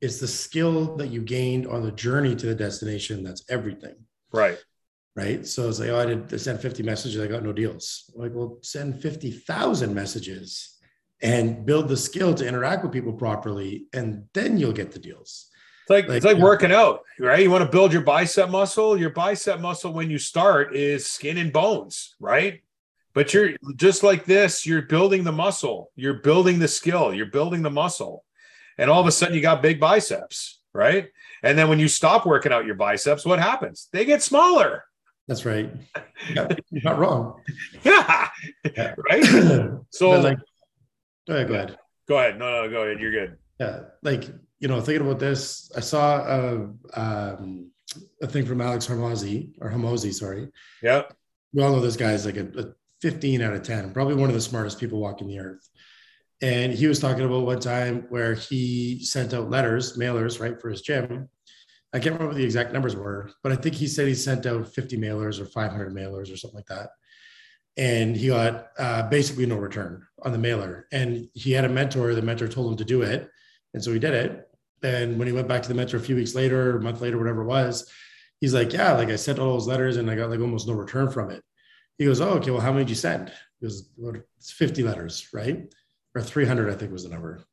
It's 0.00 0.20
the 0.20 0.28
skill 0.28 0.96
that 0.96 1.08
you 1.08 1.22
gained 1.22 1.66
on 1.66 1.82
the 1.82 1.92
journey 1.92 2.36
to 2.36 2.46
the 2.46 2.54
destination 2.54 3.22
that's 3.22 3.44
everything. 3.48 3.96
Right 4.32 4.58
right? 5.18 5.44
So 5.44 5.68
it's 5.68 5.80
like, 5.80 5.88
oh, 5.88 5.98
I 5.98 6.06
did 6.06 6.32
I 6.32 6.36
sent 6.36 6.62
50 6.62 6.84
messages, 6.84 7.20
I 7.20 7.26
got 7.26 7.42
no 7.42 7.52
deals. 7.52 8.08
I'm 8.14 8.22
like, 8.22 8.32
well, 8.32 8.58
send 8.62 9.02
50,000 9.02 9.92
messages 9.92 10.76
and 11.20 11.66
build 11.66 11.88
the 11.88 11.96
skill 11.96 12.34
to 12.34 12.46
interact 12.46 12.84
with 12.84 12.92
people 12.92 13.12
properly, 13.12 13.86
and 13.92 14.24
then 14.32 14.58
you'll 14.58 14.72
get 14.72 14.92
the 14.92 15.00
deals. 15.00 15.50
It's 15.82 15.90
like, 15.90 16.06
like 16.06 16.18
it's 16.18 16.24
like 16.24 16.36
working 16.36 16.70
out, 16.70 17.00
right? 17.18 17.42
You 17.42 17.50
want 17.50 17.64
to 17.64 17.70
build 17.70 17.92
your 17.92 18.02
bicep 18.02 18.48
muscle. 18.50 18.96
Your 18.96 19.10
bicep 19.10 19.58
muscle 19.58 19.92
when 19.92 20.08
you 20.08 20.18
start 20.18 20.76
is 20.76 21.06
skin 21.06 21.38
and 21.38 21.52
bones, 21.52 22.14
right? 22.20 22.60
But 23.12 23.34
you're 23.34 23.54
just 23.74 24.04
like 24.04 24.24
this, 24.24 24.64
you're 24.64 24.82
building 24.82 25.24
the 25.24 25.32
muscle, 25.32 25.90
you're 25.96 26.20
building 26.20 26.60
the 26.60 26.68
skill, 26.68 27.12
you're 27.12 27.26
building 27.26 27.62
the 27.62 27.70
muscle. 27.70 28.24
And 28.78 28.90
all 28.90 29.00
of 29.00 29.06
a 29.06 29.12
sudden 29.12 29.34
you 29.34 29.40
got 29.42 29.60
big 29.62 29.80
biceps, 29.80 30.60
right? 30.72 31.08
And 31.42 31.58
then 31.58 31.68
when 31.68 31.78
you 31.78 31.88
stop 31.88 32.26
working 32.26 32.52
out 32.52 32.66
your 32.66 32.74
biceps, 32.74 33.24
what 33.24 33.38
happens? 33.38 33.88
They 33.92 34.04
get 34.04 34.22
smaller. 34.22 34.84
That's 35.26 35.44
right. 35.44 35.70
Yeah, 36.34 36.48
you're 36.70 36.82
not 36.82 36.98
wrong. 36.98 37.40
yeah. 37.84 38.28
yeah. 38.76 38.94
Right. 39.08 39.24
So, 39.90 40.10
like, 40.10 40.36
go 41.28 41.34
ahead. 41.34 41.48
Go 41.48 41.54
ahead. 41.54 41.78
Go 42.08 42.18
ahead. 42.18 42.38
No, 42.40 42.64
no, 42.64 42.68
go 42.68 42.82
ahead. 42.82 43.00
You're 43.00 43.12
good. 43.12 43.36
Yeah. 43.60 43.82
Like, 44.02 44.24
you 44.58 44.66
know, 44.66 44.80
thinking 44.80 45.06
about 45.06 45.20
this, 45.20 45.70
I 45.76 45.80
saw 45.80 46.18
a, 46.18 46.70
um, 46.94 47.70
a 48.20 48.26
thing 48.26 48.46
from 48.46 48.60
Alex 48.60 48.86
Hormozi 48.88 49.52
or 49.60 49.70
Hormozi, 49.70 50.12
sorry. 50.12 50.48
Yeah. 50.82 51.02
We 51.52 51.62
all 51.62 51.72
know 51.72 51.80
this 51.80 51.96
guy 51.96 52.12
is 52.12 52.26
like 52.26 52.36
a, 52.36 52.46
a 52.58 52.64
15 53.00 53.40
out 53.42 53.54
of 53.54 53.62
10, 53.62 53.92
probably 53.92 54.16
one 54.16 54.28
of 54.28 54.34
the 54.34 54.40
smartest 54.40 54.80
people 54.80 54.98
walking 54.98 55.28
the 55.28 55.38
earth. 55.38 55.68
And 56.40 56.72
he 56.72 56.86
was 56.86 57.00
talking 57.00 57.24
about 57.24 57.46
one 57.46 57.60
time 57.60 58.06
where 58.10 58.34
he 58.34 59.04
sent 59.04 59.34
out 59.34 59.50
letters, 59.50 59.98
mailers, 59.98 60.40
right, 60.40 60.60
for 60.60 60.70
his 60.70 60.82
gym 60.82 61.28
I 61.92 61.98
can't 61.98 62.14
remember 62.14 62.28
what 62.28 62.36
the 62.36 62.44
exact 62.44 62.72
numbers 62.72 62.94
were, 62.94 63.30
but 63.42 63.50
I 63.50 63.56
think 63.56 63.74
he 63.74 63.86
said 63.86 64.08
he 64.08 64.14
sent 64.14 64.44
out 64.44 64.68
50 64.68 64.98
mailers 64.98 65.40
or 65.40 65.46
500 65.46 65.94
mailers 65.94 66.32
or 66.32 66.36
something 66.36 66.58
like 66.58 66.66
that. 66.66 66.90
And 67.78 68.14
he 68.16 68.28
got 68.28 68.68
uh, 68.78 69.08
basically 69.08 69.46
no 69.46 69.56
return 69.56 70.06
on 70.22 70.32
the 70.32 70.38
mailer. 70.38 70.86
And 70.92 71.28
he 71.32 71.52
had 71.52 71.64
a 71.64 71.68
mentor, 71.68 72.14
the 72.14 72.20
mentor 72.20 72.48
told 72.48 72.72
him 72.72 72.76
to 72.78 72.84
do 72.84 73.02
it. 73.02 73.30
And 73.72 73.82
so 73.82 73.92
he 73.92 73.98
did 73.98 74.12
it. 74.12 74.48
And 74.82 75.18
when 75.18 75.28
he 75.28 75.32
went 75.32 75.48
back 75.48 75.62
to 75.62 75.68
the 75.68 75.74
mentor 75.74 75.96
a 75.96 76.00
few 76.00 76.16
weeks 76.16 76.34
later, 76.34 76.76
a 76.76 76.82
month 76.82 77.00
later, 77.00 77.16
whatever 77.16 77.42
it 77.42 77.46
was, 77.46 77.90
he's 78.40 78.52
like, 78.52 78.72
Yeah, 78.72 78.92
like 78.92 79.08
I 79.08 79.16
sent 79.16 79.38
all 79.38 79.54
those 79.54 79.68
letters 79.68 79.96
and 79.96 80.10
I 80.10 80.16
got 80.16 80.30
like 80.30 80.40
almost 80.40 80.68
no 80.68 80.74
return 80.74 81.10
from 81.10 81.30
it. 81.30 81.42
He 81.96 82.04
goes, 82.04 82.20
Oh, 82.20 82.30
okay. 82.34 82.50
Well, 82.50 82.60
how 82.60 82.72
many 82.72 82.84
did 82.84 82.90
you 82.90 82.96
send? 82.96 83.32
He 83.60 83.66
goes, 83.66 83.90
well, 83.96 84.14
It's 84.36 84.52
50 84.52 84.82
letters, 84.82 85.28
right? 85.32 85.72
Or 86.18 86.22
300, 86.22 86.68
I 86.68 86.74
think 86.74 86.90
was 86.90 87.04
the 87.04 87.10
number. 87.10 87.44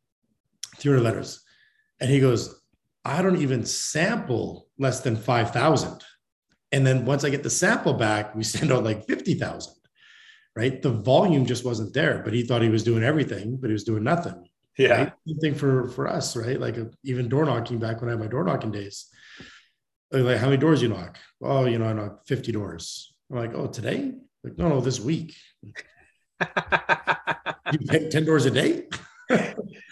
300 0.77 1.03
letters. 1.03 1.43
And 1.99 2.09
he 2.09 2.19
goes, 2.19 2.59
I 3.05 3.21
don't 3.21 3.39
even 3.39 3.63
sample 3.63 4.67
less 4.79 5.01
than 5.01 5.15
5,000. 5.15 6.03
And 6.71 6.85
then 6.85 7.05
once 7.05 7.23
I 7.23 7.29
get 7.29 7.43
the 7.43 7.49
sample 7.51 7.93
back, 7.93 8.33
we 8.33 8.43
send 8.55 8.71
out 8.71 8.83
like 8.83 9.05
50,000, 9.05 9.71
right? 10.55 10.81
The 10.81 10.89
volume 10.89 11.45
just 11.45 11.63
wasn't 11.63 11.93
there, 11.93 12.23
but 12.23 12.33
he 12.33 12.41
thought 12.41 12.63
he 12.63 12.69
was 12.69 12.83
doing 12.83 13.03
everything, 13.03 13.57
but 13.57 13.69
he 13.69 13.73
was 13.73 13.83
doing 13.83 14.03
nothing. 14.03 14.47
Yeah. 14.79 14.97
Right? 14.97 15.13
Same 15.27 15.37
thing 15.37 15.53
for, 15.53 15.89
for 15.89 16.07
us, 16.07 16.35
right? 16.35 16.59
Like 16.59 16.79
uh, 16.79 16.85
even 17.03 17.29
door 17.29 17.45
knocking 17.45 17.77
back 17.77 18.01
when 18.01 18.09
I 18.09 18.13
had 18.13 18.19
my 18.19 18.27
door 18.27 18.43
knocking 18.43 18.71
days. 18.71 19.05
Like, 20.11 20.39
how 20.39 20.47
many 20.47 20.57
doors 20.57 20.81
you 20.81 20.87
knock? 20.87 21.19
Oh, 21.39 21.65
you 21.65 21.77
know, 21.77 21.85
I 21.85 21.93
knock 21.93 22.25
50 22.25 22.51
doors. 22.51 23.13
I'm 23.29 23.37
like, 23.37 23.53
oh, 23.53 23.67
today? 23.67 24.13
Like, 24.43 24.57
no, 24.57 24.69
no, 24.69 24.81
this 24.81 24.99
week. 24.99 25.35
You 26.41 27.79
hit 27.89 28.11
10 28.11 28.25
doors 28.25 28.45
a 28.45 28.51
day? 28.51 28.87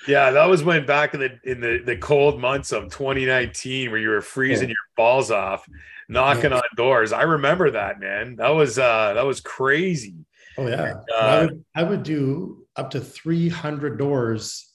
yeah, 0.08 0.32
that 0.32 0.46
was 0.46 0.64
when 0.64 0.86
back 0.86 1.14
in 1.14 1.20
the 1.20 1.40
in 1.44 1.60
the, 1.60 1.82
the 1.84 1.98
cold 1.98 2.40
months 2.40 2.72
of 2.72 2.84
2019 2.86 3.90
where 3.90 4.00
you 4.00 4.10
were 4.10 4.22
freezing 4.22 4.70
yeah. 4.70 4.74
your 4.74 4.96
balls 4.96 5.32
off, 5.32 5.68
knocking 6.08 6.52
yeah. 6.52 6.58
on 6.58 6.64
doors. 6.76 7.12
I 7.12 7.24
remember 7.24 7.72
that, 7.72 8.00
man. 8.00 8.36
That 8.36 8.50
was 8.50 8.78
uh 8.78 9.14
that 9.14 9.26
was 9.26 9.42
crazy. 9.42 10.26
Oh 10.58 10.68
yeah. 10.68 10.94
Uh, 11.12 11.18
I, 11.18 11.42
would, 11.42 11.66
I 11.76 11.84
would 11.84 12.04
do 12.04 12.66
up 12.76 12.92
to 12.92 13.00
300 13.00 13.98
doors 13.98 14.72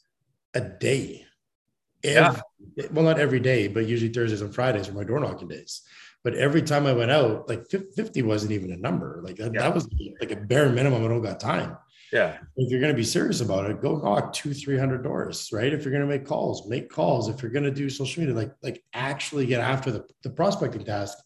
a 0.54 0.60
day. 0.60 1.24
Every, 2.02 2.40
yeah. 2.76 2.86
Well, 2.90 3.04
not 3.04 3.18
every 3.18 3.40
day, 3.40 3.68
but 3.68 3.86
usually 3.86 4.12
Thursdays 4.12 4.40
and 4.40 4.54
Fridays 4.54 4.88
are 4.88 4.92
my 4.92 5.04
door 5.04 5.20
knocking 5.20 5.48
days. 5.48 5.82
But 6.24 6.34
every 6.34 6.62
time 6.62 6.86
I 6.86 6.92
went 6.92 7.10
out, 7.10 7.48
like 7.48 7.68
50 7.70 8.22
wasn't 8.22 8.52
even 8.52 8.72
a 8.72 8.76
number. 8.76 9.20
Like 9.24 9.36
that, 9.36 9.54
yeah. 9.54 9.60
that 9.62 9.74
was 9.74 9.88
like 10.20 10.32
a 10.32 10.36
bare 10.36 10.68
minimum. 10.68 11.04
I 11.04 11.08
don't 11.08 11.22
got 11.22 11.40
time. 11.40 11.76
Yeah. 12.12 12.38
If 12.56 12.70
you're 12.70 12.80
going 12.80 12.92
to 12.92 12.96
be 12.96 13.04
serious 13.04 13.40
about 13.40 13.70
it, 13.70 13.82
go 13.82 13.98
knock 13.98 14.32
two, 14.32 14.54
300 14.54 15.02
doors, 15.02 15.50
right? 15.52 15.72
If 15.72 15.84
you're 15.84 15.92
going 15.92 16.06
to 16.06 16.08
make 16.08 16.26
calls, 16.26 16.68
make 16.68 16.88
calls. 16.88 17.28
If 17.28 17.42
you're 17.42 17.52
going 17.52 17.64
to 17.64 17.70
do 17.70 17.90
social 17.90 18.22
media, 18.22 18.34
like, 18.34 18.52
like 18.62 18.82
actually 18.94 19.46
get 19.46 19.60
after 19.60 19.90
the, 19.90 20.04
the 20.22 20.30
prospecting 20.30 20.84
task, 20.84 21.18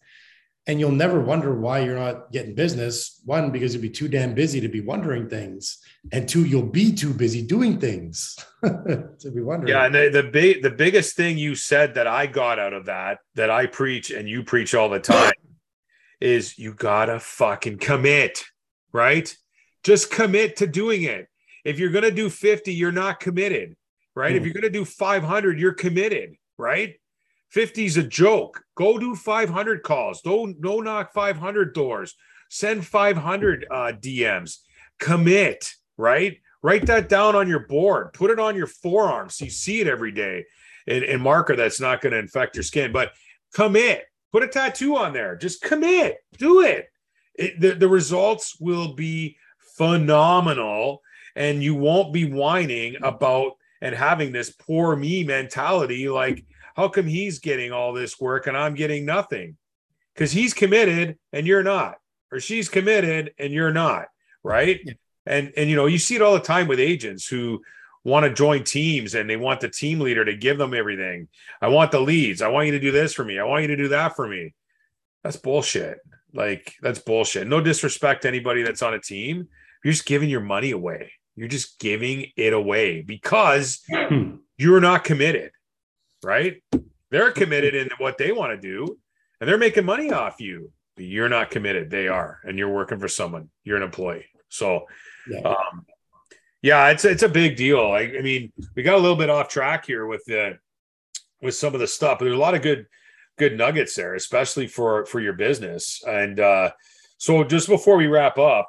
and 0.66 0.78
you'll 0.78 0.92
never 0.92 1.20
wonder 1.20 1.58
why 1.58 1.80
you're 1.80 1.98
not 1.98 2.30
getting 2.30 2.54
business. 2.54 3.20
One, 3.24 3.50
because 3.50 3.74
you'll 3.74 3.82
be 3.82 3.90
too 3.90 4.08
damn 4.08 4.34
busy 4.34 4.60
to 4.60 4.68
be 4.68 4.80
wondering 4.80 5.28
things, 5.28 5.78
and 6.10 6.28
two, 6.28 6.44
you'll 6.44 6.62
be 6.62 6.92
too 6.92 7.14
busy 7.14 7.42
doing 7.42 7.78
things 7.78 8.36
to 8.64 9.30
be 9.32 9.40
wondering. 9.40 9.68
Yeah, 9.68 9.86
and 9.86 9.94
the, 9.94 10.10
the 10.10 10.22
big 10.24 10.62
the 10.62 10.70
biggest 10.70 11.14
thing 11.14 11.38
you 11.38 11.54
said 11.54 11.94
that 11.94 12.06
I 12.06 12.26
got 12.26 12.58
out 12.58 12.72
of 12.72 12.86
that 12.86 13.18
that 13.36 13.50
I 13.50 13.66
preach 13.66 14.10
and 14.10 14.28
you 14.28 14.42
preach 14.42 14.74
all 14.74 14.88
the 14.88 15.00
time 15.00 15.32
is 16.20 16.58
you 16.58 16.74
gotta 16.74 17.20
fucking 17.20 17.78
commit, 17.78 18.42
right? 18.92 19.34
Just 19.84 20.10
commit 20.10 20.56
to 20.56 20.66
doing 20.66 21.04
it. 21.04 21.28
If 21.64 21.78
you're 21.78 21.90
gonna 21.90 22.10
do 22.10 22.28
50, 22.28 22.74
you're 22.74 22.90
not 22.90 23.20
committed, 23.20 23.76
right? 24.16 24.32
Mm. 24.32 24.36
If 24.36 24.42
hmm. 24.42 24.46
you're 24.46 24.54
gonna 24.54 24.70
do 24.70 24.84
500, 24.84 25.60
you're 25.60 25.74
committed, 25.74 26.34
right? 26.58 26.96
50 27.50 27.84
is 27.84 27.96
a 27.96 28.02
joke. 28.02 28.62
Go 28.76 28.98
do 28.98 29.14
500 29.14 29.82
calls. 29.82 30.22
Don't 30.22 30.58
no 30.58 30.80
knock 30.80 31.12
500 31.12 31.74
doors. 31.74 32.14
Send 32.48 32.86
500 32.86 33.66
uh, 33.70 33.92
DMs. 33.92 34.58
Commit, 34.98 35.72
right? 36.02 36.38
Write 36.62 36.86
that 36.86 37.08
down 37.08 37.34
on 37.34 37.48
your 37.48 37.66
board. 37.66 38.12
Put 38.12 38.30
it 38.30 38.38
on 38.38 38.56
your 38.56 38.66
forearm 38.66 39.30
so 39.30 39.44
you 39.44 39.50
see 39.50 39.80
it 39.80 39.86
every 39.86 40.12
day. 40.12 40.44
And, 40.86 41.04
and 41.04 41.22
marker 41.22 41.56
that's 41.56 41.80
not 41.80 42.00
going 42.00 42.12
to 42.12 42.18
infect 42.18 42.56
your 42.56 42.64
skin. 42.64 42.92
But 42.92 43.12
commit. 43.54 44.04
Put 44.32 44.42
a 44.42 44.48
tattoo 44.48 44.96
on 44.96 45.12
there. 45.12 45.36
Just 45.36 45.62
commit. 45.62 46.18
Do 46.36 46.60
it. 46.62 46.90
it 47.34 47.60
the, 47.60 47.72
the 47.72 47.88
results 47.88 48.56
will 48.60 48.94
be 48.94 49.36
phenomenal. 49.76 51.02
And 51.36 51.62
you 51.62 51.74
won't 51.74 52.12
be 52.12 52.30
whining 52.30 52.96
about 53.02 53.52
and 53.80 53.94
having 53.94 54.32
this 54.32 54.50
poor 54.50 54.94
me 54.94 55.24
mentality 55.24 56.08
like, 56.08 56.44
how 56.76 56.88
come 56.88 57.06
he's 57.06 57.38
getting 57.38 57.72
all 57.72 57.92
this 57.92 58.20
work 58.20 58.46
and 58.46 58.56
I'm 58.56 58.74
getting 58.74 59.04
nothing? 59.04 59.56
Because 60.14 60.32
he's 60.32 60.54
committed 60.54 61.18
and 61.32 61.46
you're 61.46 61.62
not, 61.62 61.96
or 62.30 62.40
she's 62.40 62.68
committed 62.68 63.34
and 63.38 63.52
you're 63.52 63.72
not, 63.72 64.06
right? 64.42 64.80
Yeah. 64.84 64.92
And 65.26 65.52
and 65.56 65.70
you 65.70 65.76
know, 65.76 65.86
you 65.86 65.98
see 65.98 66.14
it 66.14 66.22
all 66.22 66.34
the 66.34 66.40
time 66.40 66.68
with 66.68 66.80
agents 66.80 67.26
who 67.26 67.62
want 68.04 68.24
to 68.24 68.32
join 68.32 68.64
teams 68.64 69.14
and 69.14 69.30
they 69.30 69.36
want 69.36 69.60
the 69.60 69.68
team 69.68 70.00
leader 70.00 70.24
to 70.24 70.36
give 70.36 70.58
them 70.58 70.74
everything. 70.74 71.28
I 71.60 71.68
want 71.68 71.92
the 71.92 72.00
leads. 72.00 72.42
I 72.42 72.48
want 72.48 72.66
you 72.66 72.72
to 72.72 72.80
do 72.80 72.90
this 72.90 73.14
for 73.14 73.24
me. 73.24 73.38
I 73.38 73.44
want 73.44 73.62
you 73.62 73.68
to 73.68 73.76
do 73.76 73.88
that 73.88 74.16
for 74.16 74.26
me. 74.26 74.54
That's 75.22 75.36
bullshit. 75.36 75.98
Like 76.34 76.74
that's 76.82 76.98
bullshit. 76.98 77.46
No 77.46 77.60
disrespect 77.60 78.22
to 78.22 78.28
anybody 78.28 78.62
that's 78.62 78.82
on 78.82 78.94
a 78.94 79.00
team. 79.00 79.48
You're 79.84 79.92
just 79.92 80.06
giving 80.06 80.28
your 80.28 80.40
money 80.40 80.72
away. 80.72 81.12
You're 81.36 81.48
just 81.48 81.78
giving 81.78 82.26
it 82.36 82.52
away 82.52 83.02
because 83.02 83.82
hmm. 83.88 84.36
you're 84.56 84.80
not 84.80 85.04
committed 85.04 85.52
right? 86.22 86.62
They're 87.10 87.32
committed 87.32 87.74
in 87.74 87.90
what 87.98 88.18
they 88.18 88.32
want 88.32 88.52
to 88.52 88.68
do 88.68 88.98
and 89.40 89.48
they're 89.48 89.58
making 89.58 89.84
money 89.84 90.12
off 90.12 90.40
you. 90.40 90.70
But 90.94 91.06
you're 91.06 91.30
not 91.30 91.50
committed. 91.50 91.90
They 91.90 92.08
are, 92.08 92.40
and 92.44 92.58
you're 92.58 92.68
working 92.68 92.98
for 92.98 93.08
someone. 93.08 93.48
You're 93.64 93.78
an 93.78 93.82
employee. 93.82 94.26
So, 94.50 94.84
yeah, 95.28 95.40
um, 95.40 95.86
yeah 96.62 96.88
it's 96.90 97.04
it's 97.04 97.22
a 97.22 97.28
big 97.28 97.56
deal. 97.56 97.80
I, 97.92 98.12
I 98.18 98.22
mean, 98.22 98.52
we 98.74 98.82
got 98.82 98.96
a 98.96 99.00
little 99.00 99.16
bit 99.16 99.30
off 99.30 99.48
track 99.48 99.86
here 99.86 100.06
with 100.06 100.24
the 100.26 100.58
with 101.40 101.54
some 101.54 101.74
of 101.74 101.80
the 101.80 101.86
stuff, 101.86 102.18
but 102.18 102.26
there's 102.26 102.36
a 102.36 102.40
lot 102.40 102.54
of 102.54 102.62
good 102.62 102.86
good 103.38 103.56
nuggets 103.56 103.94
there, 103.94 104.14
especially 104.14 104.66
for 104.66 105.06
for 105.06 105.20
your 105.20 105.34
business. 105.34 106.02
And 106.06 106.38
uh, 106.40 106.70
so, 107.18 107.44
just 107.44 107.68
before 107.68 107.96
we 107.96 108.06
wrap 108.06 108.38
up, 108.38 108.68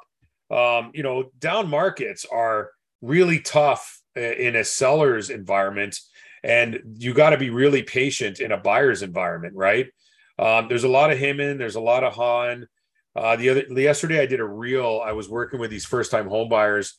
um, 0.50 0.90
you 0.94 1.02
know, 1.02 1.30
down 1.38 1.68
markets 1.68 2.26
are 2.30 2.70
really 3.02 3.40
tough 3.40 4.00
in 4.16 4.56
a 4.56 4.64
seller's 4.64 5.28
environment 5.28 5.98
and 6.44 6.98
you 6.98 7.14
got 7.14 7.30
to 7.30 7.38
be 7.38 7.48
really 7.48 7.82
patient 7.82 8.38
in 8.38 8.52
a 8.52 8.58
buyer's 8.58 9.02
environment, 9.02 9.54
right? 9.56 9.86
Um, 10.38 10.68
there's 10.68 10.84
a 10.84 10.88
lot 10.88 11.10
of 11.10 11.18
him 11.18 11.40
in, 11.40 11.56
there's 11.56 11.74
a 11.74 11.80
lot 11.80 12.04
of 12.04 12.12
Han. 12.14 12.68
Uh, 13.16 13.36
the 13.36 13.50
other 13.50 13.80
yesterday, 13.80 14.20
I 14.20 14.26
did 14.26 14.40
a 14.40 14.44
reel. 14.44 15.02
I 15.04 15.12
was 15.12 15.28
working 15.28 15.60
with 15.60 15.70
these 15.70 15.84
first 15.84 16.10
time 16.10 16.28
home 16.28 16.48
buyers, 16.48 16.98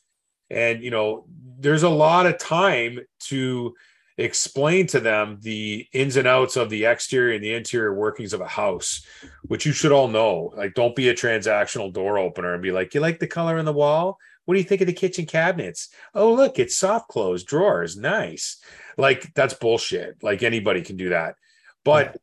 and 0.50 0.82
you 0.82 0.92
know, 0.92 1.26
there's 1.60 1.84
a 1.84 1.90
lot 1.90 2.26
of 2.26 2.38
time 2.38 3.00
to 3.28 3.74
explain 4.18 4.88
to 4.88 5.02
them 5.02 5.40
the 5.42 5.86
ins 5.92 6.16
and 6.16 6.28
outs 6.28 6.56
of 6.56 6.70
the 6.70 6.86
exterior 6.86 7.36
and 7.36 7.44
the 7.44 7.54
interior 7.54 7.94
workings 7.94 8.32
of 8.32 8.40
a 8.40 8.48
house, 8.48 9.06
which 9.44 9.66
you 9.66 9.74
should 9.74 9.92
all 9.92 10.08
know. 10.08 10.54
Like, 10.56 10.74
don't 10.74 10.96
be 10.96 11.10
a 11.10 11.14
transactional 11.14 11.92
door 11.92 12.18
opener 12.18 12.54
and 12.54 12.64
be 12.64 12.72
like, 12.72 12.94
"You 12.94 13.02
like 13.02 13.20
the 13.20 13.28
color 13.28 13.58
in 13.58 13.66
the 13.66 13.74
wall? 13.74 14.18
What 14.46 14.54
do 14.54 14.60
you 14.60 14.66
think 14.66 14.82
of 14.82 14.88
the 14.88 14.94
kitchen 14.94 15.26
cabinets? 15.26 15.90
Oh, 16.14 16.34
look, 16.34 16.60
it's 16.60 16.78
soft 16.78 17.10
close 17.10 17.44
drawers. 17.44 17.98
Nice. 17.98 18.58
Like 18.98 19.34
that's 19.34 19.56
bullshit. 19.56 20.24
Like 20.24 20.44
anybody 20.44 20.82
can 20.82 20.98
do 20.98 21.10
that. 21.10 21.36
But 21.84 22.18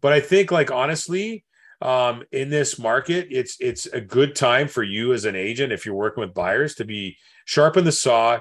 but 0.00 0.12
I 0.12 0.20
think 0.20 0.50
like 0.50 0.70
honestly, 0.70 1.44
um, 1.84 2.24
in 2.32 2.48
this 2.48 2.78
market, 2.78 3.28
it's 3.30 3.56
it's 3.60 3.86
a 3.86 4.00
good 4.00 4.34
time 4.34 4.68
for 4.68 4.82
you 4.82 5.12
as 5.12 5.24
an 5.24 5.36
agent 5.36 5.72
if 5.72 5.86
you're 5.86 5.94
working 5.94 6.22
with 6.22 6.34
buyers 6.34 6.74
to 6.76 6.84
be 6.84 7.16
sharpen 7.44 7.84
the 7.84 7.92
saw, 7.92 8.40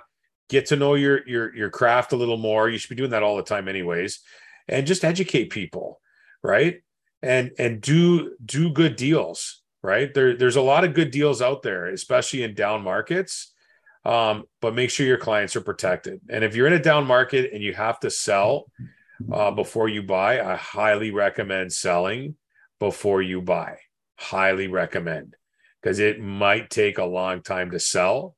get 0.49 0.67
to 0.67 0.75
know 0.75 0.95
your 0.95 1.27
your 1.27 1.55
your 1.55 1.69
craft 1.69 2.13
a 2.13 2.15
little 2.15 2.37
more. 2.37 2.69
You 2.69 2.77
should 2.77 2.89
be 2.89 2.95
doing 2.95 3.11
that 3.11 3.23
all 3.23 3.35
the 3.35 3.43
time, 3.43 3.67
anyways, 3.67 4.21
and 4.67 4.87
just 4.87 5.03
educate 5.03 5.49
people, 5.49 5.99
right? 6.41 6.81
And 7.21 7.51
and 7.59 7.81
do 7.81 8.35
do 8.43 8.71
good 8.71 8.95
deals, 8.95 9.61
right? 9.81 10.13
There 10.13 10.35
there's 10.35 10.55
a 10.55 10.61
lot 10.61 10.85
of 10.85 10.93
good 10.93 11.11
deals 11.11 11.41
out 11.41 11.61
there, 11.61 11.87
especially 11.87 12.43
in 12.43 12.55
down 12.55 12.81
markets 12.81 13.53
um, 14.05 14.43
but 14.61 14.75
make 14.75 14.89
sure 14.89 15.05
your 15.05 15.17
clients 15.17 15.55
are 15.55 15.61
protected. 15.61 16.19
And 16.29 16.43
if 16.43 16.55
you're 16.55 16.67
in 16.67 16.73
a 16.73 16.79
down 16.79 17.07
market 17.07 17.53
and 17.53 17.63
you 17.63 17.73
have 17.73 17.99
to 18.01 18.09
sell 18.09 18.65
uh, 19.31 19.51
before 19.51 19.87
you 19.87 20.03
buy, 20.03 20.41
I 20.41 20.55
highly 20.55 21.11
recommend 21.11 21.71
selling 21.71 22.35
before 22.83 23.21
you 23.21 23.41
buy. 23.41 23.77
Highly 24.19 24.67
recommend 24.67 25.37
because 25.81 25.99
it 25.99 26.19
might 26.19 26.69
take 26.69 26.97
a 26.97 27.05
long 27.05 27.41
time 27.41 27.71
to 27.71 27.79
sell 27.79 28.35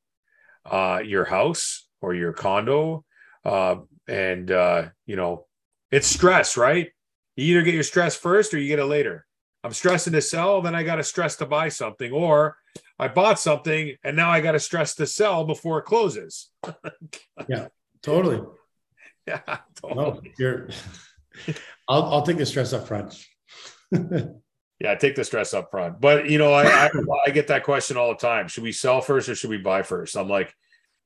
uh, 0.69 1.01
your 1.03 1.25
house 1.25 1.87
or 1.99 2.13
your 2.13 2.31
condo. 2.31 3.03
Uh, 3.43 3.77
and, 4.07 4.51
uh, 4.51 4.89
you 5.07 5.15
know, 5.15 5.47
it's 5.89 6.05
stress, 6.05 6.57
right? 6.57 6.89
You 7.35 7.55
either 7.55 7.63
get 7.63 7.73
your 7.73 7.81
stress 7.81 8.15
first 8.15 8.53
or 8.53 8.59
you 8.59 8.67
get 8.67 8.77
it 8.77 8.85
later. 8.85 9.25
I'm 9.63 9.73
stressing 9.73 10.13
to 10.13 10.21
sell, 10.21 10.61
then 10.61 10.75
I 10.75 10.83
got 10.83 10.97
to 10.97 11.03
stress 11.03 11.37
to 11.37 11.47
buy 11.47 11.69
something, 11.69 12.11
or 12.11 12.55
I 12.99 13.07
bought 13.07 13.39
something 13.39 13.95
and 14.03 14.15
now 14.15 14.29
I 14.29 14.41
got 14.41 14.51
to 14.51 14.59
stress 14.59 14.93
to 14.95 15.07
sell 15.07 15.43
before 15.43 15.79
it 15.79 15.85
closes. 15.85 16.51
yeah, 17.49 17.69
totally. 18.03 18.41
Yeah, 19.27 19.57
totally. 19.81 19.95
No, 19.95 20.21
you're. 20.37 20.69
I'll 21.89 22.03
I'll 22.03 22.21
take 22.21 22.37
the 22.37 22.45
stress 22.45 22.73
up 22.73 22.87
front. 22.87 23.25
Yeah, 23.91 24.95
take 24.95 25.15
the 25.15 25.23
stress 25.23 25.53
up 25.53 25.71
front. 25.71 26.01
But 26.01 26.29
you 26.29 26.37
know, 26.37 26.53
I, 26.53 26.65
I 26.65 26.89
I 27.27 27.29
get 27.31 27.47
that 27.47 27.63
question 27.63 27.97
all 27.97 28.09
the 28.09 28.15
time. 28.15 28.47
Should 28.47 28.63
we 28.63 28.71
sell 28.71 29.01
first 29.01 29.29
or 29.29 29.35
should 29.35 29.49
we 29.49 29.57
buy 29.57 29.83
first? 29.83 30.17
I'm 30.17 30.29
like, 30.29 30.53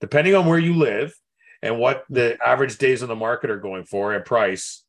depending 0.02 0.36
on 0.36 0.46
where 0.46 0.60
you 0.60 0.76
live 0.76 1.14
and 1.62 1.80
what 1.80 2.04
the 2.10 2.38
average 2.46 2.78
days 2.78 3.04
on 3.04 3.10
the 3.10 3.16
market 3.16 3.50
are 3.50 3.60
going 3.60 3.84
for 3.84 4.14
at 4.14 4.26
price, 4.26 4.84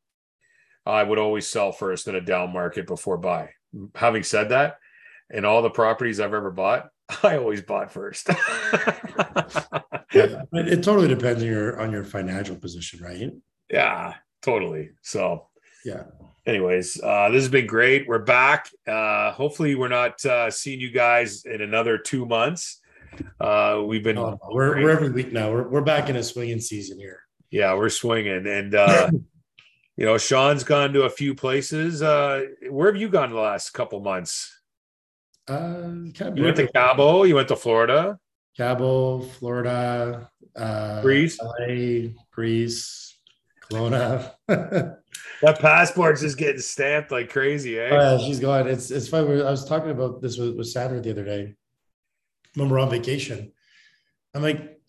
I 0.86 1.02
would 1.02 1.18
always 1.18 1.46
sell 1.46 1.72
first 1.72 2.08
in 2.08 2.14
a 2.14 2.20
down 2.20 2.52
market 2.52 2.86
before 2.86 3.18
buy. 3.18 3.50
Having 3.94 4.24
said 4.24 4.48
that, 4.50 4.78
in 5.30 5.44
all 5.44 5.62
the 5.62 5.70
properties 5.70 6.20
I've 6.20 6.34
ever 6.34 6.50
bought, 6.50 6.88
I 7.22 7.36
always 7.36 7.62
bought 7.62 7.92
first. 7.92 8.28
yeah, 10.12 10.42
it 10.52 10.82
totally 10.82 11.08
depends 11.08 11.42
on 11.42 11.48
your 11.48 11.80
on 11.80 11.92
your 11.92 12.04
financial 12.04 12.56
position, 12.56 13.02
right? 13.02 13.30
Yeah, 13.70 14.14
totally. 14.42 14.90
So 15.02 15.48
yeah. 15.84 16.04
Anyways, 16.50 17.00
uh, 17.00 17.28
this 17.28 17.44
has 17.44 17.48
been 17.48 17.68
great. 17.68 18.08
We're 18.08 18.18
back. 18.18 18.68
Uh, 18.84 19.30
hopefully, 19.30 19.76
we're 19.76 19.86
not 19.86 20.26
uh, 20.26 20.50
seeing 20.50 20.80
you 20.80 20.90
guys 20.90 21.44
in 21.44 21.60
another 21.60 21.96
two 21.96 22.26
months. 22.26 22.80
Uh, 23.38 23.84
we've 23.86 24.02
been 24.02 24.18
oh, 24.18 24.36
we're, 24.50 24.82
we're 24.82 24.90
every 24.90 25.12
week 25.12 25.32
now. 25.32 25.52
We're 25.52 25.68
we're 25.68 25.80
back 25.80 26.08
in 26.08 26.16
a 26.16 26.24
swinging 26.24 26.58
season 26.58 26.98
here. 26.98 27.20
Yeah, 27.52 27.74
we're 27.74 27.88
swinging, 27.88 28.48
and 28.48 28.74
uh, 28.74 29.12
you 29.96 30.04
know, 30.04 30.18
Shawn's 30.18 30.64
gone 30.64 30.92
to 30.94 31.02
a 31.02 31.10
few 31.10 31.36
places. 31.36 32.02
Uh, 32.02 32.46
where 32.68 32.90
have 32.90 33.00
you 33.00 33.08
gone 33.08 33.30
the 33.30 33.38
last 33.38 33.70
couple 33.70 34.00
months? 34.00 34.52
Uh, 35.46 35.90
you 36.34 36.42
went 36.42 36.56
to 36.56 36.66
Cabo. 36.66 37.22
You 37.22 37.36
went 37.36 37.46
to 37.46 37.56
Florida. 37.56 38.18
Cabo, 38.56 39.20
Florida, 39.20 40.28
uh, 40.56 41.00
Greece, 41.00 41.38
LA, 41.40 42.08
Greece, 42.32 43.09
Kelowna. 43.70 44.32
that 44.48 45.58
passport's 45.58 46.20
just 46.20 46.38
getting 46.38 46.60
stamped 46.60 47.10
like 47.10 47.30
crazy, 47.30 47.78
eh? 47.78 47.88
Oh, 47.90 48.16
yeah, 48.16 48.18
she's 48.18 48.40
gone. 48.40 48.68
It's 48.68 48.90
it's 48.90 49.08
funny. 49.08 49.42
I 49.42 49.50
was 49.50 49.64
talking 49.64 49.90
about 49.90 50.20
this 50.20 50.36
with, 50.38 50.56
with 50.56 50.68
Sandra 50.68 51.00
the 51.00 51.10
other 51.10 51.24
day 51.24 51.54
when 52.54 52.68
we're 52.68 52.80
on 52.80 52.90
vacation. 52.90 53.52
I'm 54.34 54.42
like, 54.42 54.80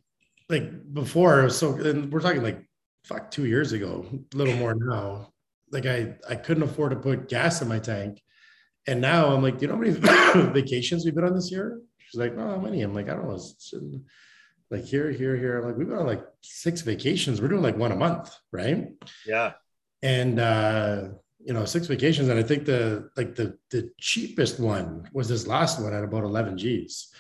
like 0.50 0.94
before, 0.94 1.50
so 1.50 1.74
and 1.76 2.12
we're 2.12 2.22
talking 2.22 2.44
like 2.44 2.68
fuck 3.06 3.32
two 3.32 3.46
years 3.46 3.72
ago, 3.72 4.06
a 4.34 4.38
little 4.38 4.56
more 4.56 4.76
now. 4.76 5.32
Like 5.72 5.86
I 5.86 6.16
I 6.30 6.36
couldn't 6.36 6.64
afford 6.64 6.92
to 6.92 6.98
put 6.98 7.30
gas 7.30 7.62
in 7.62 7.68
my 7.68 7.80
tank 7.80 8.22
and 8.88 9.00
now 9.00 9.28
I'm 9.28 9.44
like, 9.44 9.60
do 9.60 9.66
you 9.66 9.68
know 9.68 9.76
how 9.76 10.34
many 10.34 10.52
vacations 10.54 11.06
we've 11.06 11.14
been 11.14 11.26
on 11.26 11.36
this 11.36 11.52
year? 11.52 11.80
She's 11.98 12.20
like, 12.20 12.34
oh, 12.38 12.50
how 12.50 12.58
many? 12.58 12.82
I'm 12.82 12.96
like, 12.96 13.10
I 13.10 13.14
don't 13.14 13.28
know. 13.28 13.36
It's 13.36 13.74
like 14.72 14.86
here, 14.86 15.12
here, 15.12 15.36
here. 15.36 15.62
Like, 15.62 15.78
we've 15.78 15.88
been 15.88 15.98
on 15.98 16.08
like 16.08 16.26
six 16.42 16.82
vacations. 16.82 17.42
We're 17.42 17.50
doing 17.50 17.62
like 17.62 17.78
one 17.78 17.92
a 17.92 17.96
month, 17.96 18.34
right? 18.52 18.88
Yeah. 19.28 19.54
And 20.02 20.40
uh 20.40 21.10
you 21.44 21.54
know, 21.54 21.66
six 21.66 21.88
vacations. 21.88 22.30
And 22.30 22.40
I 22.40 22.44
think 22.44 22.66
the 22.66 23.10
like 23.18 23.36
the 23.36 23.58
the 23.70 23.92
cheapest 24.00 24.60
one 24.60 25.10
was 25.14 25.28
this 25.28 25.48
last 25.48 25.82
one 25.82 25.94
at 25.94 26.04
about 26.04 26.24
11 26.24 26.58
G's. 26.58 27.14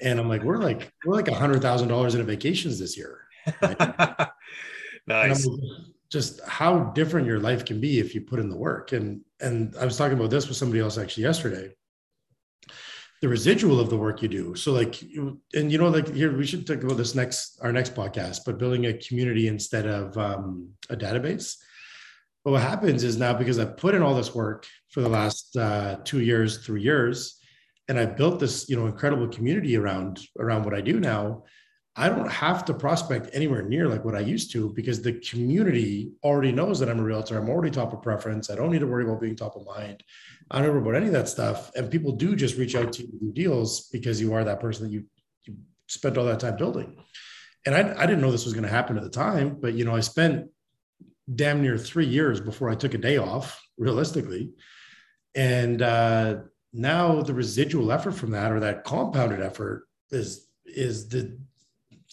And 0.00 0.18
I'm 0.18 0.28
like, 0.28 0.42
we're 0.42 0.58
like, 0.58 0.92
we're 1.04 1.14
like 1.14 1.28
a 1.28 1.34
hundred 1.34 1.60
thousand 1.62 1.88
dollars 1.88 2.14
in 2.14 2.24
vacations 2.24 2.78
this 2.78 2.96
year. 2.96 3.24
Right? 3.60 4.28
nice. 5.06 5.48
Just 6.10 6.40
how 6.46 6.84
different 6.94 7.26
your 7.26 7.40
life 7.40 7.64
can 7.64 7.80
be 7.80 7.98
if 8.00 8.14
you 8.14 8.20
put 8.20 8.38
in 8.38 8.48
the 8.48 8.56
work. 8.56 8.92
And 8.92 9.22
and 9.40 9.74
I 9.80 9.84
was 9.84 9.96
talking 9.96 10.16
about 10.16 10.30
this 10.30 10.48
with 10.48 10.56
somebody 10.56 10.80
else 10.80 10.96
actually 10.96 11.24
yesterday. 11.24 11.74
The 13.20 13.28
residual 13.28 13.80
of 13.80 13.90
the 13.90 13.98
work 13.98 14.22
you 14.22 14.28
do. 14.28 14.54
So 14.54 14.72
like 14.72 15.02
and 15.02 15.70
you 15.70 15.78
know, 15.78 15.88
like 15.88 16.14
here 16.14 16.34
we 16.36 16.46
should 16.46 16.66
talk 16.66 16.82
about 16.82 16.96
this 16.96 17.14
next 17.14 17.58
our 17.60 17.72
next 17.72 17.94
podcast, 17.94 18.40
but 18.46 18.58
building 18.58 18.86
a 18.86 18.94
community 18.94 19.48
instead 19.48 19.86
of 19.86 20.16
um, 20.16 20.70
a 20.88 20.96
database. 20.96 21.56
But 22.44 22.52
what 22.52 22.62
happens 22.62 23.04
is 23.04 23.18
now 23.18 23.34
because 23.34 23.58
I've 23.58 23.76
put 23.76 23.94
in 23.94 24.02
all 24.02 24.14
this 24.14 24.34
work 24.34 24.66
for 24.88 25.02
the 25.02 25.08
last 25.08 25.56
uh, 25.56 25.98
two 26.04 26.20
years, 26.20 26.64
three 26.64 26.82
years, 26.82 27.38
and 27.88 27.98
I've 27.98 28.16
built 28.16 28.40
this, 28.40 28.68
you 28.70 28.76
know, 28.76 28.86
incredible 28.86 29.28
community 29.28 29.76
around 29.76 30.20
around 30.38 30.64
what 30.64 30.74
I 30.74 30.80
do 30.80 30.98
now. 30.98 31.44
I 32.00 32.08
don't 32.08 32.30
have 32.30 32.64
to 32.64 32.72
prospect 32.72 33.28
anywhere 33.34 33.60
near 33.60 33.86
like 33.86 34.06
what 34.06 34.14
I 34.14 34.20
used 34.20 34.52
to 34.52 34.70
because 34.70 35.02
the 35.02 35.12
community 35.12 36.12
already 36.24 36.50
knows 36.50 36.78
that 36.78 36.88
I'm 36.88 36.98
a 36.98 37.02
realtor. 37.02 37.36
I'm 37.36 37.50
already 37.50 37.70
top 37.70 37.92
of 37.92 38.00
preference. 38.00 38.48
I 38.48 38.54
don't 38.54 38.70
need 38.70 38.78
to 38.78 38.86
worry 38.86 39.04
about 39.04 39.20
being 39.20 39.36
top 39.36 39.54
of 39.54 39.66
mind. 39.66 40.02
I 40.50 40.62
don't 40.62 40.70
worry 40.70 40.80
about 40.80 40.94
any 40.94 41.08
of 41.08 41.12
that 41.12 41.28
stuff. 41.28 41.70
And 41.76 41.90
people 41.90 42.12
do 42.12 42.34
just 42.34 42.56
reach 42.56 42.74
out 42.74 42.94
to 42.94 43.02
you 43.02 43.18
do 43.20 43.32
deals 43.32 43.90
because 43.90 44.18
you 44.18 44.32
are 44.32 44.42
that 44.44 44.60
person 44.60 44.86
that 44.86 44.92
you, 44.92 45.04
you 45.44 45.56
spent 45.88 46.16
all 46.16 46.24
that 46.24 46.40
time 46.40 46.56
building. 46.56 46.96
And 47.66 47.74
I, 47.74 47.80
I 48.02 48.06
didn't 48.06 48.22
know 48.22 48.32
this 48.32 48.46
was 48.46 48.54
going 48.54 48.64
to 48.64 48.70
happen 48.70 48.96
at 48.96 49.02
the 49.02 49.10
time, 49.10 49.58
but 49.60 49.74
you 49.74 49.84
know, 49.84 49.94
I 49.94 50.00
spent 50.00 50.48
damn 51.34 51.60
near 51.60 51.76
three 51.76 52.06
years 52.06 52.40
before 52.40 52.70
I 52.70 52.76
took 52.76 52.94
a 52.94 52.98
day 52.98 53.18
off, 53.18 53.62
realistically. 53.76 54.52
And 55.34 55.82
uh, 55.82 56.36
now 56.72 57.20
the 57.20 57.34
residual 57.34 57.92
effort 57.92 58.12
from 58.12 58.30
that 58.30 58.52
or 58.52 58.60
that 58.60 58.84
compounded 58.84 59.42
effort 59.42 59.86
is 60.10 60.46
is 60.64 61.08
the 61.08 61.38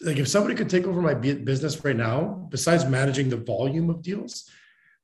like 0.02 0.18
if 0.18 0.28
somebody 0.28 0.56
could 0.56 0.70
take 0.70 0.86
over 0.86 1.02
my 1.02 1.14
business 1.14 1.84
right 1.84 1.96
now 1.96 2.48
besides 2.50 2.86
managing 2.86 3.30
the 3.30 3.38
volume 3.38 3.90
of 3.90 4.02
deals 4.02 4.50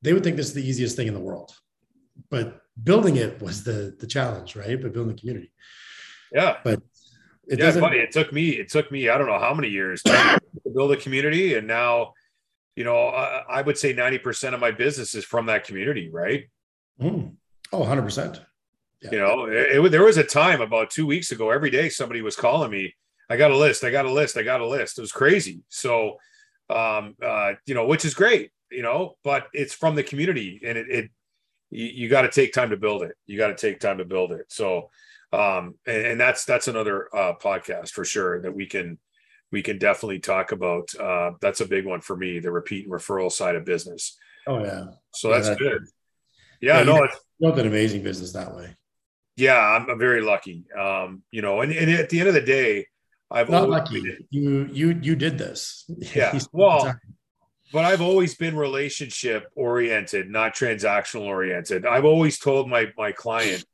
they 0.02 0.12
would 0.12 0.22
think 0.22 0.36
this 0.36 0.46
is 0.46 0.54
the 0.54 0.66
easiest 0.66 0.96
thing 0.96 1.08
in 1.08 1.14
the 1.14 1.20
world 1.20 1.52
but 2.30 2.60
building 2.82 3.16
it 3.16 3.40
was 3.42 3.64
the 3.64 3.96
the 3.98 4.06
challenge 4.06 4.56
right 4.56 4.80
but 4.80 4.92
building 4.92 5.14
the 5.14 5.20
community 5.20 5.52
yeah 6.32 6.56
but 6.62 6.80
it 7.46 7.58
yeah, 7.58 7.70
funny. 7.72 7.98
It 7.98 8.12
took 8.12 8.32
me. 8.32 8.50
It 8.50 8.70
took 8.70 8.90
me. 8.90 9.08
I 9.08 9.18
don't 9.18 9.26
know 9.26 9.38
how 9.38 9.54
many 9.54 9.68
years 9.68 10.02
to 10.02 10.40
build 10.74 10.92
a 10.92 10.96
community, 10.96 11.54
and 11.54 11.66
now, 11.66 12.14
you 12.74 12.84
know, 12.84 13.08
I, 13.08 13.42
I 13.48 13.62
would 13.62 13.76
say 13.76 13.92
ninety 13.92 14.18
percent 14.18 14.54
of 14.54 14.60
my 14.60 14.70
business 14.70 15.14
is 15.14 15.24
from 15.24 15.46
that 15.46 15.64
community, 15.64 16.08
right? 16.10 16.44
Mm. 17.00 17.34
Oh, 17.72 17.80
100 17.80 18.02
percent. 18.02 18.40
Yeah. 19.02 19.10
You 19.10 19.18
know, 19.18 19.44
it, 19.46 19.84
it, 19.84 19.90
there 19.90 20.04
was 20.04 20.16
a 20.16 20.24
time 20.24 20.60
about 20.60 20.90
two 20.90 21.06
weeks 21.06 21.32
ago, 21.32 21.50
every 21.50 21.70
day 21.70 21.88
somebody 21.88 22.22
was 22.22 22.36
calling 22.36 22.70
me. 22.70 22.94
I 23.28 23.36
got 23.36 23.50
a 23.50 23.56
list. 23.56 23.84
I 23.84 23.90
got 23.90 24.06
a 24.06 24.12
list. 24.12 24.36
I 24.36 24.42
got 24.42 24.60
a 24.60 24.66
list. 24.66 24.98
It 24.98 25.00
was 25.00 25.12
crazy. 25.12 25.62
So, 25.68 26.16
um, 26.70 27.16
uh, 27.22 27.52
you 27.66 27.74
know, 27.74 27.86
which 27.86 28.04
is 28.04 28.14
great, 28.14 28.50
you 28.70 28.82
know, 28.82 29.16
but 29.24 29.46
it's 29.52 29.74
from 29.74 29.94
the 29.94 30.02
community 30.02 30.60
and 30.64 30.78
it, 30.78 30.86
it 30.90 31.10
you, 31.70 31.86
you 31.86 32.08
got 32.08 32.22
to 32.22 32.30
take 32.30 32.52
time 32.52 32.70
to 32.70 32.76
build 32.76 33.02
it. 33.02 33.16
You 33.26 33.38
got 33.38 33.48
to 33.48 33.54
take 33.54 33.80
time 33.80 33.98
to 33.98 34.04
build 34.04 34.32
it. 34.32 34.46
So, 34.48 34.90
um, 35.32 35.74
and, 35.86 36.06
and 36.06 36.20
that's, 36.20 36.44
that's 36.44 36.68
another, 36.68 37.08
uh, 37.14 37.34
podcast 37.34 37.90
for 37.90 38.04
sure 38.04 38.40
that 38.42 38.54
we 38.54 38.66
can, 38.66 38.98
we 39.52 39.62
can 39.62 39.78
definitely 39.78 40.20
talk 40.20 40.52
about. 40.52 40.94
Uh, 40.94 41.32
that's 41.40 41.60
a 41.60 41.66
big 41.66 41.86
one 41.86 42.00
for 42.00 42.16
me, 42.16 42.38
the 42.38 42.50
repeat 42.50 42.84
and 42.84 42.92
referral 42.92 43.30
side 43.30 43.56
of 43.56 43.64
business. 43.64 44.16
Oh 44.46 44.62
yeah. 44.62 44.84
So 45.12 45.30
that's, 45.30 45.46
yeah, 45.46 45.50
that's 45.50 45.60
good. 45.60 45.82
Yeah, 46.60 46.78
yeah 46.78 46.84
no, 46.84 47.04
it's 47.04 47.18
built 47.40 47.58
an 47.58 47.66
amazing 47.66 48.02
business 48.02 48.32
that 48.32 48.54
way 48.54 48.74
yeah, 49.36 49.58
I'm, 49.58 49.90
I'm 49.90 49.98
very 49.98 50.22
lucky. 50.22 50.64
Um, 50.78 51.22
you 51.30 51.42
know, 51.42 51.60
and, 51.60 51.72
and 51.72 51.90
at 51.90 52.08
the 52.08 52.20
end 52.20 52.28
of 52.28 52.34
the 52.34 52.40
day, 52.40 52.86
I've 53.30 53.48
not 53.48 53.68
lucky. 53.68 54.02
You 54.30 54.68
you 54.72 54.98
you 55.00 55.16
did 55.16 55.38
this. 55.38 55.90
Yeah. 56.14 56.38
well, 56.52 56.94
but 57.72 57.84
I've 57.84 58.00
always 58.00 58.34
been 58.34 58.56
relationship 58.56 59.46
oriented, 59.56 60.30
not 60.30 60.54
transactional 60.54 61.26
oriented. 61.26 61.86
I've 61.86 62.04
always 62.04 62.38
told 62.38 62.68
my 62.68 62.92
my 62.96 63.12
client, 63.12 63.64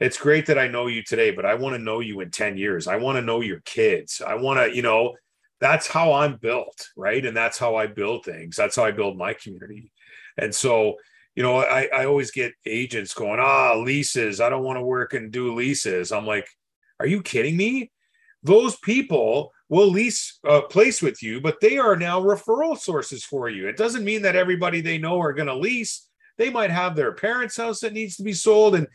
it's 0.00 0.18
great 0.18 0.46
that 0.46 0.58
I 0.58 0.68
know 0.68 0.86
you 0.86 1.02
today, 1.02 1.30
but 1.30 1.44
I 1.44 1.54
want 1.54 1.74
to 1.74 1.82
know 1.82 2.00
you 2.00 2.20
in 2.20 2.30
10 2.30 2.56
years. 2.56 2.86
I 2.86 2.96
want 2.96 3.16
to 3.16 3.22
know 3.22 3.40
your 3.40 3.60
kids. 3.60 4.22
I 4.24 4.36
want 4.36 4.60
to, 4.60 4.74
you 4.74 4.82
know, 4.82 5.14
that's 5.60 5.88
how 5.88 6.12
I'm 6.12 6.36
built, 6.36 6.88
right? 6.96 7.24
And 7.24 7.36
that's 7.36 7.58
how 7.58 7.74
I 7.74 7.88
build 7.88 8.24
things. 8.24 8.56
That's 8.56 8.76
how 8.76 8.84
I 8.84 8.92
build 8.92 9.18
my 9.18 9.34
community. 9.34 9.92
And 10.38 10.54
so 10.54 10.96
you 11.38 11.44
know, 11.44 11.58
I, 11.60 11.88
I 11.94 12.04
always 12.06 12.32
get 12.32 12.54
agents 12.66 13.14
going, 13.14 13.38
ah, 13.38 13.76
leases. 13.76 14.40
I 14.40 14.48
don't 14.48 14.64
want 14.64 14.76
to 14.76 14.82
work 14.82 15.14
and 15.14 15.30
do 15.30 15.54
leases. 15.54 16.10
I'm 16.10 16.26
like, 16.26 16.48
are 16.98 17.06
you 17.06 17.22
kidding 17.22 17.56
me? 17.56 17.92
Those 18.42 18.76
people 18.76 19.52
will 19.68 19.88
lease 19.88 20.38
a 20.44 20.62
place 20.62 21.02
with 21.02 21.22
you, 21.22 21.40
but 21.40 21.60
they 21.60 21.78
are 21.78 21.96
now 21.96 22.20
referral 22.20 22.78
sources 22.78 23.24
for 23.24 23.48
you. 23.48 23.68
It 23.68 23.76
doesn't 23.76 24.04
mean 24.04 24.22
that 24.22 24.36
everybody 24.36 24.80
they 24.80 24.98
know 24.98 25.20
are 25.20 25.32
going 25.32 25.48
to 25.48 25.56
lease. 25.56 26.08
They 26.38 26.50
might 26.50 26.70
have 26.70 26.94
their 26.94 27.12
parents' 27.12 27.56
house 27.56 27.80
that 27.80 27.92
needs 27.92 28.16
to 28.16 28.22
be 28.22 28.32
sold, 28.32 28.76
and 28.76 28.86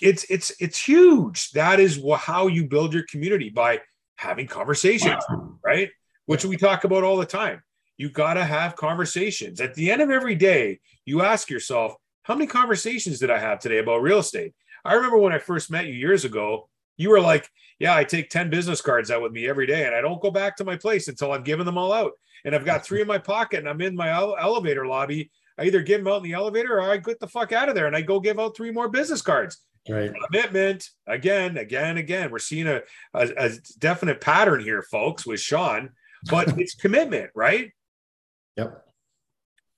it's 0.00 0.24
it's 0.30 0.52
it's 0.60 0.80
huge. 0.80 1.50
That 1.50 1.80
is 1.80 2.00
how 2.18 2.46
you 2.46 2.66
build 2.66 2.94
your 2.94 3.04
community 3.10 3.50
by 3.50 3.80
having 4.16 4.46
conversations, 4.46 5.24
right? 5.64 5.90
Which 6.26 6.44
we 6.44 6.56
talk 6.56 6.84
about 6.84 7.02
all 7.02 7.16
the 7.16 7.26
time 7.26 7.62
you 7.98 8.08
got 8.08 8.34
to 8.34 8.44
have 8.44 8.76
conversations. 8.76 9.60
At 9.60 9.74
the 9.74 9.90
end 9.90 10.00
of 10.00 10.10
every 10.10 10.36
day, 10.36 10.78
you 11.04 11.22
ask 11.22 11.50
yourself, 11.50 11.94
how 12.22 12.34
many 12.34 12.46
conversations 12.46 13.18
did 13.18 13.30
I 13.30 13.38
have 13.38 13.58
today 13.58 13.78
about 13.78 14.02
real 14.02 14.20
estate? 14.20 14.54
I 14.84 14.94
remember 14.94 15.18
when 15.18 15.32
I 15.32 15.38
first 15.38 15.70
met 15.70 15.86
you 15.86 15.92
years 15.92 16.24
ago, 16.24 16.68
you 16.98 17.08
were 17.08 17.20
like, 17.20 17.48
Yeah, 17.78 17.94
I 17.94 18.04
take 18.04 18.28
10 18.28 18.50
business 18.50 18.82
cards 18.82 19.10
out 19.10 19.22
with 19.22 19.32
me 19.32 19.48
every 19.48 19.66
day 19.66 19.86
and 19.86 19.94
I 19.94 20.02
don't 20.02 20.20
go 20.20 20.30
back 20.30 20.56
to 20.56 20.64
my 20.64 20.76
place 20.76 21.08
until 21.08 21.32
I've 21.32 21.44
given 21.44 21.64
them 21.64 21.78
all 21.78 21.92
out. 21.92 22.12
And 22.44 22.54
I've 22.54 22.66
got 22.66 22.84
three 22.84 23.00
in 23.00 23.06
my 23.06 23.18
pocket 23.18 23.60
and 23.60 23.68
I'm 23.68 23.80
in 23.80 23.96
my 23.96 24.10
elevator 24.10 24.86
lobby. 24.86 25.30
I 25.56 25.64
either 25.64 25.82
give 25.82 26.00
them 26.00 26.12
out 26.12 26.18
in 26.18 26.22
the 26.24 26.34
elevator 26.34 26.78
or 26.78 26.82
I 26.82 26.98
get 26.98 27.18
the 27.18 27.26
fuck 27.26 27.52
out 27.52 27.68
of 27.68 27.74
there 27.74 27.86
and 27.86 27.96
I 27.96 28.02
go 28.02 28.20
give 28.20 28.38
out 28.38 28.56
three 28.56 28.70
more 28.70 28.88
business 28.88 29.22
cards. 29.22 29.58
Right. 29.88 30.12
Commitment 30.26 30.88
again, 31.06 31.56
again, 31.56 31.96
again. 31.96 32.30
We're 32.30 32.38
seeing 32.38 32.66
a, 32.66 32.82
a, 33.14 33.28
a 33.36 33.50
definite 33.78 34.20
pattern 34.20 34.60
here, 34.60 34.82
folks, 34.82 35.26
with 35.26 35.40
Shawn, 35.40 35.90
but 36.30 36.48
it's 36.58 36.74
commitment, 36.74 37.30
right? 37.34 37.72
Yep. 38.56 38.84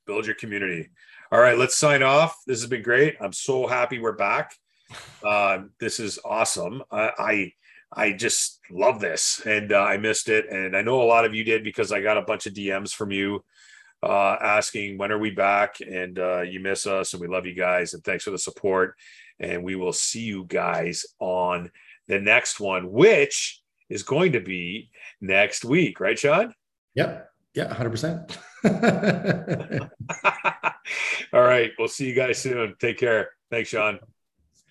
Build 0.07 0.27
your 0.27 0.35
community. 0.35 0.91
All 1.31 1.41
right, 1.41 1.57
let's 1.57 1.77
sign 1.77 2.03
off. 2.03 2.37
This 2.47 2.61
has 2.61 2.69
been 2.69 2.83
great. 2.83 3.17
I'm 3.21 3.33
so 3.33 3.69
happy 3.69 4.01
we're 4.01 4.13
back. 4.13 4.53
Uh, 5.25 5.65
this 5.79 6.01
is 6.01 6.19
awesome. 6.25 6.83
I, 6.91 7.11
I, 7.19 7.53
I 7.93 8.13
just 8.13 8.61
love 8.71 9.01
this, 9.01 9.41
and 9.45 9.73
uh, 9.73 9.81
I 9.81 9.97
missed 9.97 10.29
it, 10.29 10.49
and 10.51 10.77
I 10.77 10.83
know 10.83 11.03
a 11.03 11.05
lot 11.05 11.25
of 11.25 11.35
you 11.35 11.45
did 11.45 11.65
because 11.65 11.93
I 11.93 12.01
got 12.01 12.19
a 12.19 12.23
bunch 12.23 12.47
of 12.47 12.55
DMs 12.55 12.93
from 12.93 13.11
you 13.11 13.45
uh, 14.03 14.37
asking 14.41 14.99
when 14.99 15.13
are 15.13 15.19
we 15.19 15.31
back, 15.31 15.77
and 15.81 16.19
uh, 16.19 16.43
you 16.43 16.61
miss 16.61 16.87
us, 16.87 17.13
and 17.13 17.21
we 17.21 17.29
love 17.29 17.47
you 17.47 17.55
guys, 17.55 17.95
and 17.95 18.05
thanks 18.05 18.25
for 18.25 18.31
the 18.31 18.39
support, 18.39 18.95
and 19.39 19.63
we 19.63 19.75
will 19.75 19.93
see 19.93 20.23
you 20.23 20.45
guys 20.45 21.05
on 21.19 21.71
the 22.07 22.21
next 22.21 22.61
one, 22.61 22.91
which 22.91 23.61
is 23.89 24.03
going 24.03 24.33
to 24.33 24.41
be 24.41 24.91
next 25.21 25.65
week, 25.65 26.01
right, 26.01 26.19
Shawn? 26.19 26.55
Yep. 26.95 27.31
Yeah, 27.55 27.75
100%. 27.75 28.37
All 31.33 31.41
right. 31.41 31.71
We'll 31.79 31.89
see 31.89 32.07
you 32.07 32.15
guys 32.15 32.39
soon. 32.39 32.75
Take 32.79 32.99
care. 32.99 33.31
Thanks, 33.51 33.71
Shawn. 33.71 33.99